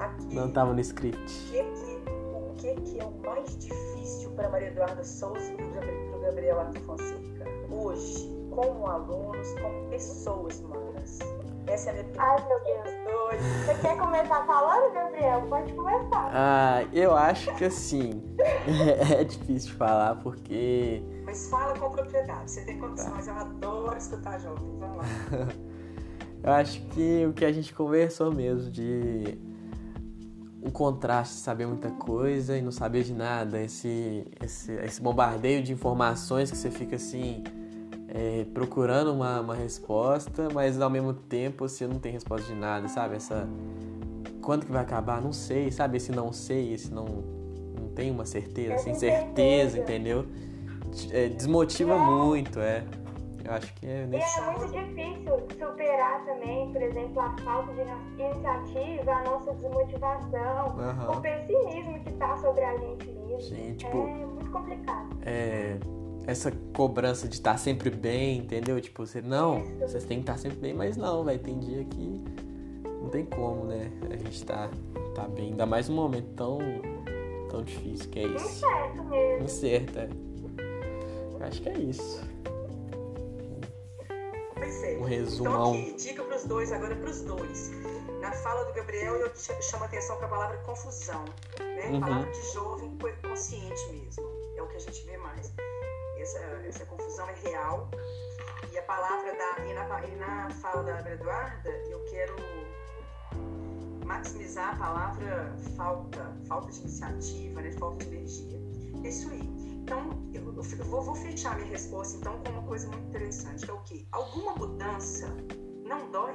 Aqui, 0.00 0.34
Não 0.34 0.50
tava 0.50 0.72
no 0.72 0.78
o 0.78 0.80
script. 0.80 1.20
que, 1.50 1.62
que, 1.62 2.10
o 2.34 2.54
que, 2.56 2.74
que 2.80 3.00
é 3.00 3.04
o 3.04 3.12
mais 3.24 3.56
difícil 3.58 4.30
para 4.30 4.48
Maria 4.48 4.68
Eduarda 4.68 5.04
Souza 5.04 5.52
e 5.52 5.56
para 5.56 6.16
o 6.16 6.20
Gabriel 6.22 6.60
Arthur 6.60 6.80
Fonseca? 6.80 7.44
Hoje, 7.70 8.30
como 8.50 8.86
alunos, 8.86 9.52
como 9.60 9.88
pessoas 9.90 10.58
humanas. 10.60 11.18
Essa 11.66 11.90
é 11.90 11.92
a 11.92 11.94
minha 11.94 12.04
pergunta. 12.04 12.22
Ai, 12.22 12.48
meu 12.48 12.64
Deus. 12.64 13.00
Dois. 13.10 13.42
Você 13.42 13.74
quer 13.82 13.96
começar 13.98 14.46
falando, 14.46 14.92
Gabriel? 14.94 15.42
Pode 15.48 15.72
começar. 15.72 16.30
Ah, 16.32 16.82
eu 16.92 17.14
acho 17.14 17.54
que 17.56 17.64
assim, 17.66 18.22
é 19.18 19.22
difícil 19.22 19.74
falar 19.74 20.16
porque 20.16 21.02
Mas 21.24 21.48
fala 21.48 21.78
com 21.78 21.90
propriedade. 21.90 22.50
Você 22.50 22.64
tem 22.64 22.78
condições. 22.78 23.28
Eu 23.28 23.34
adoro 23.34 23.96
escutar 23.96 24.40
jovens. 24.40 24.78
Vamos 24.80 24.96
lá. 24.96 25.04
eu 26.42 26.52
acho 26.52 26.80
que 26.88 27.26
o 27.26 27.32
que 27.32 27.44
a 27.44 27.52
gente 27.52 27.72
conversou 27.74 28.32
mesmo 28.32 28.70
de 28.70 29.38
um 30.62 30.70
contraste, 30.70 31.34
saber 31.34 31.66
muita 31.66 31.90
coisa 31.90 32.56
e 32.56 32.62
não 32.62 32.70
saber 32.70 33.02
de 33.02 33.14
nada, 33.14 33.60
esse, 33.62 34.26
esse, 34.42 34.72
esse 34.72 35.00
bombardeio 35.00 35.62
de 35.62 35.72
informações 35.72 36.50
que 36.50 36.56
você 36.56 36.70
fica 36.70 36.96
assim 36.96 37.42
é, 38.08 38.44
procurando 38.52 39.12
uma, 39.12 39.40
uma 39.40 39.54
resposta, 39.54 40.48
mas 40.52 40.80
ao 40.80 40.90
mesmo 40.90 41.14
tempo 41.14 41.68
você 41.68 41.86
não 41.86 41.98
tem 41.98 42.12
resposta 42.12 42.46
de 42.46 42.58
nada, 42.58 42.88
sabe? 42.88 43.16
Essa 43.16 43.48
quando 44.42 44.66
que 44.66 44.72
vai 44.72 44.82
acabar? 44.82 45.22
Não 45.22 45.32
sei, 45.32 45.70
sabe? 45.70 45.96
Esse 45.96 46.12
não 46.12 46.32
sei, 46.32 46.72
esse 46.74 46.92
não 46.92 47.06
não 47.80 47.88
tem 47.94 48.10
uma 48.10 48.24
certeza, 48.24 48.78
sem 48.78 48.94
certeza, 48.94 49.78
incerteza. 49.78 49.78
entendeu? 49.78 50.26
É, 51.10 51.28
desmotiva 51.28 51.96
muito, 51.96 52.58
é. 52.58 52.84
Eu 53.50 53.56
acho 53.56 53.74
que 53.74 53.86
é 53.86 54.04
E 54.04 54.06
nesse 54.06 54.38
é 54.38 54.42
muito 54.44 54.72
difícil 54.72 55.34
superar 55.58 56.24
também, 56.24 56.70
por 56.72 56.80
exemplo, 56.80 57.20
a 57.20 57.36
falta 57.38 57.72
de 57.72 57.80
iniciativa, 58.22 59.10
a 59.10 59.24
nossa 59.24 59.52
desmotivação, 59.54 60.76
o 60.76 60.80
Aham. 60.80 61.20
pessimismo 61.20 61.98
que 62.04 62.12
tá 62.12 62.36
sobre 62.38 62.62
a 62.62 62.76
gente 62.76 63.06
mesmo. 63.08 63.40
Sim, 63.40 63.74
tipo, 63.74 64.06
É 64.06 64.24
muito 64.24 64.50
complicado. 64.52 65.16
é, 65.26 65.78
essa 66.28 66.52
cobrança 66.76 67.26
de 67.26 67.34
estar 67.34 67.58
sempre 67.58 67.90
bem, 67.90 68.38
entendeu? 68.38 68.80
Tipo, 68.80 69.04
você, 69.04 69.20
não, 69.20 69.58
Isso. 69.58 69.78
vocês 69.80 70.04
têm 70.04 70.18
que 70.18 70.22
estar 70.22 70.38
sempre 70.38 70.58
bem, 70.58 70.72
mas 70.72 70.96
não, 70.96 71.24
vai 71.24 71.36
tem 71.36 71.58
dia 71.58 71.82
que 71.84 72.20
não 73.02 73.08
tem 73.08 73.24
como, 73.24 73.64
né? 73.64 73.90
A 74.12 74.16
gente 74.16 74.44
tá, 74.44 74.70
tá 75.16 75.26
bem, 75.26 75.46
ainda 75.50 75.66
mais 75.66 75.88
num 75.88 75.96
momento 75.96 76.28
tão, 76.36 76.58
tão 77.50 77.64
difícil 77.64 78.08
que 78.10 78.20
é 78.20 78.26
isso. 78.28 78.46
Incerto 78.46 79.04
mesmo. 79.06 79.44
Incerto, 79.44 79.98
é. 79.98 80.08
Acho 81.40 81.62
que 81.62 81.68
é 81.68 81.78
isso. 81.78 82.22
Pois 84.70 84.82
é. 84.84 84.96
Um 84.98 85.02
resumão. 85.04 85.74
Então, 85.74 85.82
aqui, 85.90 85.92
dica 85.94 86.22
para 86.22 86.36
os 86.36 86.44
dois, 86.44 86.72
agora 86.72 86.94
para 86.94 87.10
os 87.10 87.20
dois. 87.22 87.70
Na 88.20 88.30
fala 88.32 88.64
do 88.64 88.72
Gabriel, 88.72 89.16
eu 89.16 89.34
ch- 89.34 89.60
chamo 89.62 89.82
a 89.84 89.86
atenção 89.86 90.16
para 90.18 90.26
a 90.26 90.30
palavra 90.30 90.56
confusão. 90.58 91.24
Né? 91.58 91.86
Uhum. 91.88 92.00
Palavra 92.00 92.30
de 92.30 92.52
jovem 92.52 92.96
co- 92.98 93.28
consciente 93.28 93.92
mesmo. 93.92 94.24
É 94.56 94.62
o 94.62 94.68
que 94.68 94.76
a 94.76 94.80
gente 94.80 95.04
vê 95.06 95.16
mais. 95.16 95.52
Essa, 96.18 96.38
essa 96.68 96.86
confusão 96.86 97.26
é 97.28 97.34
real. 97.48 97.88
E 98.70 98.78
a 98.78 98.82
palavra 98.82 99.32
da. 99.36 99.64
E 99.64 99.74
na, 99.74 100.06
e 100.06 100.16
na 100.16 100.50
fala 100.62 100.82
da 100.84 100.98
Ana 100.98 101.10
Eduarda, 101.10 101.70
eu 101.88 102.04
quero 102.04 102.36
maximizar 104.04 104.74
a 104.74 104.76
palavra 104.76 105.52
falta, 105.76 106.36
falta 106.46 106.70
de 106.70 106.80
iniciativa, 106.80 107.60
né? 107.62 107.72
falta 107.72 108.04
de 108.04 108.14
energia. 108.16 108.60
É 109.04 109.08
isso 109.08 109.28
aí. 109.30 109.59
Então, 109.82 110.22
eu, 110.32 110.42
eu 110.54 110.84
vou, 110.84 111.02
vou 111.02 111.14
fechar 111.14 111.56
minha 111.56 111.68
resposta 111.68 112.16
então 112.18 112.38
com 112.44 112.52
uma 112.52 112.62
coisa 112.62 112.86
muito 112.88 113.08
interessante, 113.08 113.64
que 113.64 113.70
é 113.70 113.74
o 113.74 113.80
quê? 113.82 114.06
Alguma 114.12 114.54
mudança 114.54 115.26
não 115.84 116.10
dói? 116.10 116.34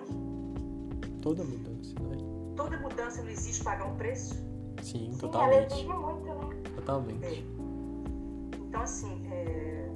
Toda 1.21 1.43
mudança, 1.43 1.93
né? 2.01 2.17
Toda 2.55 2.77
mudança 2.79 3.21
não 3.21 3.29
existe 3.29 3.63
pagar 3.63 3.85
um 3.85 3.95
preço? 3.95 4.35
Sim, 4.81 4.83
Sim, 4.83 5.07
ela 5.09 5.17
totalmente. 5.19 5.73
exige 5.73 5.87
muito, 5.87 6.25
né? 6.25 6.61
Totalmente. 6.75 7.45
Então, 8.67 8.81
assim, 8.81 9.25
é, 9.31 9.89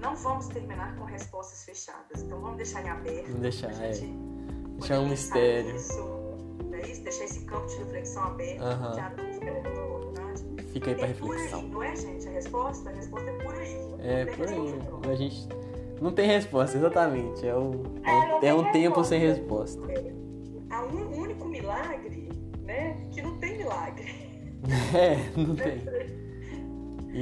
não 0.00 0.16
vamos 0.16 0.48
terminar 0.48 0.96
com 0.96 1.04
respostas 1.04 1.64
fechadas. 1.64 2.22
Então, 2.22 2.40
vamos 2.40 2.56
deixar 2.56 2.82
em 2.84 2.88
aberto. 2.88 3.26
Vamos 3.26 3.40
deixar, 3.42 3.72
gente 3.72 4.28
Deixar 4.78 5.00
um 5.00 5.08
mistério. 5.08 5.70
é 5.70 5.74
isso? 5.74 7.02
Deixar 7.02 7.24
esse 7.24 7.44
campo 7.44 7.66
de 7.66 7.76
reflexão 7.76 8.22
aberto, 8.22 8.60
porque 8.80 9.00
a 9.00 9.08
dúvida 9.10 9.46
é. 9.46 9.97
Fica 10.78 10.90
aí 10.92 11.00
É 11.00 11.04
aí, 11.04 11.12
reflexão. 11.12 11.62
não 11.62 11.82
é, 11.82 11.96
gente? 11.96 12.28
A 12.28 12.30
resposta, 12.30 12.88
a 12.90 12.92
resposta 12.92 13.28
é 13.30 13.32
por 13.42 13.54
aí. 13.54 13.76
É, 14.00 14.24
por 14.26 14.46
resposta 14.46 15.06
aí. 15.06 15.12
A 15.12 15.14
gente 15.16 15.48
não 16.00 16.12
tem 16.12 16.26
resposta, 16.28 16.76
exatamente. 16.78 17.46
É, 17.46 17.54
o, 17.56 17.82
É, 18.04 18.10
é, 18.48 18.54
um- 18.54 18.60
é 18.62 18.68
um 18.68 18.72
tempo 18.72 19.00
resposta. 19.00 19.04
sem 19.04 19.20
resposta. 19.20 19.80
Há 20.70 20.82
um 20.84 21.18
único 21.20 21.48
milagre, 21.48 22.28
né? 22.62 23.08
Que 23.10 23.22
não 23.22 23.36
tem 23.38 23.56
milagre. 23.58 24.28
É, 24.94 25.16
não 25.40 25.54
tem. 25.54 25.78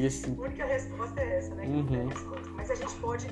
Assim, 0.07 0.35
A 0.37 0.41
única 0.43 0.65
resposta 0.67 1.21
é 1.21 1.39
essa, 1.39 1.55
né? 1.55 1.63
Que 1.65 1.69
não 1.71 1.87
tem 1.87 2.01
Uhum. 2.01 2.09
resposta. 2.09 2.49
Mas 2.51 2.71
a 2.71 2.75
gente 2.75 2.95
pode 2.97 3.27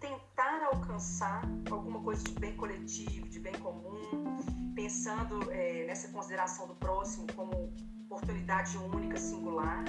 tentar 0.00 0.68
alcançar 0.72 1.42
alguma 1.70 2.00
coisa 2.00 2.22
de 2.24 2.32
bem 2.38 2.52
coletivo, 2.56 3.28
de 3.28 3.38
bem 3.40 3.52
comum, 3.54 4.36
pensando 4.74 5.50
é, 5.52 5.84
nessa 5.86 6.08
consideração 6.08 6.66
do 6.66 6.74
próximo 6.74 7.26
como 7.34 7.72
oportunidade 8.16 8.78
única, 8.78 9.18
singular. 9.18 9.84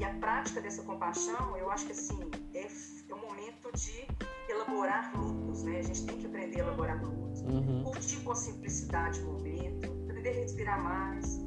E 0.00 0.04
a 0.04 0.14
prática 0.14 0.60
dessa 0.60 0.82
compaixão, 0.82 1.56
eu 1.56 1.70
acho 1.70 1.86
que 1.86 1.92
assim, 1.92 2.18
é, 2.54 2.66
é 3.08 3.14
um 3.14 3.20
momento 3.20 3.72
de 3.74 4.06
elaborar 4.48 5.12
lutos, 5.16 5.64
né? 5.64 5.80
A 5.80 5.82
gente 5.82 6.06
tem 6.06 6.18
que 6.18 6.26
aprender 6.26 6.60
a 6.60 6.64
elaborar 6.64 7.02
lutos. 7.02 7.40
uhum, 7.42 7.82
curtir 7.84 8.20
com 8.20 8.34
simplicidade 8.34 9.20
o 9.20 9.32
momento, 9.32 9.90
aprender 10.04 10.30
a 10.30 10.34
respirar 10.34 10.82
mais, 10.82 11.38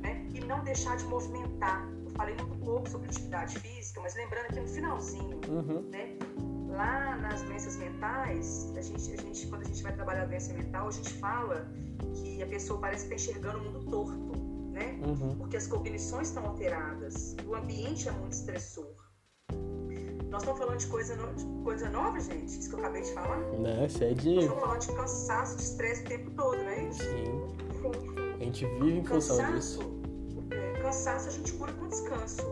né? 0.00 0.26
E 0.34 0.40
não 0.40 0.64
deixar 0.64 0.96
de 0.96 1.04
movimentar. 1.04 1.86
Eu 2.04 2.10
falei 2.12 2.34
muito 2.36 2.58
pouco 2.64 2.88
sobre 2.88 3.08
atividade 3.08 3.58
física, 3.58 4.00
mas 4.00 4.14
lembrando 4.14 4.46
aqui 4.46 4.60
no 4.60 4.68
finalzinho, 4.68 5.40
uhum, 5.46 5.82
né? 5.90 6.16
Lá 6.68 7.16
nas 7.16 7.42
doenças 7.42 7.76
mentais, 7.76 8.72
a 8.76 8.80
gente, 8.80 9.12
a 9.12 9.16
gente, 9.16 9.46
quando 9.48 9.62
a 9.62 9.64
gente 9.64 9.82
vai 9.82 9.92
trabalhar 9.92 10.22
a 10.22 10.26
doença 10.26 10.52
mental, 10.54 10.88
a 10.88 10.90
gente 10.90 11.12
fala 11.14 11.70
que 12.14 12.42
a 12.42 12.46
pessoa 12.46 12.80
parece 12.80 13.04
estar 13.04 13.16
enxergando 13.16 13.58
o 13.58 13.64
mundo 13.64 13.90
torto, 13.90 14.47
né? 14.78 14.98
uhum. 15.04 15.36
Porque 15.36 15.56
as 15.56 15.66
cognições 15.66 16.28
estão 16.28 16.46
alteradas, 16.46 17.36
o 17.46 17.54
ambiente 17.54 18.08
é 18.08 18.12
muito 18.12 18.32
estressor. 18.32 18.94
Nós 20.30 20.42
estamos 20.42 20.58
falando 20.60 20.78
de 20.78 20.86
coisa, 20.88 21.16
no- 21.16 21.34
de 21.34 21.44
coisa 21.64 21.88
nova, 21.88 22.20
gente, 22.20 22.48
isso 22.58 22.68
que 22.68 22.74
eu 22.74 22.78
acabei 22.80 23.02
de 23.02 23.12
falar. 23.14 23.38
Não, 23.38 23.86
isso 23.86 24.04
é 24.04 24.08
Nós 24.10 24.22
de. 24.22 24.38
estamos 24.38 24.60
falando 24.60 24.80
de 24.80 24.92
cansaço, 24.94 25.56
de 25.56 25.62
estresse 25.62 26.02
o 26.02 26.06
tempo 26.06 26.30
todo, 26.32 26.56
não 26.56 26.68
é 26.68 26.82
isso? 26.88 27.00
Sim, 27.02 27.58
Sim, 27.80 28.36
a 28.40 28.44
gente 28.44 28.66
vive 28.66 28.98
em 28.98 29.04
função 29.04 29.36
Cansaço, 29.38 29.78
disso. 29.78 30.00
é, 30.50 30.82
cansaço 30.82 31.28
a 31.28 31.32
gente 31.32 31.52
cura 31.54 31.72
com 31.72 31.88
descanso. 31.88 32.42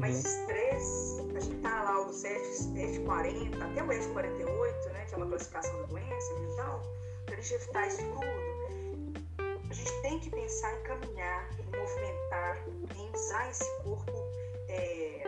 Mas 0.00 0.16
Uhum, 0.16 0.20
estresse, 0.20 1.20
a 1.36 1.40
gente 1.40 1.60
tá 1.62 1.82
lá 1.84 2.06
os 2.06 2.22
F, 2.24 2.64
F40, 2.74 3.62
até 3.62 3.82
o 3.82 3.86
F48, 3.86 4.92
né, 4.92 5.04
que 5.06 5.14
é 5.14 5.16
uma 5.16 5.26
classificação 5.26 5.76
da 5.80 5.86
doença 5.86 6.34
mental, 6.38 6.82
para 7.26 7.36
a 7.36 7.40
gente 7.40 7.54
evitar 7.54 7.86
isso 7.86 8.02
tudo, 8.02 8.49
gente 9.80 10.02
tem 10.02 10.18
que 10.18 10.30
pensar 10.30 10.78
em 10.78 10.82
caminhar, 10.82 11.48
em 11.58 11.78
movimentar, 11.78 12.68
em 12.96 13.10
usar 13.14 13.50
esse 13.50 13.82
corpo 13.82 14.12
é, 14.68 15.22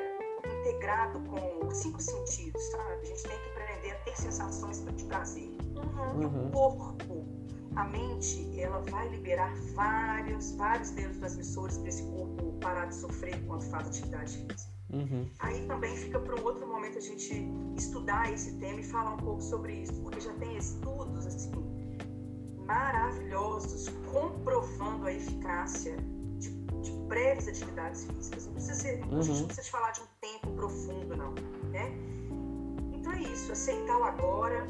integrado 0.60 1.20
com 1.20 1.66
os 1.66 1.76
cinco 1.78 2.00
sentidos, 2.00 2.62
sabe? 2.70 3.02
A 3.02 3.04
gente 3.04 3.22
tem 3.22 3.38
que 3.38 3.50
aprender 3.50 3.90
a 3.92 3.94
ter 4.00 4.16
sensações 4.16 4.84
de 4.84 5.04
prazer. 5.04 5.48
Uhum. 5.74 6.24
uhum, 6.24 6.48
o 6.48 6.50
corpo, 6.50 7.26
a 7.76 7.84
mente, 7.84 8.60
ela 8.60 8.80
vai 8.90 9.08
liberar 9.08 9.54
vários, 9.74 10.52
vários 10.52 10.90
neurotransmissores 10.90 11.78
para 11.78 11.88
esse 11.88 12.02
corpo 12.02 12.52
parar 12.60 12.86
de 12.86 12.94
sofrer 12.94 13.36
enquanto 13.36 13.64
faz 13.70 13.88
atividade 13.88 14.36
física. 14.36 14.72
uhum. 14.92 15.26
Aí 15.38 15.66
também 15.66 15.96
fica 15.96 16.20
para 16.20 16.38
um 16.38 16.44
outro 16.44 16.66
momento 16.66 16.98
a 16.98 17.00
gente 17.00 17.46
estudar 17.76 18.30
esse 18.32 18.52
tema 18.58 18.80
e 18.80 18.84
falar 18.84 19.14
um 19.14 19.18
pouco 19.18 19.40
sobre 19.40 19.72
isso, 19.82 19.94
porque 20.02 20.20
já 20.20 20.32
tem 20.34 20.56
estudos 20.56 21.26
assim 21.26 21.71
maravilhosos 22.66 23.88
comprovando 24.10 25.06
a 25.06 25.12
eficácia 25.12 25.96
de, 26.38 26.50
de 26.50 26.90
breves 27.08 27.48
atividades 27.48 28.04
físicas. 28.04 28.46
Não 28.46 28.52
precisa 28.54 28.74
ser, 28.74 29.02
Uhum. 29.04 29.18
A 29.18 29.22
gente 29.22 29.38
não 29.40 29.46
precisa 29.46 29.66
te 29.66 29.70
falar 29.70 29.90
de 29.92 30.00
um 30.00 30.06
tempo 30.20 30.50
profundo, 30.52 31.16
não. 31.16 31.32
Né? 31.70 31.92
Então 32.94 33.12
é 33.12 33.20
isso, 33.22 33.52
aceitar 33.52 33.98
o 33.98 34.04
agora, 34.04 34.66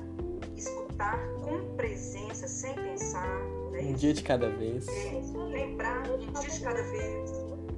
escutar 0.57 1.19
com 1.43 1.77
presença, 1.77 2.47
sem 2.49 2.75
pensar. 2.75 3.39
Né? 3.73 3.81
Um 3.83 3.93
dia 3.95 4.15
de 4.15 4.23
cada 4.23 4.49
vez. 4.49 4.87
É, 4.89 5.21
lembrar 5.51 6.03
um 6.09 6.19
dia 6.19 6.49
de 6.51 6.61
cada 6.61 6.83
vez. 6.83 7.31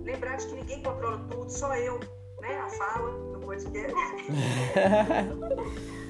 Lembrar 0.05 0.37
de 0.37 0.47
que 0.47 0.55
ninguém 0.55 0.83
controla 0.83 1.19
tudo, 1.31 1.51
só 1.51 1.75
eu, 1.77 1.99
né? 2.41 2.59
A 2.59 2.69
fala 2.69 3.11
do 3.33 3.41
podcast. 3.41 3.95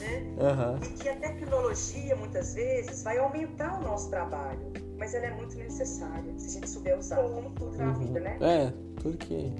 né? 0.00 0.34
E 0.82 0.88
que 0.98 1.08
a 1.08 1.16
tecnologia, 1.16 2.16
muitas 2.16 2.54
vezes, 2.54 3.02
vai 3.02 3.18
aumentar 3.18 3.78
o 3.78 3.82
nosso 3.82 4.10
trabalho. 4.10 4.72
Mas 4.98 5.14
ela 5.14 5.26
é 5.26 5.30
muito 5.30 5.56
necessária, 5.56 6.38
se 6.38 6.48
a 6.48 6.50
gente 6.50 6.68
souber 6.68 6.98
usar, 6.98 7.16
como 7.16 7.50
tudo 7.52 7.78
na 7.78 7.92
vida, 7.92 8.20
né? 8.20 8.36
É, 8.40 8.72
tudo 9.00 9.16
que 9.16 9.54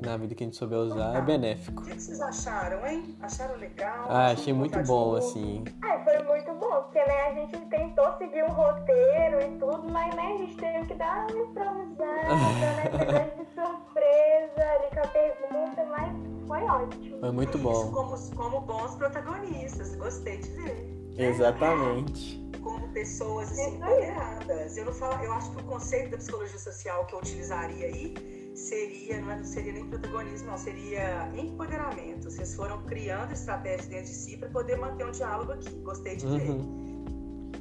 na 0.00 0.16
vida 0.16 0.34
que 0.34 0.44
a 0.44 0.46
gente 0.46 0.56
souber 0.56 0.78
usar 0.78 1.16
é 1.16 1.20
benéfico. 1.20 1.82
O 1.82 1.84
que 1.84 1.92
que 1.92 2.02
vocês 2.02 2.20
acharam, 2.20 2.86
hein? 2.86 3.16
Acharam 3.20 3.56
legal? 3.56 4.06
Ah, 4.08 4.26
achei 4.32 4.52
muito 4.52 4.78
bom, 4.84 5.12
novo? 5.12 5.16
assim. 5.16 5.64
É, 5.84 6.04
foi 6.04 6.22
muito 6.24 6.52
bom, 6.54 6.82
porque 6.82 6.98
né, 6.98 7.22
a 7.28 7.34
gente 7.34 7.56
tentou 7.66 8.12
seguir 8.18 8.44
um 8.44 8.52
roteiro 8.52 9.40
e 9.42 9.58
tudo, 9.58 9.88
mas 9.90 10.14
né, 10.14 10.22
a 10.22 10.36
gente 10.38 10.56
teve 10.56 10.86
que 10.86 10.94
dar 10.94 11.26
uma 11.30 11.40
improvisada, 11.42 12.34
né? 12.76 13.30
De 13.36 13.54
surpresa 13.54 14.70
ali 14.72 14.90
com 14.92 15.00
a 15.00 15.08
pergunta, 15.08 15.84
mas 15.86 16.46
foi 16.46 16.62
ótimo. 16.62 17.20
Foi 17.20 17.30
muito 17.32 17.58
Isso, 17.58 17.66
bom. 17.66 17.90
como, 17.92 18.30
como 18.34 18.60
bons 18.60 18.94
protagonistas, 18.96 19.94
gostei 19.96 20.38
de 20.38 20.50
ver. 20.50 20.96
Exatamente. 21.18 22.44
Como 22.62 22.88
pessoas 22.92 23.50
assim, 23.52 23.62
Isso 23.62 23.76
empoderadas. 23.76 24.76
Eu 24.76 24.84
não 24.86 24.92
falo, 24.92 25.22
eu 25.24 25.32
acho 25.32 25.50
que 25.52 25.62
o 25.62 25.64
conceito 25.64 26.10
da 26.10 26.16
psicologia 26.18 26.58
social 26.58 27.06
que 27.06 27.14
eu 27.14 27.18
utilizaria 27.20 27.86
aí 27.86 28.35
seria, 28.56 29.20
não, 29.20 29.30
é, 29.30 29.36
não 29.36 29.44
seria 29.44 29.72
nem 29.72 29.86
protagonismo, 29.88 30.48
não, 30.48 30.56
seria 30.58 31.28
empoderamento. 31.36 32.30
Vocês 32.30 32.54
foram 32.54 32.82
criando 32.84 33.32
estratégias 33.32 33.86
dentro 33.86 34.06
de 34.06 34.14
si 34.14 34.36
para 34.36 34.48
poder 34.48 34.76
manter 34.76 35.06
um 35.06 35.10
diálogo 35.10 35.52
aqui. 35.52 35.70
Gostei 35.80 36.16
de 36.16 36.26
ver. 36.26 36.50
Uhum. 36.50 37.04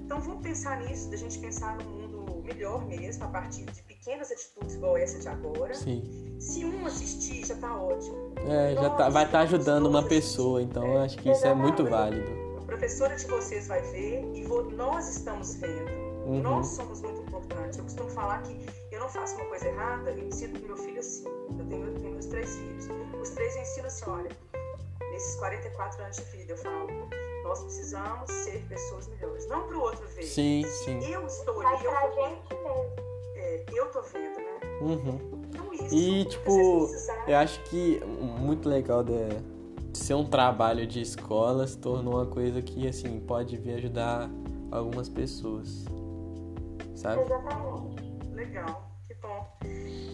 Então 0.06 0.20
vamos 0.20 0.42
pensar 0.42 0.80
nisso, 0.82 1.10
da 1.10 1.18
gente 1.18 1.38
pensar 1.40 1.78
num 1.78 1.90
mundo 1.90 2.44
melhor 2.44 2.86
mesmo, 2.86 3.24
a 3.24 3.28
partir 3.28 3.66
de 3.66 3.82
pequenas 3.84 4.32
atitudes 4.32 4.76
igual 4.76 4.98
essa 4.98 5.18
de 5.20 5.28
agora. 5.28 5.74
Sim. 5.74 6.36
Se 6.40 6.64
um 6.64 6.86
assistir, 6.86 7.46
já 7.46 7.56
tá 7.56 7.76
ótimo. 7.76 8.34
É, 8.48 8.76
já 8.76 8.90
tá, 8.92 9.10
vai 9.10 9.26
estar 9.26 9.40
ajudando 9.42 9.88
uma 9.88 10.04
pessoa, 10.04 10.62
então 10.62 10.86
eu 10.86 11.00
acho 11.00 11.18
que 11.18 11.30
isso 11.32 11.46
é 11.48 11.54
muito 11.56 11.84
válido. 11.86 12.30
A 12.60 12.62
professora 12.66 13.16
de 13.16 13.26
vocês 13.26 13.68
vai 13.68 13.82
ver 13.92 14.24
e 14.36 14.44
vo- 14.44 14.70
nós 14.72 15.10
estamos 15.10 15.56
vendo. 15.56 15.90
Uhum. 16.28 16.42
Nós 16.42 16.68
somos 16.68 17.02
muito 17.02 17.22
importantes. 17.22 17.78
Eu 17.80 17.84
costumo 17.86 18.10
falar 18.10 18.42
que 18.44 18.60
eu 18.96 19.02
não 19.02 19.10
faço 19.10 19.36
uma 19.36 19.46
coisa 19.46 19.68
errada, 19.68 20.12
eu 20.12 20.28
ensino 20.28 20.58
pro 20.58 20.68
meu 20.68 20.78
filho 20.78 21.00
assim. 21.00 21.26
Eu 21.60 21.66
tenho, 21.68 21.86
eu 21.88 21.94
tenho 21.96 22.12
meus 22.12 22.26
três 22.28 22.56
filhos. 22.56 22.88
Os 23.22 23.30
três 23.30 23.56
eu 23.56 23.62
ensino 23.62 23.88
assim, 23.88 24.10
olha, 24.10 24.30
nesses 25.12 25.36
44 25.36 26.04
anos 26.04 26.16
de 26.18 26.24
vida, 26.24 26.54
eu 26.54 26.58
falo, 26.58 26.88
nós 27.44 27.62
precisamos 27.64 28.32
ser 28.32 28.66
pessoas 28.70 29.08
melhores. 29.08 29.48
Não 29.48 29.68
pro 29.68 29.82
outro 29.82 30.08
ver. 30.08 30.24
Sim, 30.24 30.64
sim. 30.66 31.00
Eu 31.12 31.26
estou 31.28 31.56
Mas 31.62 31.76
ali, 31.76 31.86
eu 31.86 31.92
pra 31.92 32.08
tô, 32.08 32.16
gente 32.16 32.54
mesmo. 32.54 32.86
é, 33.36 33.66
eu 33.74 33.92
tô 33.92 34.02
vendo, 34.02 34.38
né? 34.38 34.60
Uhum. 34.82 35.42
Então 35.50 35.74
isso. 35.74 35.94
E, 35.96 36.26
tipo, 36.26 36.90
Eu 37.28 37.38
acho 37.38 37.62
que 37.64 38.00
muito 38.06 38.70
legal 38.70 39.04
de, 39.04 39.28
de 39.92 39.98
ser 39.98 40.14
um 40.14 40.26
trabalho 40.26 40.88
de 40.88 41.02
escola 41.02 41.68
se 41.68 41.78
tornou 41.78 42.16
uma 42.16 42.26
coisa 42.26 42.62
que, 42.62 42.88
assim, 42.88 43.20
pode 43.20 43.58
vir 43.58 43.76
ajudar 43.76 44.30
algumas 44.72 45.10
pessoas. 45.10 45.86
Sabe? 46.96 47.22
Exatamente. 47.22 48.06
Legal, 48.34 48.85
bom. 49.22 49.48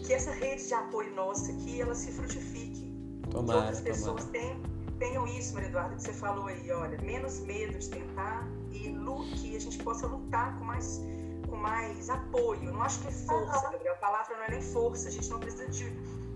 Que 0.06 0.12
essa 0.12 0.30
rede 0.32 0.66
de 0.66 0.74
apoio 0.74 1.14
nossa 1.14 1.52
aqui, 1.52 1.80
ela 1.80 1.94
se 1.94 2.10
frutifique. 2.12 2.90
que 3.22 3.30
Tomara, 3.30 3.58
outras 3.60 3.80
pessoas 3.80 4.24
tenham, 4.26 4.60
tenham 4.98 5.26
isso, 5.26 5.54
Maria 5.54 5.68
Eduarda, 5.68 5.96
que 5.96 6.02
você 6.02 6.12
falou 6.12 6.46
aí, 6.46 6.70
olha, 6.70 6.98
menos 7.00 7.40
medo 7.40 7.78
de 7.78 7.88
tentar 7.88 8.46
e 8.70 8.88
lu- 8.90 9.24
que 9.36 9.56
a 9.56 9.60
gente 9.60 9.78
possa 9.82 10.06
lutar 10.06 10.58
com 10.58 10.64
mais, 10.64 11.00
com 11.48 11.56
mais 11.56 12.10
apoio. 12.10 12.62
Eu 12.64 12.72
não 12.72 12.82
acho 12.82 13.00
que 13.00 13.08
é 13.08 13.12
força. 13.12 13.70
Gabriel. 13.70 13.94
A 13.94 13.96
palavra 13.96 14.36
não 14.36 14.44
é 14.44 14.50
nem 14.50 14.60
força. 14.62 15.08
A 15.08 15.10
gente 15.10 15.28
não 15.30 15.38
precisa 15.40 15.66
de, 15.68 15.90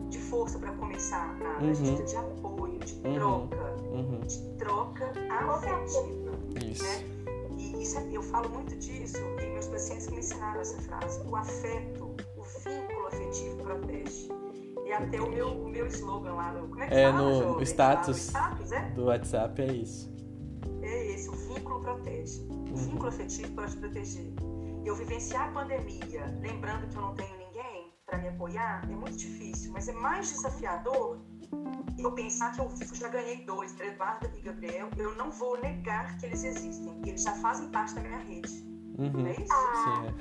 de 0.09 0.19
força 0.19 0.59
para 0.59 0.73
começar 0.73 1.35
nada. 1.39 1.59
A 1.59 1.63
Uhum. 1.63 1.75
gente 1.75 1.97
precisa 1.97 2.05
de 2.05 2.17
apoio, 2.17 2.79
de 2.79 2.95
Uhum. 2.95 3.15
troca, 3.15 3.75
Uhum. 3.93 4.21
de 4.21 4.39
troca 4.59 5.13
afetiva. 5.41 6.39
Isso. 6.65 6.85
E 7.59 7.83
isso 7.83 7.99
é- 7.99 8.09
eu 8.13 8.23
falo 8.23 8.49
muito 8.51 8.77
disso 8.77 9.19
e 9.41 9.47
meus 9.53 9.67
pacientes 9.67 10.07
que 10.07 10.13
me 10.13 10.21
ensinaram 10.21 10.61
essa 10.61 10.81
frase. 10.83 11.21
O 11.27 11.35
afeto, 11.37 12.15
o 13.43 13.57
vínculo 13.57 13.73
afetivo 13.73 13.87
protege. 13.87 14.29
E 14.87 14.93
até 14.93 15.21
o 15.21 15.29
meu, 15.31 15.49
o 15.49 15.69
meu 15.69 15.87
slogan 15.89 16.35
lá 16.35 16.53
no. 16.53 16.69
Como 16.69 16.83
é 16.83 16.87
que 16.87 16.95
É, 16.95 17.11
fala, 17.11 17.23
no- 17.23 17.43
jovem? 17.43 17.63
status. 17.65 18.33
Lá 18.33 18.51
no 18.51 18.55
status, 18.65 18.73
é? 18.73 18.91
Do 18.91 19.05
WhatsApp 19.07 19.63
é 19.63 19.73
isso. 19.73 20.15
É 20.83 21.07
esse, 21.15 21.29
o 21.29 21.33
vínculo 21.33 21.81
protege. 21.81 22.41
O 22.43 22.53
Uhum. 22.53 22.77
vínculo 22.77 23.09
afetivo 23.09 23.53
pode 23.55 23.77
proteger. 23.77 24.33
Eu 24.85 24.95
vivenciar 24.95 25.49
a 25.49 25.53
pandemia, 25.53 26.39
lembrando 26.41 26.89
que 26.89 26.97
eu 26.97 27.03
não 27.03 27.15
tenho 27.15 27.37
ninguém 27.39 27.93
para 28.07 28.19
me 28.19 28.29
apoiar, 28.29 28.89
é 28.89 28.95
muito 28.95 29.17
difícil, 29.17 29.73
mas 29.73 29.89
é 29.89 29.93
mais 29.93 30.31
desafiador 30.31 31.19
eu 31.99 32.13
pensar 32.13 32.53
que 32.55 32.61
eu 32.61 32.71
já 32.95 33.09
ganhei 33.09 33.45
dois, 33.45 33.75
Eduardo 33.81 34.31
e 34.37 34.41
Gabriel, 34.43 34.89
eu 34.97 35.17
não 35.17 35.31
vou 35.33 35.59
negar 35.61 36.17
que 36.19 36.27
eles 36.27 36.45
existem. 36.45 37.01
Eles 37.05 37.23
já 37.25 37.33
fazem 37.37 37.69
parte 37.71 37.95
da 37.97 38.03
minha 38.03 38.19
rede. 38.19 38.65
Uhum. 38.99 39.11
Não 39.13 39.27
é 39.27 39.33
isso? 39.33 39.53
Ah, 39.53 40.05
Sim, 40.07 40.15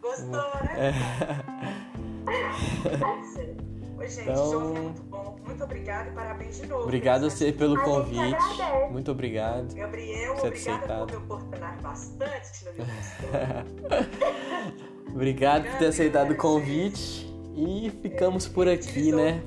Gostou, 0.00 0.64
né? 0.64 0.88
é. 0.88 1.97
Gente, 4.08 4.20
Então- 4.22 4.50
João, 4.50 4.76
é 4.76 4.80
muito 4.80 5.02
bom. 5.02 5.36
Muito 5.44 5.64
obrigada 5.64 6.08
e 6.08 6.12
parabéns 6.12 6.56
de 6.60 6.66
novo. 6.66 6.84
Obrigado 6.84 7.26
a 7.26 7.30
você 7.30 7.52
pelo 7.52 7.76
A 7.78 7.84
convite. 7.84 8.36
Muito 8.90 9.10
obrigado. 9.10 9.74
Gabriel, 9.74 10.34
Você 10.36 10.42
ter 10.42 10.48
obrigada 10.48 10.76
aceitado. 10.78 11.06
por 11.06 11.10
me 11.10 11.16
oportunar 11.24 11.80
bastante 11.82 12.64
no 12.64 12.72
meu. 12.74 12.86
Obrigado 15.14 15.64
por 15.68 15.78
ter 15.78 15.86
aceitado 15.86 16.30
o 16.30 16.36
convite. 16.36 17.26
E 17.56 17.90
ficamos 18.02 18.46
por 18.46 18.68
aqui, 18.68 19.10
né? 19.10 19.42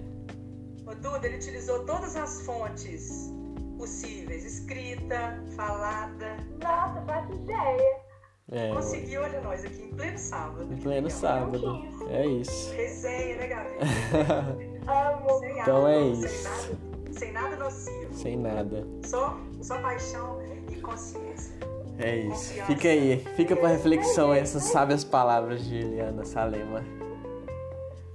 O 0.86 0.93
Duda, 0.95 1.25
ele 1.25 1.38
utilizou 1.38 1.86
todas 1.86 2.15
as 2.17 2.41
fontes 2.45 3.32
possíveis. 3.77 4.43
Escrita, 4.43 5.41
falada. 5.55 6.36
Nossa, 6.61 7.01
faço 7.05 7.34
ideia. 7.34 8.11
É, 8.52 8.70
Conseguiu, 8.74 9.22
olha 9.22 9.39
nós, 9.41 9.64
aqui 9.64 9.82
em 9.84 9.95
pleno 9.95 10.18
sábado. 10.18 10.64
em 10.74 10.78
pleno 10.78 11.08
Legal. 11.08 11.10
sábado. 11.10 11.86
É 12.10 12.26
isso. 12.26 12.74
Resenha, 12.74 13.38
né, 13.38 13.47
Gabi? 13.47 13.70
Amo. 14.88 15.39
Sem 15.39 15.60
Então 15.62 15.88
é 15.88 16.02
isso. 16.02 16.28
Sem 16.28 16.43
nada, 16.43 17.14
sem 17.14 17.32
nada 17.32 17.56
nocivo. 17.56 18.14
Sem 18.14 18.38
nada. 18.38 18.88
Só, 19.06 19.38
só 19.62 19.80
paixão 19.82 20.41
e 20.70 20.76
consciência. 20.82 21.54
É 21.97 22.16
isso. 22.18 22.54
Fica 22.66 22.89
aí. 22.89 23.20
Fica 23.38 23.56
pra 23.56 23.70
reflexão 23.70 24.34
essas 24.34 24.64
sábias 24.64 25.04
palavras 25.06 25.64
de 25.64 25.78
Eliana 25.78 26.26
Salema. 26.26 26.84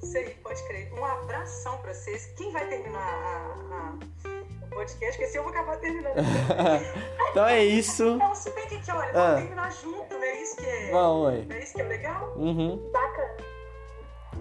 Isso 0.02 0.18
aí, 0.18 0.34
pode 0.42 0.62
crer. 0.66 0.92
Um 0.92 1.04
abração 1.04 1.78
pra 1.78 1.94
vocês. 1.94 2.26
Quem 2.36 2.52
vai 2.52 2.68
terminar 2.68 2.98
a- 3.00 3.74
a- 3.74 4.35
podcast? 4.76 5.12
Porque 5.12 5.24
assim 5.24 5.38
eu 5.38 5.42
vou 5.42 5.52
acabar 5.52 5.76
terminando. 5.78 6.14
então 7.30 7.46
é 7.46 7.64
isso. 7.64 8.16
Não, 8.16 8.34
se 8.34 8.50
bem 8.50 8.66
que 8.66 8.90
olha, 8.92 9.10
Ah. 9.10 9.12
vamos 9.12 9.40
terminar 9.40 9.72
junto, 9.72 10.14
não 10.14 10.22
é 10.22 10.42
isso 10.42 10.56
que 10.56 10.66
é, 10.66 10.90
Bom, 10.92 11.22
não 11.24 11.30
é, 11.30 11.58
isso 11.58 11.74
que 11.74 11.80
é 11.80 11.84
legal? 11.84 12.32
Uhum. 12.36 12.90
Bacana. 12.92 13.36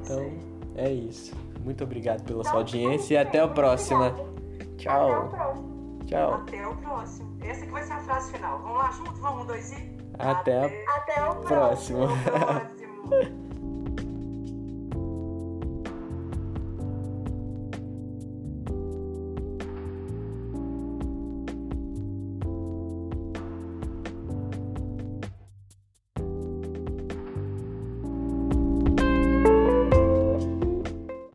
Então 0.02 0.34
é 0.76 0.90
isso. 0.92 1.36
Muito 1.62 1.84
obrigado 1.84 2.24
pela 2.24 2.44
sua 2.44 2.58
audiência 2.58 3.16
e 3.16 3.18
até 3.18 3.40
a 3.40 3.48
próxima. 3.48 4.08
Até 4.08 4.22
o 4.22 4.76
Tchau. 4.78 5.30
próximo. 5.30 6.00
Tchau. 6.06 6.34
Até 6.34 6.68
o 6.68 6.76
próximo. 6.76 7.38
Essa 7.44 7.66
que 7.66 7.72
vai 7.72 7.84
ser 7.84 7.94
a 7.94 8.00
frase 8.00 8.32
final. 8.32 8.60
Vamos 8.60 8.78
lá 8.78 8.92
junto? 8.92 9.14
Vamos, 9.14 9.44
um, 9.44 9.46
dois 9.48 9.72
e... 9.72 9.96
Até 10.20 10.60
a 10.60 10.96
Até 10.96 11.24
o 11.30 11.36
próximo. 11.38 12.04
Até 12.06 12.30
o 12.30 13.10
próximo. 13.10 13.42